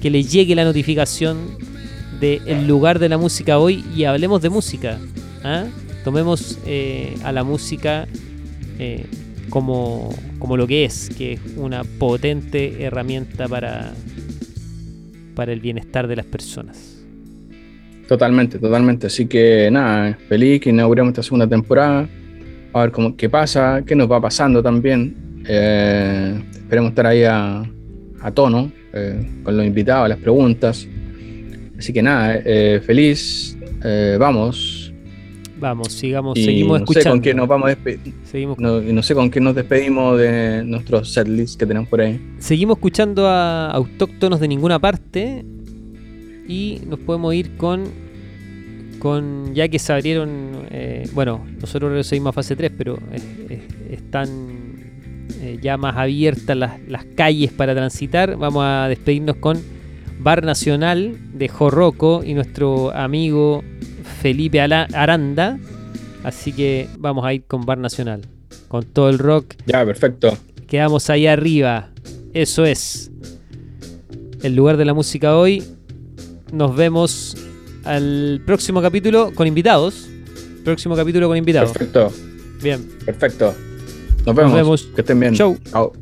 que 0.00 0.10
le 0.10 0.22
llegue 0.24 0.54
la 0.54 0.64
notificación 0.64 1.38
del 2.20 2.66
lugar 2.66 2.98
de 2.98 3.08
la 3.08 3.18
música 3.18 3.58
hoy 3.58 3.84
y 3.94 4.04
hablemos 4.04 4.42
de 4.42 4.50
música. 4.50 4.98
¿ah? 5.44 5.64
Tomemos 6.04 6.58
eh, 6.66 7.16
a 7.24 7.32
la 7.32 7.44
música 7.44 8.06
eh, 8.78 9.06
como, 9.50 10.14
como 10.38 10.56
lo 10.56 10.66
que 10.66 10.84
es, 10.84 11.10
que 11.16 11.34
es 11.34 11.40
una 11.56 11.84
potente 11.84 12.84
herramienta 12.84 13.48
para, 13.48 13.92
para 15.34 15.52
el 15.52 15.60
bienestar 15.60 16.08
de 16.08 16.16
las 16.16 16.26
personas. 16.26 16.95
Totalmente, 18.08 18.58
totalmente. 18.58 19.08
Así 19.08 19.26
que 19.26 19.68
nada, 19.70 20.16
feliz 20.28 20.60
que 20.60 20.70
inauguremos 20.70 21.10
esta 21.10 21.22
segunda 21.22 21.46
temporada. 21.46 22.08
A 22.72 22.80
ver 22.82 22.90
cómo, 22.92 23.16
qué 23.16 23.28
pasa, 23.28 23.82
qué 23.86 23.96
nos 23.96 24.10
va 24.10 24.20
pasando 24.20 24.62
también. 24.62 25.42
Eh, 25.48 26.40
esperemos 26.52 26.90
estar 26.90 27.06
ahí 27.06 27.24
a, 27.24 27.62
a 28.20 28.30
tono 28.32 28.70
eh, 28.92 29.26
con 29.42 29.56
los 29.56 29.66
invitados, 29.66 30.08
las 30.08 30.18
preguntas. 30.18 30.86
Así 31.78 31.92
que 31.92 32.02
nada, 32.02 32.40
eh, 32.44 32.80
feliz. 32.84 33.56
eh, 33.84 34.16
vamos. 34.18 34.82
Vamos, 35.58 35.90
sigamos, 35.90 36.36
Y 36.36 36.44
seguimos 36.44 36.80
no 36.82 36.86
sé 36.86 37.02
con 37.08 37.18
quién 37.20 37.38
nos 37.38 37.48
vamos 37.48 37.66
a 37.66 37.68
despedir. 37.70 38.12
seguimos, 38.24 38.58
No, 38.58 38.78
no 38.80 39.02
sé 39.02 39.14
con 39.14 39.30
quién 39.30 39.42
nos 39.44 39.54
despedimos 39.54 40.18
de 40.18 40.62
nuestros 40.64 41.14
setlist 41.14 41.58
que 41.58 41.64
tenemos 41.64 41.88
por 41.88 42.02
ahí. 42.02 42.20
seguimos 42.38 42.76
escuchando 42.76 43.26
a 43.26 43.70
autóctonos 43.70 44.38
de 44.38 44.48
ninguna 44.48 44.78
parte 44.78 45.46
y 46.48 46.80
nos 46.86 46.98
podemos 47.00 47.34
ir 47.34 47.56
con 47.56 47.84
con 48.98 49.54
ya 49.54 49.68
que 49.68 49.78
se 49.78 49.92
abrieron 49.92 50.66
eh, 50.70 51.08
bueno 51.12 51.44
nosotros 51.60 52.06
seguimos 52.06 52.30
a 52.30 52.32
fase 52.32 52.56
3 52.56 52.72
pero 52.76 52.98
eh, 53.12 53.46
eh, 53.50 53.68
están 53.90 54.74
ya 55.60 55.76
más 55.76 55.96
abiertas 55.96 56.56
las, 56.56 56.80
las 56.88 57.04
calles 57.04 57.52
para 57.52 57.74
transitar 57.74 58.36
vamos 58.36 58.64
a 58.64 58.88
despedirnos 58.88 59.36
con 59.36 59.60
Bar 60.18 60.44
Nacional 60.44 61.16
de 61.34 61.48
Jorroco 61.48 62.22
y 62.24 62.34
nuestro 62.34 62.90
amigo 62.92 63.62
Felipe 64.22 64.60
Aranda 64.60 65.58
así 66.24 66.52
que 66.52 66.88
vamos 66.98 67.24
a 67.24 67.34
ir 67.34 67.44
con 67.44 67.66
Bar 67.66 67.78
Nacional 67.78 68.22
con 68.68 68.84
todo 68.84 69.08
el 69.08 69.18
rock 69.18 69.54
Ya, 69.66 69.84
perfecto. 69.84 70.36
Quedamos 70.66 71.10
ahí 71.10 71.26
arriba. 71.26 71.90
Eso 72.34 72.64
es. 72.64 73.10
El 74.42 74.56
lugar 74.56 74.76
de 74.76 74.84
la 74.84 74.94
música 74.94 75.36
hoy. 75.36 75.62
Nos 76.56 76.74
vemos 76.74 77.36
al 77.84 78.40
próximo 78.46 78.80
capítulo 78.80 79.30
con 79.34 79.46
invitados. 79.46 80.08
Próximo 80.64 80.96
capítulo 80.96 81.28
con 81.28 81.36
invitados. 81.36 81.70
Perfecto, 81.70 82.10
Bien. 82.62 82.88
perfecto. 83.04 83.54
Nos 84.24 84.34
vemos. 84.34 84.54
vemos. 84.54 84.82
Que 84.94 85.02
estén 85.02 85.20
bien. 85.20 85.34
Chau. 85.34 85.58
Chao. 85.70 85.92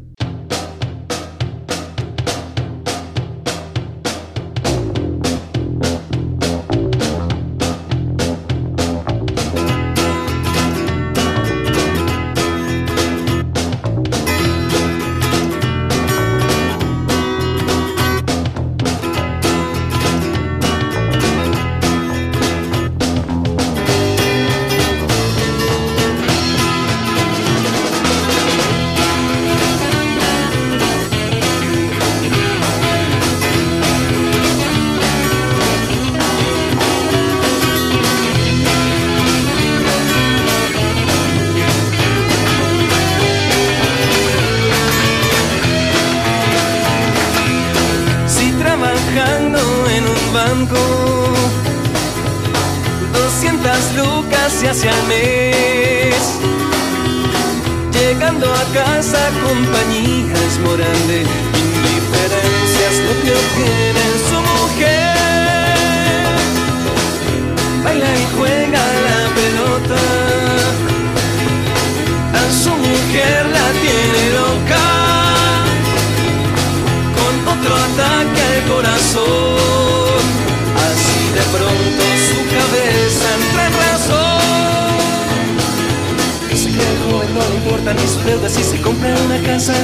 Sus 88.14 88.24
deudas 88.24 88.52
si 88.52 88.62
se 88.62 88.80
compra 88.80 89.12
una 89.24 89.42
casa 89.42 89.74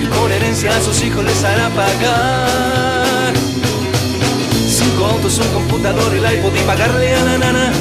y 0.00 0.06
por 0.06 0.30
herencia 0.30 0.76
a 0.76 0.80
sus 0.80 1.02
hijos 1.02 1.24
les 1.24 1.42
hará 1.42 1.68
pagar 1.70 3.34
cinco 4.68 5.06
autos, 5.06 5.38
un 5.38 5.48
computador, 5.48 6.14
el 6.14 6.38
iPod 6.38 6.54
y 6.54 6.60
pagarle 6.60 7.14
a 7.14 7.24
la 7.24 7.38
nana. 7.38 7.72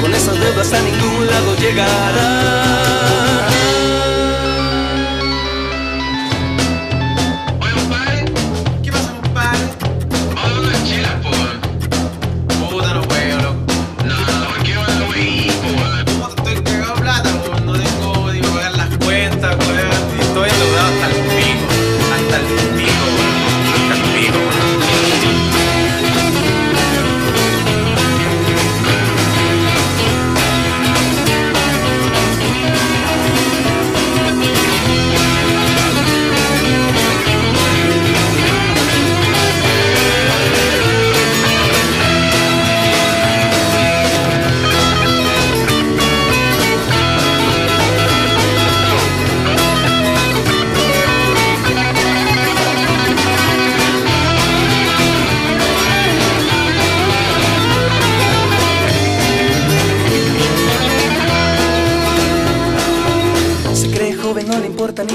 Con 0.00 0.14
esas 0.14 0.40
deudas 0.40 0.72
a 0.72 0.80
ningún 0.80 1.26
lado 1.26 1.54
llegará. 1.56 3.55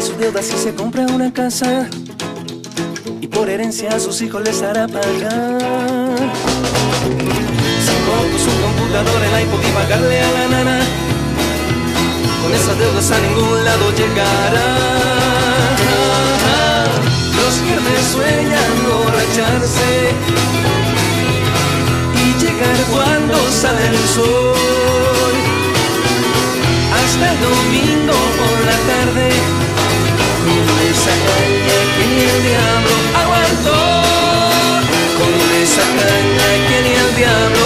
Ni 0.02 0.08
sus 0.08 0.18
deudas 0.18 0.46
si 0.46 0.58
se 0.58 0.74
compra 0.74 1.06
una 1.08 1.32
casa. 1.32 1.88
Y 3.20 3.28
por 3.28 3.50
herencia 3.50 3.90
a 3.96 4.00
sus 4.00 4.22
hijos 4.22 4.42
les 4.44 4.62
hará 4.62 4.88
pagar. 4.88 6.18
Cinco 7.88 8.10
autos, 8.20 8.42
un 8.52 8.58
computador, 8.66 9.22
el 9.28 9.42
iPod 9.44 9.60
y 9.60 9.72
pagarle 9.72 10.22
a 10.22 10.32
la 10.32 10.48
nana. 10.48 10.80
Con 12.42 12.54
esas 12.54 12.80
deudas 12.80 13.12
a 13.12 13.20
ningún 13.20 13.66
lado 13.66 13.92
llegará. 13.92 14.70
Los 17.38 17.62
viernes 17.64 18.04
sueñan 18.12 18.72
borracharse 18.88 19.92
y 22.16 22.44
llegar 22.44 22.78
cuando 22.92 23.38
sale 23.52 23.88
el 23.88 23.98
sol 24.16 25.36
hasta 27.04 27.32
el 27.34 27.40
domingo 27.42 28.18
por 28.40 28.66
la 28.66 28.78
tarde 28.92 29.71
esa 31.02 31.16
caña 31.26 31.80
que 31.98 32.06
ni 32.14 32.22
el 32.30 32.44
diablo 32.44 32.96
aguantó, 33.22 33.80
con 35.18 35.34
esa 35.64 35.82
caña 35.98 36.50
que 36.68 36.78
ni 36.84 36.94
el 36.94 37.16
diablo 37.16 37.61